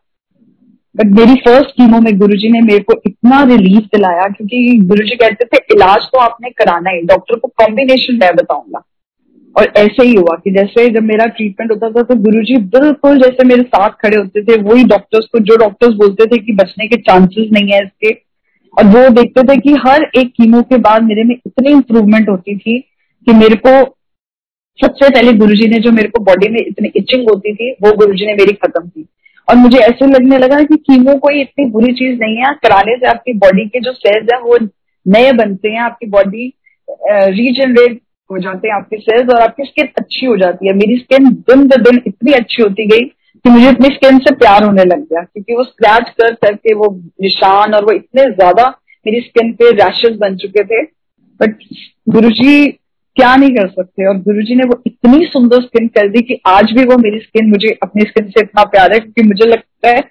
बट 0.96 1.16
मेरी 1.16 1.36
फ़र्स्ट 1.38 1.72
कीमो 1.72 2.00
में 2.02 2.18
गुरु 2.20 2.36
जी 2.38 2.50
ने 2.52 2.62
मेरे 2.62 2.84
को 2.84 2.94
इतना 3.08 3.44
रिलीफ 3.46 3.84
दिलाया 3.86 4.28
क्योंकि 4.28 4.78
गुरु 4.84 5.04
जी 5.04 5.16
कहते 5.16 5.46
थे, 5.46 5.58
इलाज 5.74 6.06
तो 6.06 6.20
आपने 6.20 6.50
कराना 6.52 6.90
है 6.90 7.02
डॉक्टर 7.06 7.40
को 7.40 7.48
कॉम्बिनेशन 7.58 8.18
मैं 8.18 8.36
बताऊँगा. 8.36 8.84
और 9.56 9.72
ऐसे 9.78 10.04
ही 10.04 10.14
हुआ 10.16 10.36
कि 10.36 10.52
जैसे 10.52 10.90
जब 10.90 11.04
मेरा 11.04 11.26
ट्रीटमेंट 11.28 11.72
होता 11.72 11.90
था 11.90 12.02
तो 12.04 12.16
गुरु 12.22 12.42
जी 12.44 12.58
बिल्कुल 12.74 13.18
जैसे 13.18 13.48
मेरे 13.48 13.64
साथ 13.64 13.90
खड़े 14.02 14.18
होते 14.18 14.44
थे, 14.44 14.62
वही 14.62 14.84
डॉक्टर्स 14.86 15.26
को, 15.26 15.40
जो 15.40 15.56
डॉक्टर्स 15.58 15.94
बोलते 15.96 16.26
थे 16.26 16.38
कि 16.38 16.54
बचने 16.56 16.88
के 16.88 17.02
चांसेस 17.02 17.50
नहीं 17.54 17.72
है 17.72 17.84
इसके, 17.84 18.12
और 18.74 18.86
वो 18.88 19.08
देखते 19.12 19.44
थे 19.44 19.58
कि 19.58 19.74
हर 19.86 20.10
एक 20.18 20.32
कीमो 20.34 20.62
के 20.64 20.78
बाद 20.80 21.04
मेरे 21.04 21.24
में 21.24 21.36
इतनी 21.36 21.72
इंप्रूवमेंट 21.72 22.30
होती 22.30 22.58
थी 22.58 22.80
कि 23.28 23.34
मेरे 23.34 23.56
को 23.66 23.72
सबसे 24.80 25.10
पहले 25.10 25.32
गुरुजी 25.34 25.68
ने 25.68 25.80
जो 25.80 25.92
मेरे 25.92 26.10
को 26.10 26.24
बॉडी 26.24 26.50
में 26.50 26.60
इतनी 26.60 26.92
इचिंग 26.96 27.30
होती 27.30 27.54
थी, 27.56 27.72
वो 27.74 27.92
गुरुजी 27.98 28.26
ने 28.26 28.34
मेरी 28.34 28.54
खत्म 28.56 28.88
की। 28.88 29.06
और 29.48 29.56
मुझे 29.56 29.78
ऐसे 29.80 30.08
लगने 30.08 30.38
लगा 30.38 30.62
कि 30.64 30.76
कीमो 30.78 31.16
कोई 31.20 31.42
इतनी 31.42 31.66
बुरी 31.70 31.94
चीज़ 31.94 32.20
नहीं 32.20 32.36
है। 32.38 32.54
कराने 32.64 32.96
से 32.98 33.08
आपकी 33.08 33.34
बॉडी 33.36 33.66
के 33.68 33.80
जो 33.80 33.94
सेल्स 33.94 34.34
है, 34.34 34.40
वो 34.40 34.58
नए 35.06 35.32
बनते 35.34 35.70
हैं, 35.70 35.80
आपकी 35.82 36.06
बॉडी 36.08 36.54
रीजनरेट 37.10 38.00
हो 38.30 38.38
जाते 38.40 38.68
हैं 38.68 38.76
आपके 38.76 38.98
सेल्स 38.98 39.34
और 39.34 39.42
आपकी 39.42 39.64
स्किन 39.64 39.88
अच्छी 39.98 40.26
हो 40.26 40.36
जाती 40.38 40.68
है। 40.68 40.74
मेरी 40.76 40.98
स्किन 40.98 41.30
दिन 41.50 41.68
ब 41.68 41.82
दिन 41.84 42.02
इतनी 42.08 42.32
अच्छी 42.34 42.62
होती 42.62 42.86
गई 42.88 43.06
कि 43.46 43.50
मुझे 43.50 43.68
अपनी 43.68 43.88
स्किन 43.88 44.18
से 44.20 44.36
प्यार 44.36 44.64
होने 44.64 44.84
लग 44.84 45.00
गया, 45.02 45.22
क्योंकि 45.24 45.56
वो 45.56 45.64
स्क्रैच 45.64 46.10
कर, 46.12 46.34
करके 46.36 46.74
वो 46.74 46.94
निशान 47.22 47.74
और 47.74 47.86
वो 47.86 47.92
इतने 47.92 48.24
ज़्यादा 48.26 48.68
मेरी 49.06 49.22
स्किन 49.22 49.52
पे 49.54 49.72
रैशेस 49.74 50.18
बन 50.18 50.36
चुके 50.38 50.64
थे। 50.64 50.82
बट 51.40 51.56
गुरुजी 52.10 52.68
क्या 53.20 53.36
नहीं 53.36 53.50
कर 53.52 53.68
सकते? 53.70 54.08
और 54.08 54.18
गुरुजी 54.22 54.56
ने 54.56 54.64
वो 54.66 54.82
इतनी 54.88 55.26
सुंदर 55.28 55.62
स्किन 55.62 55.88
कर 55.90 56.08
दी 56.10 56.22
कि 56.22 56.40
आज 56.48 56.72
भी 56.74 56.84
वो 56.86 56.98
मेरी 56.98 57.20
स्किन 57.20 57.50
मुझे 57.50 57.78
अपनी 57.84 58.04
स्किन 58.08 58.30
से 58.30 58.42
इतना 58.42 58.64
प्यार 58.66 58.94
है 58.94 59.00
क्योंकि 59.00 59.24
मुझे 59.24 59.46
लगता 59.46 59.90
है, 59.90 60.04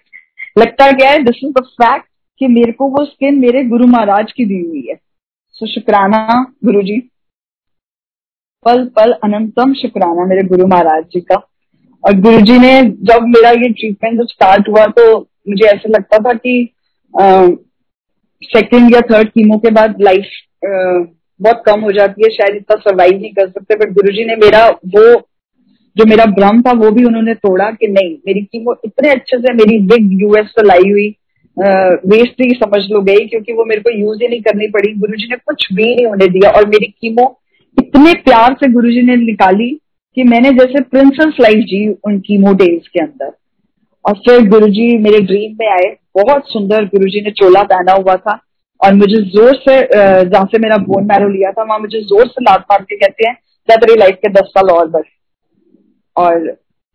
लगता 0.58 0.90
क्या 0.92 1.10
है 1.10 1.22
दिस 1.24 1.40
इज़ 1.44 1.52
द 1.52 1.64
फैक्ट 1.74 2.06
कि 2.40 2.46
मेरे 2.48 2.72
को 2.72 2.88
वो 2.88 3.04
स्किन 3.04 3.38
मेरे 3.40 3.62
गुरु 3.64 3.86
महाराज 3.86 4.32
की 4.32 4.44
दी 4.44 4.58
हुई 4.60 4.86
है। 4.88 4.94
सो 5.56 5.66
शुक्राना 5.66 6.20
गुरु 6.64 6.82
जी। 6.82 6.98
पल 8.66 8.84
पल, 8.96 9.12
अनंतम 9.24 9.72
शुक्राना 9.74 10.24
मेरे 10.24 10.42
गुरु 10.48 10.66
महाराज 10.66 11.04
जी 11.12 11.20
का। 11.20 11.34
और 12.04 12.20
गुरु 12.20 12.40
जी 12.40 12.58
ने 12.58 12.80
जब 12.82 13.26
मेरा 13.28 13.50
ये 13.52 13.68
ट्रीटमेंट 13.70 14.20
जब 14.20 14.26
स्टार्ट 14.28 14.68
हुआ 14.68 14.84
तो 14.98 15.04
मुझे 15.48 15.66
ऐसा 15.66 15.88
लगता 15.88 16.18
था 16.18 16.32
कि 16.36 16.68
सेकेंड 18.42 18.94
या 18.94 19.00
थर्ड 19.10 19.28
कीमो 19.28 19.58
के 19.58 19.70
बाद 19.70 20.00
लाइफ 20.00 20.30
बहुत 21.40 21.62
कम 21.66 21.80
हो 21.80 21.90
जाती 21.92 22.22
है, 22.22 22.28
शायद 22.30 22.56
इतना 22.56 22.76
सर्वाइव 22.80 23.20
नहीं 23.20 23.32
कर 23.32 23.48
सकते 23.48 23.74
बट 23.76 23.92
गुरु 23.94 24.12
ने 24.26 24.36
मेरा 24.36 24.66
वो, 24.68 25.04
जो 25.96 26.04
मेरा 26.06 26.24
भ्रम 26.32 26.60
था, 26.62 26.72
वो 26.74 26.90
भी 26.90 27.04
उन्होंने 27.04 27.34
तोड़ा 27.36 27.70
कि 27.70 27.86
नहीं, 27.88 28.14
मेरी 28.26 28.40
कीमो 28.42 28.74
इतने 28.84 29.10
अच्छे 29.10 29.38
से 29.38 29.54
मेरी 29.54 29.78
बिग 29.86 30.20
यूएस 30.22 30.46
से 30.50 30.66
लाई 30.66 30.90
हुई 30.90 31.08
वेस्ट 31.56 32.42
ही 32.42 32.50
समझ 32.54 32.80
लो 32.90 33.00
गई, 33.02 33.26
क्योंकि 33.26 33.52
वो 33.52 33.64
मेरे 33.64 33.80
को 33.80 33.90
यूज़ 33.90 34.22
ही 34.22 34.28
नहीं 34.28 34.40
करनी 34.40 34.66
पड़ी। 34.68 34.92
गुरु 34.94 35.16
जी 35.16 35.28
ने 35.30 35.36
कुछ 35.36 35.66
भी 35.72 35.84
नहीं 35.84 36.06
होने 36.06 36.26
दिया 36.28 36.50
और 36.50 36.66
मेरी 36.68 36.86
कीमो 36.92 37.24
इतने 37.76 38.12
प्यार 38.20 38.56
से 38.60 38.72
गुरुजी 38.72 39.02
ने 39.02 39.16
निकाली 39.16 39.70
कि 40.16 40.24
मैंने 40.24 40.50
जैसे 40.50 40.82
प्रिंसेस 40.82 41.36
लाइफ 41.40 41.64
जी 41.64 41.86
उन 42.06 42.18
कीमो 42.20 42.52
डेज़ 42.54 42.88
के 42.88 43.00
अंदर। 43.00 43.32
और 44.04 44.14
फिर 44.18 44.48
गुरुजी 44.48 44.86
मेरे 44.98 45.20
ड्रीम 45.20 45.56
में 45.60 45.68
आए, 45.68 45.94
बहुत 46.16 46.52
सुंदर 46.52 46.84
गुरुजी 46.86 47.20
ने 47.20 47.30
चोला 47.32 47.62
पहना 47.64 47.92
हुआ 47.92 48.14
था। 48.16 48.40
और 48.80 48.94
मुझे 48.94 49.22
ज़ोर 49.30 49.54
से 49.58 49.80
जहाँ 50.24 50.44
से 50.46 50.58
मेरा 50.58 50.76
बोन 50.84 51.06
मैरो 51.06 51.28
लिया 51.28 51.50
था, 51.52 51.62
वहाँ 51.62 51.78
मुझे 51.78 52.00
ज़ोर 52.02 52.26
से 52.28 52.42
लात 52.42 52.64
मार 52.70 52.82
के 52.82 52.96
कहते 52.96 53.28
हैं 53.28 53.36
तेरी 53.68 53.94
लाइफ 53.98 54.14
के 54.16 54.32
दस 54.32 54.46
साल 54.48 54.70
और 54.70 54.88
बढ़। 54.90 55.02
और 56.16 56.46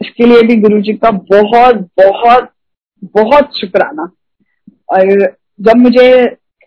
इसके 0.01 0.25
लिए 0.25 0.41
भी 0.43 0.55
गुरु 0.61 0.81
जी 0.81 0.93
का 0.95 1.11
बहुत 1.11 1.75
बहुत 1.99 2.49
बहुत 3.13 3.59
शुक्राना। 3.59 4.03
और 4.89 5.35
जब 5.59 5.77
मुझे 5.77 6.07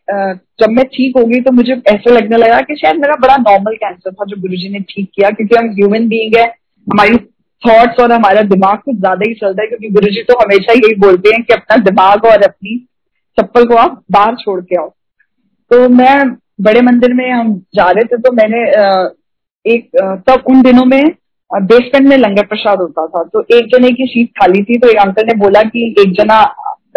जब 0.08 0.70
मैं 0.70 0.84
ठीक 0.86 1.16
होगी 1.16 1.40
तो 1.40 1.52
मुझे 1.52 1.72
ऐसा 1.88 2.10
लगने 2.10 2.36
लगा 2.36 2.60
कि 2.60 2.74
शायद 2.76 2.96
मेरा 2.96 3.14
बड़ा 3.20 3.36
नॉर्मल 3.38 3.74
कैंसर 3.76 4.12
था 4.12 4.24
जो 4.24 4.36
गुरुजी 4.40 4.68
ने 4.68 4.80
ठीक 4.80 5.10
किया, 5.14 5.30
क्योंकि 5.30 5.56
हम 5.56 5.70
ह्यूमन 5.70 6.06
बींग 6.08 6.36
है, 6.36 6.44
हमारी 6.86 7.16
थॉट्स 7.62 8.00
और 8.00 8.12
हमारा 8.12 8.42
दिमाग 8.44 8.78
कुछ 8.78 8.96
ज़्यादा 8.96 9.28
ही 9.28 9.34
चलता 9.34 9.62
है, 9.62 9.68
क्योंकि 9.68 9.88
गुरुजी 9.90 10.22
तो 10.22 10.38
हमेशा 10.40 10.72
यही 10.74 10.94
बोलते 11.00 11.28
हैं 11.28 11.42
कि 11.42 11.54
अपना 11.54 11.76
दिमाग 11.84 12.24
और 12.26 12.42
अपनी 12.44 12.78
चप्पल 13.38 13.64
को 13.64 13.76
आप 13.76 14.02
बाहर 14.12 14.34
छोड़ 14.36 14.60
के 14.62 14.80
आओ। 14.80 14.92
तो 15.70 15.88
मैं 15.90 16.16
बड़े 16.60 16.80
मंदिर 16.80 17.14
में 17.14 17.30
हम 17.30 17.54
जा 17.74 17.90
रहे 17.90 18.04
थे 18.04 18.16
तो 18.18 18.32
मैंने 18.32 18.60
एक 19.64 19.88
तब 20.28 20.44
उन 20.48 20.62
दिनों 20.62 20.84
में 20.84 21.02
बेसमेंट 21.50 22.06
में 22.08 22.16
लंगर 22.16 22.46
प्रसाद 22.46 22.80
होता 22.80 23.06
था। 23.06 23.22
तो 23.24 23.44
एक 23.56 23.66
जने 23.66 23.90
की 23.90 24.06
सीट 24.06 24.28
खाली 24.38 24.62
थी 24.64 24.78
तो 24.78 24.88
एक 24.88 24.96
अंकल 24.98 25.26
ने 25.26 25.34
बोला 25.38 25.62
कि 25.64 25.94
एक 26.00 26.12
जना 26.12 26.42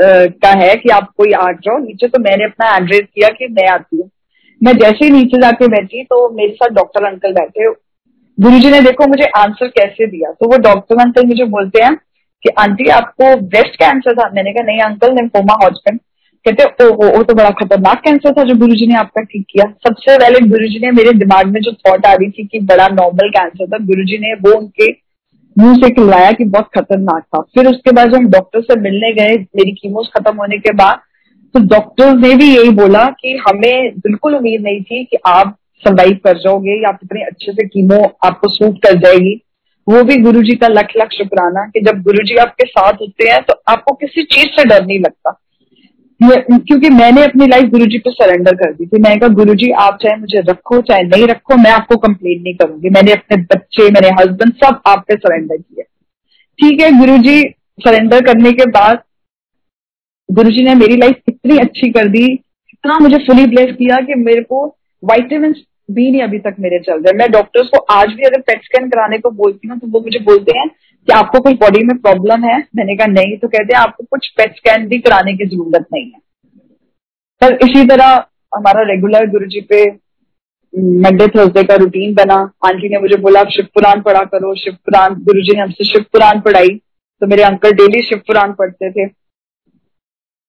का 0.02 0.50
है 0.60 0.76
कि 0.76 0.90
आप 0.90 1.10
कोई 1.18 1.32
आ 1.34 1.52
जाओ 1.54 1.78
नीचे। 1.78 2.08
तो 2.08 2.20
मैंने 2.20 2.46
अपना 2.46 2.76
एड्रेस 2.76 3.02
किया 3.06 3.30
कि 3.30 3.48
मैं 3.52 3.68
आती 3.70 3.98
हूँ। 3.98 4.10
मैं 4.62 4.74
जैसे 4.74 5.06
ही 5.06 5.12
नीचे 5.12 5.42
जाके 5.42 5.68
बैठी 5.68 6.04
तो 6.04 6.30
मेरे 6.36 6.54
साथ 6.54 6.76
डॉक्टर 6.76 7.06
अंकल 7.06 7.34
बैठे। 7.34 7.70
गुरु 8.38 8.60
जी 8.60 8.72
ने 8.72 8.82
देखो 8.82 9.08
मुझे 9.08 9.26
आंसर 9.38 9.68
कैसे 9.70 10.08
दिया। 10.08 10.32
तो 10.32 10.52
वो 10.52 10.58
डॉक्टर 10.64 11.02
अंकल 11.02 11.26
मुझे 11.28 11.46
बोलते 11.48 11.84
हैं 11.84 11.96
कि, 11.96 12.50
आंटी, 12.60 12.90
आपको 12.90 13.36
ब्रेस्ट 13.38 13.76
कैंसर 13.76 14.14
था? 14.14 14.30
मैंने 14.30 14.54
कहा, 14.54 14.66
नहीं 14.66 14.80
अंकल 14.82 15.16
लिम्फोमा 15.16 15.54
हॉस्पिटल 15.64 15.98
कहते 16.46 16.86
ओ, 16.86 16.88
ओ, 16.88 17.08
ओ 17.10 17.24
तो 17.24 17.34
बड़ा 17.34 17.50
खतरनाक 17.50 18.02
कैंसर 18.04 18.32
था 18.32 18.44
जो 18.44 18.56
गुरुजी 18.56 18.86
ने 18.88 18.96
आपका 18.96 19.22
ठीक 19.22 19.46
किया। 19.50 19.66
सबसे 19.88 20.18
पहले 20.18 20.40
गुरुजी 20.48 20.80
ने 20.80 20.92
मेरे 20.92 21.12
दिमाग 21.14 21.48
में 21.48 21.60
जो 21.62 21.72
थॉट 21.72 22.06
आ 22.06 22.14
रही 22.14 22.30
थी 22.30 22.46
कि 22.46 22.60
बड़ा 22.66 22.88
नॉर्मल 22.88 23.30
कैंसर 23.30 23.68
था 23.68 23.78
गुरुजी 23.86 24.18
ने 24.18 24.34
वो 24.36 24.58
उनके 24.58 24.92
मुँह 25.56 25.76
से 25.76 25.90
खिलवाया 25.90 26.32
कि 26.32 26.44
बहुत 26.46 26.70
खतरनाक 26.78 27.24
था। 27.24 27.42
फिर 27.56 27.68
उसके 27.68 27.92
बाद 27.92 28.10
जब 28.10 28.16
हम 28.16 28.30
डॉक्टर 28.30 28.62
से 28.62 28.80
मिलने 28.80 29.12
गए 29.14 29.36
मेरी 29.56 29.72
कीमोस 29.72 30.12
खत्म 30.18 30.36
होने 30.38 30.58
के 30.58 30.74
बाद 30.74 31.02
तो 31.56 31.60
डॉक्टर 31.68 32.14
ने 32.18 32.34
भी 32.36 32.48
यही 32.56 32.70
बोला 32.70 33.06
कि 33.20 33.36
हमें 33.48 34.00
बिल्कुल 34.00 34.36
उम्मीद 34.36 34.62
नहीं 34.62 34.82
थी 34.82 35.04
कि 35.04 35.18
आप 35.28 35.56
सर्वाइव 35.84 36.20
कर 36.26 36.38
जाओगे 36.38 36.72
या 36.84 36.90
इतने 37.04 37.24
अच्छे 37.24 37.52
से 37.52 37.68
कीमो 37.68 38.02
आपको 38.26 38.50
सूट 38.50 38.78
कर 38.78 38.98
जाएगी। 39.00 39.36
वो 39.88 40.04
भी 40.04 40.18
गुरुजी 40.18 40.56
का 40.56 40.68
लख 40.68 40.88
लख 40.98 41.14
शुक्राना 41.14 41.66
कि 41.66 41.82
जब 41.82 42.02
गुरुजी 42.02 42.36
आपके 42.36 42.66
साथ 42.66 42.94
होते 42.94 43.30
हैं 43.30 43.42
तो 43.44 43.54
आपको 43.68 43.96
किसी 43.96 44.24
चीज़ 44.24 44.48
से 44.48 44.64
डर 44.64 44.86
नहीं 44.86 45.00
लगता। 45.00 45.32
क्योंकि 46.22 46.90
मैंने 46.90 47.24
अपनी 47.24 47.46
लाइफ 47.48 47.70
गुरुजी 47.72 47.98
पे 47.98 48.12
सरेंडर 48.12 48.56
कर 48.56 48.74
दी 48.74 48.86
थी। 48.86 49.02
मैंने 49.02 49.16
कहा, 49.16 49.30
गुरुजी, 49.30 49.70
आप 49.74 49.98
चाहे 50.02 50.20
मुझे 50.20 50.42
रखो, 50.50 50.82
चाहे 50.82 51.04
नहीं 51.04 51.28
रखो, 51.28 51.58
मैं 51.58 51.72
आपको 51.72 51.98
कंप्लेन 51.98 52.42
नहीं 52.42 52.54
करूँगी। 52.56 52.90
मैंने 52.90 53.12
अपने 53.12 53.38
बच्चे, 53.46 53.90
मेरे 53.90 54.10
हस्बैंड 54.20 54.54
सब 54.56 54.82
आप 54.88 55.06
पे 55.08 55.16
सरेंडर 55.16 55.58
किए 55.58 55.84
ठीक 56.60 56.82
है, 56.82 56.92
गुरुजी 57.00 57.42
सरेंडर 57.80 58.26
करने 58.26 58.52
के 58.52 58.66
बाद 58.70 59.02
गुरुजी 60.30 60.64
ने 60.64 60.74
मेरी 60.76 60.96
लाइफ 60.98 61.22
इतनी 61.28 61.58
अच्छी 61.58 61.90
कर 61.92 62.08
दी, 62.08 62.26
इतना 62.74 62.98
मुझे 63.00 63.18
फुली 63.18 63.46
ब्लेस 63.46 63.76
किया 63.76 63.96
कि 64.02 64.16
मेरे 64.18 64.42
को 64.42 64.66
वाइटामिन 65.04 65.56
भी 65.92 66.10
नहीं 66.12 66.22
अभी 66.22 66.40
तक 66.40 66.56
मेरे 66.60 66.80
चल 66.80 66.94
रहे। 66.94 67.18
मैं 67.18 67.30
डॉक्टर्स 67.32 67.68
को 67.68 67.80
आज 67.94 68.08
भी 68.08 68.24
अगर 68.24 68.42
पेट 68.42 68.64
स्कैन 68.64 68.90
कराने 68.90 69.18
को 69.18 69.30
बोलती 69.32 69.68
हूँ 69.68 69.78
तो 69.80 69.88
वो 69.88 70.00
मुझे 70.00 70.20
बोलते 70.20 70.58
हैं 70.58 70.70
कि 71.08 71.14
आपको 71.14 71.40
कोई 71.40 71.54
बॉडी 71.54 71.84
में 71.84 71.98
प्रॉब्लम 71.98 72.44
है? 72.44 72.68
मैंने 72.76 72.96
कहा, 72.96 73.08
नहीं। 73.08 73.38
तो 73.38 73.48
कहते 73.48 73.78
हैं, 73.78 73.82
आपको 73.82 74.04
कुछ 74.04 74.28
पेट 74.38 74.56
स्कैन 74.56 74.88
भी 74.88 75.00
कराने 75.00 75.34
की 75.34 75.46
ज़रूरत 75.46 75.86
नहीं 75.94 76.06
है। 76.06 76.20
पर 77.42 77.54
इसी 77.54 77.88
तरह 77.88 78.26
हमारा 78.56 78.82
रेगुलर 78.82 79.30
गुरु 79.30 79.46
जी 79.46 79.62
पे 79.62 80.10
मंडे 80.80 81.28
थर्सडे 81.28 81.64
का 81.64 81.76
रूटीन 81.76 82.14
बना। 82.14 82.52
आंटी 82.66 82.90
ने 82.90 82.98
मुझे 82.98 83.16
बोला 83.16 83.40
आप 83.40 83.48
शिव 83.48 83.66
पुराण 83.66 84.02
पढ़ा 84.02 84.24
करो। 84.24 84.56
शिव 84.56 84.74
पुराण, 84.74 85.14
गुरु 85.14 85.42
जी 85.42 85.56
ने 85.56 85.62
हमसे 85.62 85.84
शिव 85.84 86.02
पुराण 86.02 86.40
पढ़ाई। 86.40 86.82
तो 87.22 87.28
मेरे 87.28 87.44
अंकल 87.44 87.72
डेली 87.72 88.02
शिव 88.02 88.18
पुराण 88.18 88.54
पढ़ते 88.54 88.92
थे। 88.92 89.06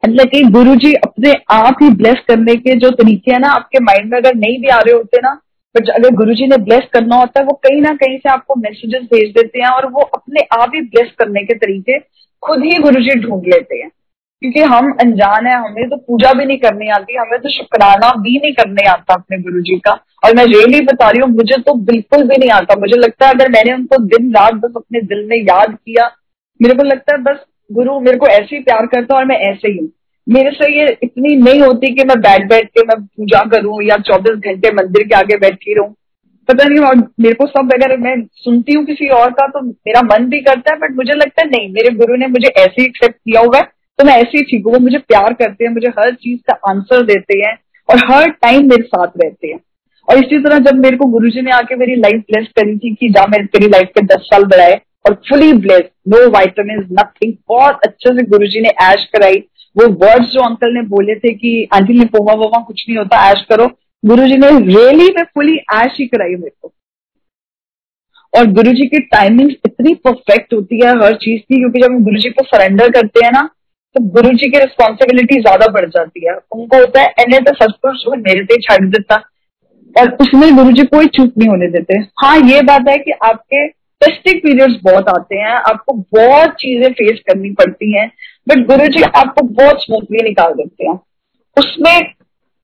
मतलब 0.09 0.27
कि 0.27 0.43
गुरु 0.43 0.75
जी 0.77 0.95
अपने 0.95 1.33
आप 1.51 1.77
ही 1.83 1.91
ब्लेस 1.91 2.17
करने 2.29 2.55
के 2.55 2.77
जो 2.77 2.91
तरीके 2.91 3.33
हैं 3.33 3.41
ना, 3.41 3.49
आपके 3.49 3.79
माइंड 3.81 4.11
में 4.11 4.19
अगर 4.19 4.35
नहीं 4.35 4.61
भी 4.61 4.69
आ 4.69 4.81
रहे 4.81 4.93
होते 4.93 5.21
ना 5.21 5.41
बट 5.77 5.89
अगर 5.89 6.11
गुरु 6.11 6.35
जी 6.35 6.47
ने 6.47 6.57
ब्लेस 6.57 6.83
करना 6.93 7.17
होता 7.17 7.41
है, 7.41 7.47
वो 7.47 7.53
कहीं 7.53 7.83
ना 7.83 7.93
कहीं 7.95 8.19
से 8.19 8.29
आपको 8.29 8.55
मैसेजेस 8.55 9.03
भेज 9.03 9.31
देते 9.31 9.59
हैं 9.59 9.69
और 9.69 9.87
वो 9.87 10.01
अपने 10.01 10.41
आप 10.53 10.73
ही 10.75 10.81
ब्लेस 10.81 11.13
करने 11.19 11.43
के 11.43 11.55
तरीके 11.55 11.99
खुद 12.43 12.65
ही 12.65 12.79
गुरु 12.79 13.01
जी 13.01 13.15
ढूंढ 13.15 13.43
लेते 13.47 13.77
हैं। 13.77 13.91
क्योंकि 14.43 14.61
हम 14.61 14.97
अनजान 15.01 15.47
है, 15.47 15.55
हमें 15.55 15.89
तो 15.89 15.97
पूजा 15.97 16.33
भी 16.33 16.45
नहीं 16.45 16.59
करनी 16.59 16.89
आती, 16.89 17.17
हमें 17.17 17.41
तो 17.41 17.49
शुक्राना 17.49 18.13
भी 18.21 18.39
नहीं 18.39 18.53
करने 18.53 18.89
आता 18.89 19.15
अपने 19.15 19.39
गुरु 19.39 19.61
जी 19.61 19.79
का। 19.79 19.93
और 20.25 20.37
मैं 20.37 20.45
रियली 20.45 20.81
बता 20.81 21.11
रही 21.11 21.21
हूँ, 21.21 21.29
मुझे 21.31 21.57
तो 21.57 21.75
बिल्कुल 21.75 22.23
भी 22.23 22.37
नहीं 22.37 22.51
आता। 22.51 22.75
मुझे 22.75 22.97
लगता 22.97 23.27
है 23.27 23.35
अगर 23.35 23.49
मैंने 23.49 23.73
उनको 23.73 24.03
दिन 24.03 24.31
रात 24.31 24.55
बस 24.55 24.73
अपने 24.77 25.01
दिल 25.01 25.27
में 25.27 25.37
याद 25.37 25.75
किया, 25.75 26.11
मेरे 26.63 26.75
को 26.75 26.83
लगता 26.83 27.17
है 27.17 27.23
बस 27.23 27.45
गुरु 27.73 28.01
मेरे 28.01 28.17
को 28.17 28.27
ऐसे 28.27 28.57
ही 28.57 28.63
प्यार 28.63 28.87
करता 28.87 29.15
है 29.15 29.21
और 29.21 29.27
मैं 29.27 29.37
ऐसे 29.37 29.69
ही 29.69 29.79
हूँ। 29.79 29.89
मेरे 30.27 30.51
से 30.51 30.71
ये 30.73 30.87
इतनी 31.03 31.35
नहीं 31.37 31.61
होती 31.61 31.95
कि 31.95 32.05
मैं 32.05 32.21
बैठ 32.21 32.49
बैठ 32.49 32.69
के 32.69 32.83
मैं 32.85 33.01
पूजा 33.01 33.45
करूँ 33.51 33.83
या 33.85 33.97
चौबीस 34.07 34.37
घंटे 34.41 34.71
मंदिर 34.73 35.07
के 35.07 35.15
आगे 35.15 35.37
बैठी 35.39 35.75
रहूँ। 35.75 35.95
पता 36.49 36.65
नहीं, 36.65 36.79
और 36.81 36.97
मेरे 37.21 37.35
को 37.35 37.47
सब 37.47 37.73
अगर 37.75 37.97
मैं 37.99 38.15
सुनती 38.37 38.75
हूँ 38.75 38.85
किसी 38.85 39.09
और 39.15 39.31
का 39.31 39.47
तो 39.49 39.61
मेरा 39.63 40.03
मन 40.05 40.29
भी 40.31 40.41
करता 40.41 40.73
है 40.73 40.79
बट 40.79 40.97
मुझे 40.97 41.15
लगता 41.15 41.43
है, 41.43 41.49
नहीं, 41.49 41.69
मेरे 41.73 41.91
गुरु 41.97 42.17
ने 42.17 42.27
मुझे 42.29 42.49
ऐसे 42.49 42.81
ही 42.81 42.87
एक्सेप्ट 42.87 43.17
किया 43.17 43.41
हुआ 43.41 43.59
है 43.59 43.65
तो 43.99 44.05
मैं 44.05 44.15
ऐसे 44.15 44.39
ही 44.39 44.43
ठीक 44.43 44.67
हूँ 44.67 44.73
वो 44.73 44.79
मुझे 44.81 44.99
प्यार 44.99 45.33
करते 45.33 45.65
हैं, 45.65 45.73
मुझे 45.73 45.89
हर 45.99 46.15
चीज़ 46.15 46.39
का 46.47 46.59
आंसर 46.69 47.03
देते 47.07 47.39
हैं, 47.39 47.57
और 47.89 47.99
हर 48.11 48.29
टाइम 48.33 48.69
मेरे 48.69 48.83
साथ 48.85 49.23
रहते 49.23 49.49
हैं। 49.49 49.59
और 50.09 50.19
इसी 50.19 50.39
तरह 50.39 50.59
जब 50.61 50.79
मेरे 50.79 50.97
को 50.97 51.07
गुरु 51.09 51.31
जी 51.31 51.43
ने 51.43 51.51
आके 51.53 51.77
मेरी 51.77 51.95
लाइफ 51.97 52.23
ब्लेस 52.31 52.47
करी 52.57 52.77
थी, 52.79 52.95
कि 52.95 53.09
जा 53.09 53.27
मेरे 53.27 53.45
तेरी 53.47 53.69
लाइफ 53.69 53.89
के 53.89 54.05
दस 54.07 54.23
साल 54.25 54.45
बढ़ाए, 54.45 54.81
और 55.05 55.15
fully 55.29 55.53
bless 55.59 55.83
no 56.09 56.29
vitamin 56.31 56.87
nothing 56.93 57.35
बहुत 57.49 57.81
अच्छे 57.85 58.15
से 58.17 58.27
गुरु 58.27 58.47
जी 58.47 58.61
ने 58.61 58.69
ऐश 58.83 59.05
कराई 59.13 59.39
वो 59.77 59.87
वर्ड्स 59.99 60.29
जो 60.29 60.41
अंकल 60.43 60.75
ने 60.75 60.83
बोले 60.89 61.15
थे 61.17 61.33
कि 61.35 61.69
आंटी 61.75 61.99
ने 61.99 62.05
पोमा 62.09 62.33
वोमा 62.35 62.61
कुछ 62.61 62.85
नहीं 62.89 62.99
होता 62.99 63.29
ऐश 63.31 63.45
करो। 63.51 63.67
गुरु 64.03 64.27
जी 64.29 64.37
ने 64.37 64.49
रियली 64.51 65.09
में 65.17 65.23
फुली 65.25 65.57
ऐश 65.75 65.97
ही 66.01 66.07
कराई 66.09 66.35
मेरे 66.37 66.51
को। 66.53 66.73
और 68.33 68.47
गुरु 68.49 68.73
जी 68.73 68.87
की 68.87 68.99
टाइमिंग 69.09 69.51
इतनी 69.67 69.95
परफेक्ट 69.97 70.55
होती 70.55 70.81
है 70.81 70.91
हर 70.99 71.15
चीज़ 71.17 71.41
की, 71.41 71.57
क्योंकि 71.57 71.81
जब 71.81 71.87
हम 71.87 72.05
गुरु 72.05 72.19
जी 72.19 72.31
को 72.31 72.45
सरेंडर 72.47 72.91
करते 72.91 73.25
हैं 73.25 73.33
ना 73.33 73.49
तो 73.97 74.01
गुरु 74.13 74.31
जी 74.31 74.49
की 74.51 74.59
रिस्पॉन्सिबिलिटी 74.59 75.41
ज़्यादा 75.41 75.67
बढ़ 75.73 75.89
जाती 75.89 76.27
है। 76.27 76.35
उनको 76.53 76.77
होता 76.77 77.01
है, 77.01 77.07
एने 77.21 77.39
तो 77.41 77.55
सब 77.55 77.73
कुछ 77.83 78.05
मेरे 78.19 78.45
से 78.45 78.57
छाड़ 78.59 78.85
देता। 78.87 79.17
और 79.97 80.11
उसमें 80.21 80.55
गुरु 80.57 80.73
जी 80.73 80.83
कोई 80.87 81.07
चूक 81.09 81.33
नहीं 81.39 81.49
होने 81.49 81.67
देते। 81.69 81.99
हाँ 82.21 82.37
ये 82.41 82.61
बात 82.63 82.89
है 82.89 82.97
कि 82.99 83.13
आपके 83.25 83.67
टेस्टिंग 83.67 84.39
पीरियड्स 84.41 84.77
बहुत 84.85 85.09
आते 85.09 85.37
हैं, 85.37 85.55
आपको 85.55 85.95
बहुत 86.13 86.53
चीज़ें 86.61 86.93
फेस 86.93 87.21
करनी 87.27 87.51
पड़ती 87.55 87.93
हैं। 87.93 88.07
बट 88.49 88.67
गुरु 88.67 88.87
जी 88.87 89.03
आपको 89.03 89.47
बहुत 89.47 89.83
स्मूथली 89.83 90.23
निकाल 90.23 90.53
देते 90.53 90.89
हैं। 90.89 91.01
उसमें 91.59 92.15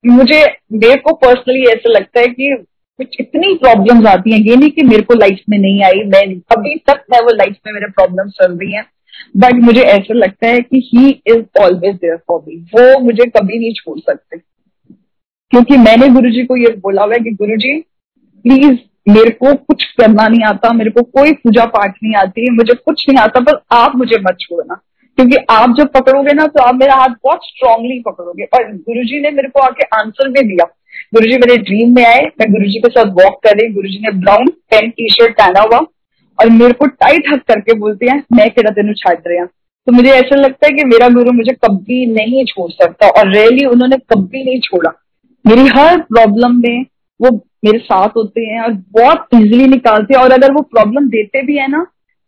मुझे, 0.07 0.45
मेरे 0.73 0.97
को 0.97 1.15
पर्सनली 1.15 1.65
ऐसा 1.65 1.91
लगता 1.91 2.21
है 2.21 2.27
कि 2.27 2.65
कुछ 2.99 3.17
इतनी 3.21 3.55
प्रॉब्लम्स 3.55 4.07
आती 4.07 4.33
हैं, 4.33 4.39
ये 4.39 4.57
नहीं 4.57 4.71
कि 4.71 4.83
मेरे 4.83 5.03
को 5.03 5.15
लाइफ 5.15 5.41
में 5.51 5.59
नहीं 5.59 5.85
आई, 5.85 6.05
मैं 6.05 6.41
अभी 6.57 6.75
तक 6.75 7.05
मैं 7.13 7.21
वो 7.21 7.31
लाइफ 7.35 7.57
में 7.67 7.73
मेरे 7.73 7.87
प्रॉब्लम 7.87 8.29
चल 8.29 8.53
रही 8.53 8.73
हैं। 8.73 8.87
बट 9.37 9.53
मुझे 9.53 9.81
ऐसा 9.81 10.15
लगता 10.15 10.47
है 10.47 10.61
कि 10.61 10.91
he 10.95 11.23
is 11.27 11.63
always 11.63 11.95
there 11.95 12.17
for 12.17 12.41
me 12.41 12.57
वो 12.57 12.99
मुझे 12.99 13.29
कभी 13.29 13.59
नहीं 13.59 13.73
छोड़ 13.73 13.99
सकते। 13.99 14.39
क्योंकि 15.51 15.77
मैंने 15.77 16.09
गुरु 16.09 16.31
जी 16.31 16.45
को 16.45 16.57
ये 16.57 16.69
बोला 16.69 17.03
हुआ 17.03 17.15
है 17.15 17.21
कि 17.21 17.31
गुरु 17.31 17.57
जी 17.57 17.81
प्लीज़ 18.43 18.79
मेरे 19.09 19.31
को 19.31 19.55
कुछ 19.55 19.85
करना 19.85 20.29
नहीं 20.29 20.45
आता, 20.45 20.73
मेरे 20.73 20.91
को 20.91 21.03
कोई 21.03 21.33
पूजा 21.33 21.65
पाठ 21.65 21.95
नहीं 22.03 22.15
आती, 22.15 22.51
मुझे 22.51 22.75
कुछ 22.75 23.09
नहीं 23.09 23.19
आता, 23.19 23.41
पर 23.41 23.63
आप 23.73 23.97
मुझे 23.97 24.17
मत 24.21 24.37
छोड़ना। 24.41 24.81
क्योंकि 25.19 25.37
आप 25.51 25.75
जब 25.79 25.89
पकड़ोगे 25.91 26.33
ना 26.33 26.47
तो 26.47 26.63
आप 26.63 26.75
मेरा 26.75 26.95
हाथ 26.95 27.09
बहुत 27.25 27.45
स्ट्रांगली 27.45 27.99
पकड़ोगे। 28.01 28.45
और 28.45 28.65
गुरुजी 28.69 29.21
ने 29.21 29.31
मेरे 29.31 29.49
को 29.49 29.61
आके 29.61 29.85
आंसर 29.97 30.29
भी 30.29 30.41
दिया। 30.41 30.65
गुरुजी 31.15 31.37
मेरे 31.37 31.57
ड्रीम 31.59 31.95
में 31.95 32.05
आए, 32.05 32.21
मैं 32.21 32.51
गुरुजी 32.53 32.79
के 32.79 32.89
साथ 32.91 33.11
वॉक 33.15 33.39
कर 33.45 33.57
रही 33.59 33.73
गुरुजी 33.73 33.99
ने 33.99 34.11
ब्राउन 34.19 34.47
पेंट 34.71 34.93
टी 34.93 35.09
शर्ट 35.11 35.33
पहना 35.33 35.61
हुआ। 35.61 35.79
और 36.39 36.51
मेरे 36.51 36.73
को 36.73 36.87
टाइट 36.87 37.33
हक 37.33 37.43
करके 37.43 37.75
बोलते 37.75 38.07
हैं, 38.07 38.23
मैं 38.33 38.49
केड़ा 38.51 38.71
तेन 38.71 38.93
छाड़ 38.95 39.17
रहा 39.27 39.45
तो 39.87 39.93
मुझे 39.93 40.11
ऐसा 40.11 40.37
लगता 40.37 40.67
है 40.67 40.73
कि 40.73 40.85
मेरा 40.85 41.09
गुरु 41.09 41.33
मुझे 41.33 41.53
कभी 41.55 42.05
नहीं 42.07 42.45
छोड़ 42.45 42.71
सकता। 42.73 43.09
और 43.11 43.33
रेयरली 43.35 43.67
उन्होंने 43.67 43.97
कभी 44.13 44.45
नहीं 44.45 44.61
छोड़ा। 44.61 44.91
मेरी 45.45 45.67
हर 45.69 46.01
प्रॉब्लम 46.03 46.61
में 46.63 46.85
वो 47.21 47.31
मेरे 47.65 47.79
साथ 47.79 48.17
होते 48.17 48.41
हैं 48.41 48.61
और 48.61 48.73
बहुत 48.93 49.27
इजिली 49.35 49.67
निकालते 49.69 50.15
हैं। 50.15 50.23
और 50.23 50.33
अगर 50.33 50.53
वो 50.53 50.63
प्रॉब्लम 50.63 51.09
देते 51.09 51.43
भी 51.43 51.57
है 51.57 51.69
ना 51.69 51.85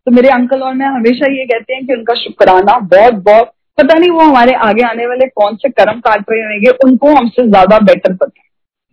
तो 0.09 0.13
मेरे 0.13 0.29
अंकल 0.29 0.61
और 0.61 0.73
मैं 0.73 0.85
हमेशा 0.87 1.27
ये 1.31 1.45
कहते 1.45 1.73
हैं 1.73 1.85
कि 1.85 1.93
उनका 1.93 2.13
शुक्राना 2.15 2.77
बहुत 2.91 3.13
बहुत, 3.23 3.51
पता 3.77 3.97
नहीं 3.99 4.09
वो 4.09 4.19
हमारे 4.19 4.53
आगे 4.59 4.83
आने 4.83 5.05
वाले 5.07 5.25
कौन 5.29 5.55
से 5.55 5.69
कर्म 5.71 5.99
काट 5.99 6.23
रहे 6.29 6.41
होंगे, 6.43 6.69
उनको 6.85 7.09
हमसे 7.09 7.47
ज़्यादा 7.47 7.77
बेटर 7.79 8.13
पता 8.13 8.39
है। 8.39 8.47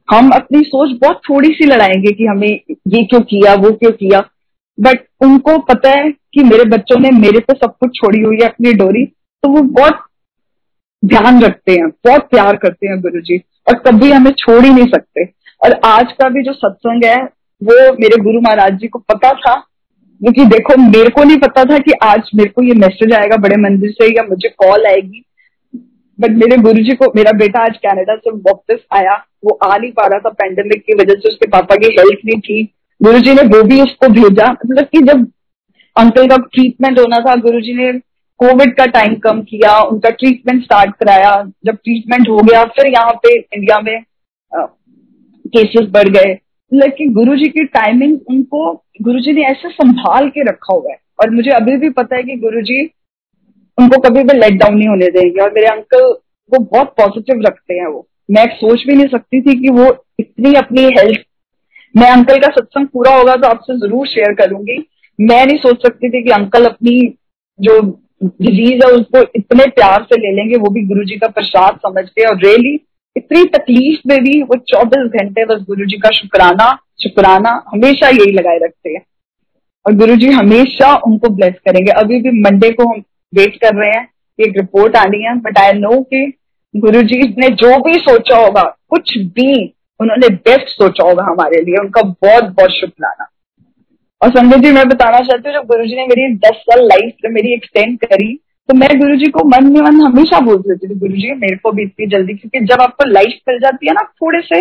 हम 0.09 0.29
अपनी 0.31 0.61
सोच 0.64 0.91
बहुत 1.01 1.21
थोड़ी 1.29 1.49
सी 1.51 1.67
लड़ाएँगे 1.67 2.12
कि 2.12 2.27
हमें 2.27 2.49
ये 2.49 3.03
क्यों 3.05 3.21
किया, 3.23 3.55
वो 3.55 3.71
क्यों 3.73 3.93
किया 3.93 4.21
बट 4.79 5.07
उनको 5.25 5.57
पता 5.64 5.91
है 5.91 6.11
कि 6.11 6.43
मेरे 6.43 6.64
बच्चों 6.71 6.99
ने 7.01 7.11
मेरे 7.19 7.41
पे 7.41 7.55
सब 7.55 7.73
कुछ 7.81 7.97
छोड़ी 7.97 8.21
हुई 8.23 8.37
है 8.37 8.49
अपनी 8.49 8.73
डोरी 8.75 9.05
तो 9.07 9.49
वो 9.49 9.62
बहुत 9.73 10.03
ध्यान 11.03 11.41
रखते 11.43 11.73
हैं, 11.73 11.89
बहुत 11.89 12.29
प्यार 12.31 12.57
करते 12.57 12.89
हैं 12.89 13.01
गुरु 13.01 13.21
जी 13.21 13.39
और 13.69 13.79
कभी 13.87 14.11
हमें 14.12 14.31
छोड़ 14.35 14.64
ही 14.64 14.71
नहीं 14.71 14.87
सकते। 14.89 15.25
और 15.61 15.81
आज 15.85 16.12
का 16.12 16.29
भी 16.29 16.43
जो 16.43 16.53
सत्संग 16.55 17.05
है, 17.05 17.17
वो 17.62 17.93
मेरे 17.95 18.23
गुरु 18.25 18.41
महाराज 18.41 18.79
जी 18.81 18.89
को 18.89 18.99
पता 19.09 19.33
था 19.37 19.55
क्योंकि 20.21 20.45
देखो, 20.45 20.77
मेरे 20.83 21.11
को 21.11 21.25
नहीं 21.25 21.37
पता 21.37 21.64
था 21.64 21.79
कि 21.79 21.93
आज 22.03 22.31
मेरे 22.35 22.51
को 22.51 22.62
ये 22.62 22.75
मैसेज 22.75 23.12
आएगा 23.12 23.37
बड़े 23.37 23.57
मंदिर 23.57 23.91
से 23.91 24.07
या 24.07 24.23
मुझे 24.23 24.49
कॉल 24.59 24.87
आएगी। 24.87 25.23
बट 26.19 26.31
मेरे 26.31 26.57
गुरु 26.57 26.83
जी 26.83 26.95
को, 26.95 27.12
मेरा 27.17 27.33
बेटा 27.33 27.62
आज 27.62 27.77
कनाडा 27.77 28.17
से 28.17 28.31
वापस 28.31 28.79
आया। 28.93 29.14
वो 29.45 29.59
आ 29.64 29.77
नहीं 29.77 29.91
पा 29.93 30.07
रहा 30.07 30.19
था 30.19 30.31
पेंडेमिक 30.31 30.83
की 30.83 30.95
वजह 30.95 31.14
से 31.14 31.29
उसके 31.29 31.49
पापा 31.49 31.77
की 31.77 31.87
हेल्थ 31.89 32.27
नहीं 32.27 32.41
थी। 32.41 32.62
गुरु 33.01 33.19
जी 33.19 33.35
ने 33.35 33.43
वो 33.49 33.62
भी 33.62 33.81
उसको 33.83 34.09
भेजा। 34.09 34.51
मतलब 34.53 34.85
कि 34.85 35.01
जब 35.03 35.27
अंकल 35.97 36.27
का 36.27 36.37
ट्रीटमेंट 36.37 36.99
होना 36.99 37.21
था 37.21 37.35
गुरु 37.35 37.61
जी 37.61 37.75
ने 37.75 37.93
कोविड 38.41 38.75
का 38.77 38.87
टाइम 38.87 39.14
कम 39.14 39.41
किया, 39.43 39.79
उनका 39.81 40.11
ट्रीटमेंट 40.11 40.62
स्टार्ट 40.62 40.95
कराया। 40.95 41.31
जब 41.64 41.75
ट्रीटमेंट 41.75 42.29
हो 42.29 42.39
गया, 42.39 42.64
फिर 42.64 42.87
यहाँ 42.87 43.12
पे 43.23 43.37
इंडिया 43.37 43.81
में 43.81 44.03
केसेस 44.53 45.89
बढ़ 45.91 46.09
गए। 46.09 46.37
लेकिन 46.73 47.12
गुरु 47.14 47.37
जी 47.37 47.49
की 47.49 47.64
टाइमिंग 47.64 48.19
उनको 48.29 48.73
गुरु 49.01 49.21
जी 49.21 49.33
ने 49.33 49.43
ऐसे 49.43 49.69
संभाल 49.71 50.29
के 50.29 50.43
रखा 50.43 50.75
हुआ 50.75 50.91
है। 50.91 50.99
और 51.21 51.31
मुझे 51.31 51.51
अभी 51.51 51.77
भी 51.77 51.91
पता 51.93 52.17
है 52.17 52.23
कि 52.23 52.37
गुरु 52.39 52.61
जी 52.63 52.83
उनको 53.79 54.01
कभी 54.01 54.23
भी 54.23 54.39
लेट 54.39 54.59
डाउन 54.61 54.77
नहीं 54.77 54.89
होने 54.89 55.07
देंगे। 55.11 55.43
और 55.43 55.53
मेरे 55.53 55.67
अंकल 55.67 56.05
वो 56.53 56.59
बहुत 56.61 56.95
पॉजिटिव 56.97 57.43
रखते 57.47 57.75
हैं 57.75 57.87
वो। 57.87 58.07
मैं 58.29 58.45
सोच 58.57 58.85
भी 58.87 58.95
नहीं 58.95 59.09
सकती 59.09 59.41
थी 59.41 59.59
कि 59.61 59.71
वो 59.73 59.87
इतनी 60.21 60.55
अपनी 60.55 60.83
हेल्थ 60.99 61.25
मैं 61.95 62.11
अंकल 62.11 62.39
का 62.39 62.49
सत्संग 62.51 62.87
पूरा 62.87 63.15
होगा 63.15 63.35
तो 63.37 63.49
आपसे 63.49 63.77
ज़रूर 63.79 64.07
शेयर 64.07 64.35
करूँगी। 64.37 64.79
मैं 65.19 65.45
नहीं 65.47 65.57
सोच 65.59 65.83
सकती 65.83 66.09
थी 66.11 66.23
कि 66.23 66.31
अंकल 66.33 66.65
अपनी 66.65 67.01
जो 67.59 67.81
डिज़ीज़ 68.23 68.85
है 68.85 68.91
उसको 68.93 69.21
इतने 69.37 69.65
प्यार 69.71 70.03
से 70.03 70.17
ले 70.17 70.35
लेंगे, 70.37 70.57
वो 70.57 70.71
भी 70.71 70.83
गुरु 70.87 71.05
जी 71.05 71.17
का 71.17 71.29
प्रसाद 71.29 71.79
समझ 71.79 72.05
के। 72.05 72.25
और 72.25 72.37
रियली 72.39 72.77
इतनी 73.17 73.45
तकलीफ़ 73.45 74.01
में 74.07 74.19
भी 74.21 74.43
वो 74.43 74.57
चौबीस 74.69 75.11
घंटे 75.21 75.45
बस 75.45 75.62
गुरु 75.62 75.87
जी 75.87 75.97
का 75.97 76.11
शुक्राना 76.11 76.71
शुक्राना 77.03 77.51
हमेशा 77.69 78.09
यही 78.09 78.33
लगाए 78.33 78.59
रखते 78.62 78.91
हैं। 78.91 79.03
और 79.87 79.95
गुरु 79.95 80.17
जी 80.17 80.31
हमेशा 80.31 80.95
उनको 81.07 81.29
ब्लेस 81.29 81.55
करेंगे। 81.64 81.93
अभी 81.93 82.21
भी 82.21 82.31
मंडे 82.41 82.71
को 82.71 82.89
हम 82.89 83.03
वेट 83.33 83.57
कर 83.57 83.75
रहे 83.75 83.91
हैं 83.91 84.09
एक 84.39 84.57
रिपोर्ट 84.57 84.97
आनी 84.97 85.23
है 85.23 85.35
बट 85.41 85.59
आई 85.59 85.73
नो 85.73 86.01
कि 86.03 86.33
गुरु 86.75 87.03
जी 87.03 87.19
ने 87.39 87.49
जो 87.49 87.79
भी 87.79 87.95
सोचा 87.95 88.37
होगा, 88.37 88.62
कुछ 88.89 89.19
भी 89.19 89.75
उन्होंने 90.01 90.29
बेस्ट 90.29 90.69
सोचा 90.69 91.09
होगा 91.09 91.25
हमारे 91.25 91.61
लिए, 91.61 91.77
उनका 91.81 92.03
बहुत 92.03 92.45
बहुत 92.45 92.71
शुक्राना। 92.71 93.29
और 94.23 94.31
संगत 94.31 94.57
जी, 94.57 94.73
मैं 94.73 94.89
बताना 94.89 95.19
चाहती 95.19 95.49
हूँ, 95.49 95.57
जब 95.57 95.67
गुरु 95.67 95.87
जी 95.87 95.97
ने 95.97 96.07
मेरी 96.07 96.35
दस 96.35 96.57
साल 96.61 96.85
लाइफ 96.87 97.12
मेरी 97.31 97.55
एक्सटेंड 97.55 97.99
करी 97.99 98.41
तो 98.69 98.75
मैं 98.75 98.89
गुरु 98.99 99.17
जी 99.17 99.27
को 99.31 99.45
मन 99.47 99.67
में 99.73 99.81
मन 99.81 100.01
हमेशा 100.03 100.39
बोल 100.41 100.57
देती 100.59 100.89
थी 100.89 100.95
गुरु 100.99 101.12
जी 101.14 101.33
मेरे 101.35 101.57
को 101.57 101.73
भी 101.73 101.83
इतनी 101.83 102.07
जल्दी, 102.09 102.35
क्योंकि 102.35 102.61
जब 102.67 102.81
आपको 102.83 103.05
लाइफ 103.09 103.39
मिल 103.49 103.59
जाती 103.61 103.87
है 103.87 103.93
ना, 103.93 104.03
थोड़े 104.14 104.41
से 104.45 104.61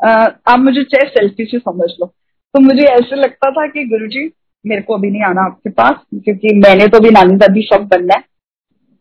आप 0.00 0.58
मुझे 0.58 0.82
चाहे 0.84 1.08
सेल्फी 1.08 1.44
से 1.44 1.58
समझ 1.58 1.88
लो। 1.90 2.06
तो 2.06 2.60
मुझे 2.60 2.84
ऐसे 2.84 3.16
लगता 3.16 3.50
था 3.50 3.66
कि 3.68 3.84
गुरु 3.86 4.06
जी 4.08 4.30
मेरे 4.64 4.82
को 4.82 4.94
अभी 4.94 5.10
नहीं 5.10 5.22
आना 5.24 5.42
आपके 5.42 5.70
पास, 5.70 5.94
क्योंकि 6.14 6.54
मैंने 6.58 6.86
तो 6.88 7.00
भी 7.00 7.10
नानी 7.10 7.36
दादी 7.36 7.62
सब 7.64 7.88
बनना 7.90 8.14
है। 8.16 8.24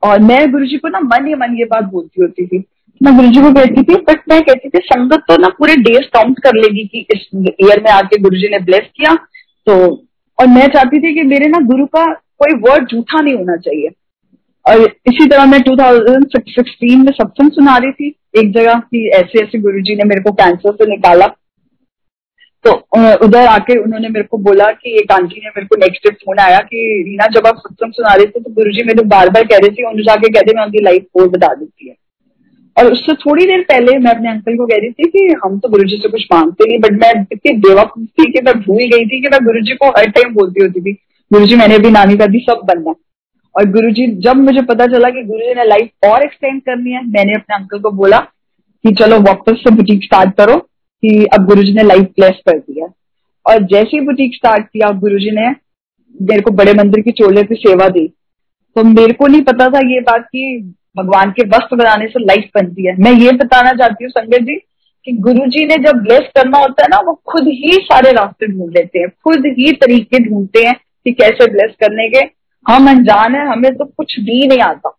और 0.03 0.19
मैं 0.21 0.51
गुरु 0.51 0.65
जी 0.65 0.77
को 0.77 0.89
ना 0.89 0.99
मन 1.05 1.27
ही 1.27 1.35
मन 1.35 1.55
ये 1.59 1.65
बात 1.67 1.83
बोलती 1.91 2.21
होती 2.21 2.45
थी। 2.47 2.63
मैं 3.01 3.15
गुरु 3.15 3.27
जी 3.27 3.41
को 3.41 3.51
कहती 3.53 3.83
थी 3.83 3.95
बट 4.03 4.21
मैं 4.29 4.41
कहती 4.41 4.69
थी, 4.69 4.79
संगत 4.83 5.23
तो 5.27 5.37
ना 5.37 5.47
पूरे 5.59 5.75
डेज़ 5.83 6.09
काउंट 6.13 6.39
कर 6.39 6.55
लेगी 6.55 6.85
कि 6.87 7.05
इस 7.11 7.29
ईयर 7.35 7.81
में 7.83 7.91
आके 7.91 8.21
गुरु 8.21 8.37
जी 8.37 8.49
ने 8.49 8.59
ब्लेस 8.61 8.89
किया 8.95 9.13
तो 9.67 9.75
और 10.37 10.47
मैं 10.49 10.67
चाहती 10.67 10.99
थी 10.99 11.13
कि 11.15 11.23
मेरे 11.27 11.49
ना 11.49 11.59
गुरु 11.67 11.85
का 11.87 12.05
कोई 12.39 12.59
वर्ड 12.61 12.91
झूठा 12.91 13.21
नहीं 13.21 13.35
होना 13.35 13.55
चाहिए। 13.57 13.89
और 14.69 14.81
इसी 14.81 15.25
तरह 15.25 15.45
मैं 15.45 15.59
2016 15.59 16.97
में 16.97 17.11
सत्संग 17.11 17.51
सुना 17.51 17.77
रही 17.77 17.91
थी। 17.91 18.15
एक 18.37 18.51
जगह 18.53 18.73
कि 18.73 19.07
ऐसे 19.15 19.43
ऐसे 19.43 19.59
गुरुजी 19.59 19.95
ने 19.95 20.03
मेरे 20.03 20.21
को 20.21 20.31
कैंसर 20.31 20.73
से 20.73 20.89
निकाला। 20.89 21.27
तो 22.65 22.71
उधर 23.25 23.45
आके 23.47 23.77
उन्होंने 23.79 24.09
मेरे 24.09 24.25
को 24.25 24.37
बोला 24.37 24.65
कि 24.71 24.97
एक 24.99 25.11
आंटी 25.11 25.41
ने 25.43 25.49
मेरे 25.49 25.65
को 25.65 25.75
नेक्स्ट 25.75 26.07
डे 26.07 26.13
फ़ोन 26.15 26.39
आया 26.39 26.57
कि 26.57 27.03
रीना, 27.07 27.27
जब 27.27 27.47
आप 27.47 27.55
सत्संग 27.57 27.93
सुना 27.93 28.13
रहे 28.15 28.25
थे 28.25 28.39
तो 28.39 28.51
गुरुजी 28.51 28.83
मेरे 28.83 29.03
बार 29.05 29.29
बार 29.29 29.43
कह 29.43 29.57
रहे 29.57 29.69
थे 29.69 29.87
उन्हें 29.87 30.03
जाके 30.03 30.29
कहते 30.29 30.55
मैं 30.55 30.63
उनकी 30.63 30.83
लाइफ 30.83 31.21
और 31.21 31.27
बता 31.29 31.53
देती 31.53 31.87
है। 31.89 31.95
और 32.77 32.91
उससे 32.91 33.13
थोड़ी 33.13 33.45
देर 33.45 33.61
पहले 33.61 33.97
मैं 33.97 34.11
अपने 34.11 34.29
अंकल 34.29 34.57
को 34.57 34.65
कह 34.65 34.77
रही 34.77 34.91
थी 34.91 35.09
कि 35.09 35.35
हम 35.45 35.59
तो 35.59 35.69
गुरुजी 35.69 35.97
से 35.97 36.09
कुछ 36.09 36.27
मांगते 36.33 36.69
नहीं 36.69 36.79
बट 36.79 36.91
मैं 36.91 37.11
इतनी 37.31 37.53
बेवकूफ़ 37.57 38.05
थी 38.19 38.31
कि 38.31 38.41
मैं 38.45 38.53
भूल 38.59 38.83
गई 38.83 39.05
थी 39.05 39.21
कि 39.21 39.27
मैं 39.27 39.45
गुरुजी 39.45 39.75
को 39.75 39.89
हर 39.89 40.09
टाइम 40.09 40.33
बोलती 40.33 40.63
होती 40.63 40.81
थी। 40.81 40.93
गुरुजी, 41.31 41.55
मैंने 41.55 41.79
भी 41.79 41.91
नानी 41.91 42.15
दादी 42.15 42.39
सब 42.39 42.61
बनना। 42.65 42.93
और 43.57 43.65
गुरुजी, 43.65 44.07
जब 44.07 44.35
मुझे 44.35 44.61
पता 44.61 44.85
चला 44.85 45.09
कि 45.09 45.23
गुरुजी 45.23 45.53
ने 45.55 45.63
लाइफ 45.63 45.89
और 46.05 46.23
एक्सटेंड 46.23 46.61
करनी 46.61 46.91
है, 46.91 47.07
मैंने 47.07 47.33
अपने 47.33 47.55
अंकल 47.55 47.79
को 47.79 47.91
बोला 47.91 48.17
कि 48.85 48.91
चलो 48.91 49.19
वापस 49.19 49.53
से 49.57 49.75
बुटीक 49.75 50.03
स्टार्ट 50.03 50.35
करो 50.35 50.57
कि 51.03 51.25
अब 51.33 51.45
गुरुजी 51.45 51.73
ने 51.73 51.83
लाइफ 51.83 52.05
प्लेस 52.05 52.39
कर 52.47 52.57
दिया। 52.57 52.85
और 53.45 53.63
जैसे 53.63 53.97
ही 53.97 54.01
बुटीक 54.01 54.35
स्टार्ट 54.35 54.65
किया, 54.65 54.89
गुरुजी 54.89 55.31
ने 55.31 55.49
मेरे 56.21 56.41
को 56.41 56.51
बड़े 56.51 56.73
मंदिर 56.73 57.03
की 57.03 57.11
चोले 57.11 57.43
की 57.43 57.55
सेवा 57.55 57.87
दी। 57.89 58.07
तो 58.75 58.83
मेरे 58.83 59.13
को 59.13 59.27
नहीं 59.27 59.41
पता 59.41 59.69
था 59.69 59.79
ये 59.79 59.99
बात 59.99 60.21
कि 60.21 60.73
भगवान 60.97 61.31
के 61.31 61.47
वस्त्र 61.47 61.75
बनाने 61.75 62.07
से 62.07 62.19
लाइफ 62.19 62.49
बनती 62.55 62.87
है। 62.87 62.95
मैं 62.97 63.11
ये 63.11 63.31
बताना 63.31 63.71
चाहती 63.71 64.03
हूँ 64.03 64.11
संगत 64.11 64.41
जी 64.41 64.55
कि 65.05 65.11
गुरु 65.11 65.45
जी 65.47 65.65
ने 65.65 65.75
जब 65.75 65.97
ब्लेस 65.97 66.19
करना 66.19 66.57
होता 66.57 66.83
है 66.83 66.87
ना, 66.91 66.97
वो 66.97 67.21
खुद 67.25 67.47
ही 67.47 67.71
सारे 67.73 68.11
रास्ते 68.11 68.47
ढूंढ 68.47 68.71
लेते 68.77 68.99
हैं, 68.99 69.09
खुद 69.09 69.43
ही 69.45 69.71
तरीके 69.71 70.29
ढूंढते 70.29 70.65
हैं 70.65 70.73
कि 70.73 71.11
कैसे 71.11 71.51
ब्लेस 71.51 71.75
करने 71.79 72.09
के। 72.09 72.39
हम 72.65 72.89
अनजान 72.89 73.35
है 73.35 73.45
हमें 73.47 73.71
तो 73.73 73.85
कुछ 73.87 74.19
भी 74.19 74.45
नहीं 74.47 74.59
आता। 74.61 74.89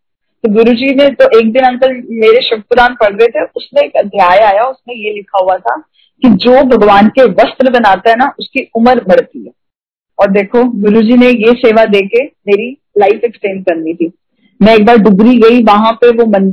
तो 0.45 0.53
गुरु 0.53 0.73
जी 0.75 0.95
ने 0.95 1.09
तो 1.13 1.25
एक 1.39 1.53
दिन 1.53 1.65
अंकल 1.65 1.93
मेरे 2.21 2.41
शिव 2.43 2.61
पुराण 2.71 2.95
पढ़ 2.95 3.15
रहे 3.15 3.27
थे 3.29 3.45
उसमें 3.57 3.83
एक 3.83 3.97
अध्याय 3.97 4.39
आया 4.43 4.65
उसमें 4.65 4.95
ये 4.97 5.13
लिखा 5.15 5.43
हुआ 5.43 5.57
था 5.59 5.77
कि 6.23 6.29
जो 6.45 6.63
भगवान 6.67 7.09
के 7.09 7.25
वस्त्र 7.35 7.71
बनाता 7.71 8.11
है 8.11 8.17
ना 8.17 8.33
उसकी 8.39 8.69
उम्र 8.77 9.05
बढ़ती 9.09 9.45
है। 9.45 9.53
और 10.19 10.31
देखो 10.31 10.65
गुरु 10.81 11.03
जी 11.03 11.17
ने 11.17 11.29
ये 11.29 11.53
सेवा 11.59 11.85
दे 11.87 12.01
के 12.07 12.25
मेरी 12.49 12.71
लाइफ 12.99 13.25
एक्सटेंड 13.25 13.65
करनी 13.65 13.95
थी। 13.95 14.13
मैं 14.61 14.75
एक 14.75 14.85
बार 14.87 14.97
डुगरी 14.99 15.39
गई 15.39 15.63
वहाँ 15.65 15.93
पे 15.93 16.11
वो 16.13 16.27
मन, 16.29 16.51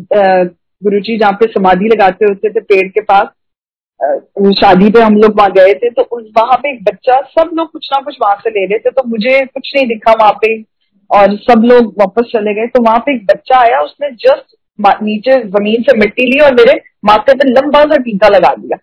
गुरु 0.81 0.99
जी 0.99 1.17
जहाँ 1.17 1.33
पे 1.33 1.47
समाधि 1.53 1.89
लगाते 1.89 2.25
होते 2.25 2.49
थे 2.49 2.59
पेड़ 2.61 2.87
के 2.87 3.01
पास 3.03 3.27
शादी 4.55 4.89
पे 4.91 5.01
हम 5.01 5.15
लोग 5.17 5.37
वहाँ 5.37 5.51
गए 5.51 5.73
थे 5.73 5.89
तो 5.91 6.07
वहाँ 6.13 6.57
पे 6.57 6.71
एक 6.71 6.83
बच्चा 6.83 7.19
सब 7.31 7.49
लोग 7.53 7.71
कुछ 7.71 7.87
ना 7.93 7.99
कुछ 8.01 8.17
वहाँ 8.21 8.35
से 8.35 8.49
ले 8.49 8.65
रहे 8.65 8.79
थे 8.79 8.91
तो 8.91 9.03
मुझे 9.09 9.39
कुछ 9.45 9.71
नहीं 9.75 9.87
दिखा 9.87 10.11
वहाँ 10.19 10.33
पे। 10.41 10.57
और 11.11 11.35
सब 11.37 11.61
लोग 11.65 11.93
वापस 11.99 12.31
चले 12.31 12.53
गए। 12.53 12.67
तो 12.67 12.83
वहाँ 12.83 12.99
पे 12.99 13.15
एक 13.15 13.25
बच्चा 13.25 13.57
आया, 13.57 13.79
उसने 13.79 14.11
जस्ट 14.11 14.55
नीचे 15.03 15.31
ज़मीन 15.43 15.81
से 15.81 15.97
मिट्टी 15.97 16.23
ली 16.23 16.39
और 16.39 16.53
मेरे 16.53 16.81
माथे 17.05 17.33
पे 17.33 17.49
लंबा 17.49 17.83
सा 17.83 17.97
टीका 17.97 18.27
लगा 18.27 18.53
दिया। 18.55 18.77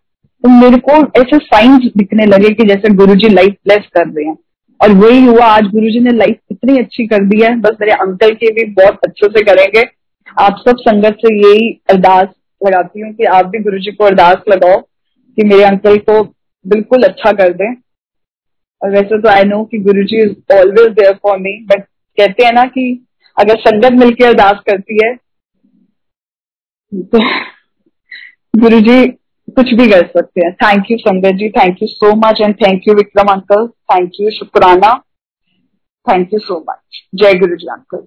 तो 0.44 0.48
मेरे 0.50 0.78
को 0.78 0.92
ऐसे 1.20 1.38
साइंस 1.38 1.90
दिखने 1.96 2.26
लगे 2.26 2.48
कि 2.50 2.66
जैसे 2.68 2.94
गुरु 2.94 3.14
जी 3.14 3.28
लाइफ 3.28 3.52
ब्लेस 3.66 3.86
कर 3.94 4.06
रहे 4.06 4.24
हैं। 4.24 4.36
और 4.80 4.92
वही 4.92 5.24
हुआ, 5.24 5.44
आज 5.46 5.62
गुरु 5.62 5.90
जी 5.90 6.00
ने 6.00 6.10
लाइफ 6.10 6.36
इतनी 6.50 6.78
अच्छी 6.78 7.06
कर 7.06 7.24
दी 7.24 7.40
है। 7.42 7.54
बस 7.60 7.76
मेरे 7.80 7.92
अंकल 7.92 8.34
के 8.34 8.52
भी 8.52 8.64
बहुत 8.72 8.98
अच्छे 9.06 9.28
से 9.28 9.44
करेंगे। 9.44 9.82
आप 10.40 10.56
सब 10.68 10.76
संगत 10.80 11.16
से 11.20 11.34
यही 11.34 11.68
अरदास 11.90 12.28
लगाती 12.66 13.00
हूँ 13.00 13.12
कि 13.12 13.24
आप 13.24 13.46
भी 13.46 13.58
गुरु 13.58 13.78
जी 13.78 13.92
को 13.92 14.04
अरदास 14.04 14.36
लगाओ 14.48 14.80
कि 15.38 15.44
मेरे 15.44 15.64
अंकल 15.64 15.96
को 15.98 16.22
बिल्कुल 16.64 17.02
अच्छा 17.02 17.32
कर 17.32 17.52
दें। 17.52 17.72
और 18.82 18.90
वैसे 18.90 19.20
तो 19.20 19.28
आई 19.28 19.44
नो 19.44 19.64
कि 19.64 19.78
Guru 19.78 20.02
ji 20.02 20.22
is 20.22 20.54
always 20.54 20.92
there 20.92 21.12
for 21.12 21.38
me 21.38 21.56
but 21.66 21.84
कहते 22.18 22.44
हैं 22.44 22.52
ना 22.52 22.64
कि 22.64 22.84
अगर 23.36 23.60
संगत 23.60 23.98
मिलकर 24.00 24.26
अरदास 24.26 24.60
करती 24.66 24.98
है 25.04 25.14
तो 27.12 27.20
गुरु 28.60 28.80
जी 28.80 29.06
कुछ 29.48 29.72
भी 29.74 29.86
कर 29.90 30.06
सकते 30.06 30.40
हैं। 30.40 30.52
Thank 30.54 30.90
you 30.90 30.96
Sangat 30.98 31.36
ji 31.38 31.48
thank 31.50 31.82
you 31.82 31.88
so 31.88 32.14
much 32.16 32.40
and 32.40 32.54
thank 32.56 32.88
you 32.88 32.94
Vikram 32.94 33.32
uncle 33.32 33.66
thank 33.92 34.20
you 34.20 34.30
शुक्राना 34.30 34.92
थैंक 36.06 36.32
यू 36.34 36.38
सो 36.38 36.58
मच 36.70 37.02
जय 37.14 37.38
गुरु 37.38 37.56
जी 37.56 37.66
अंकल 37.66 38.02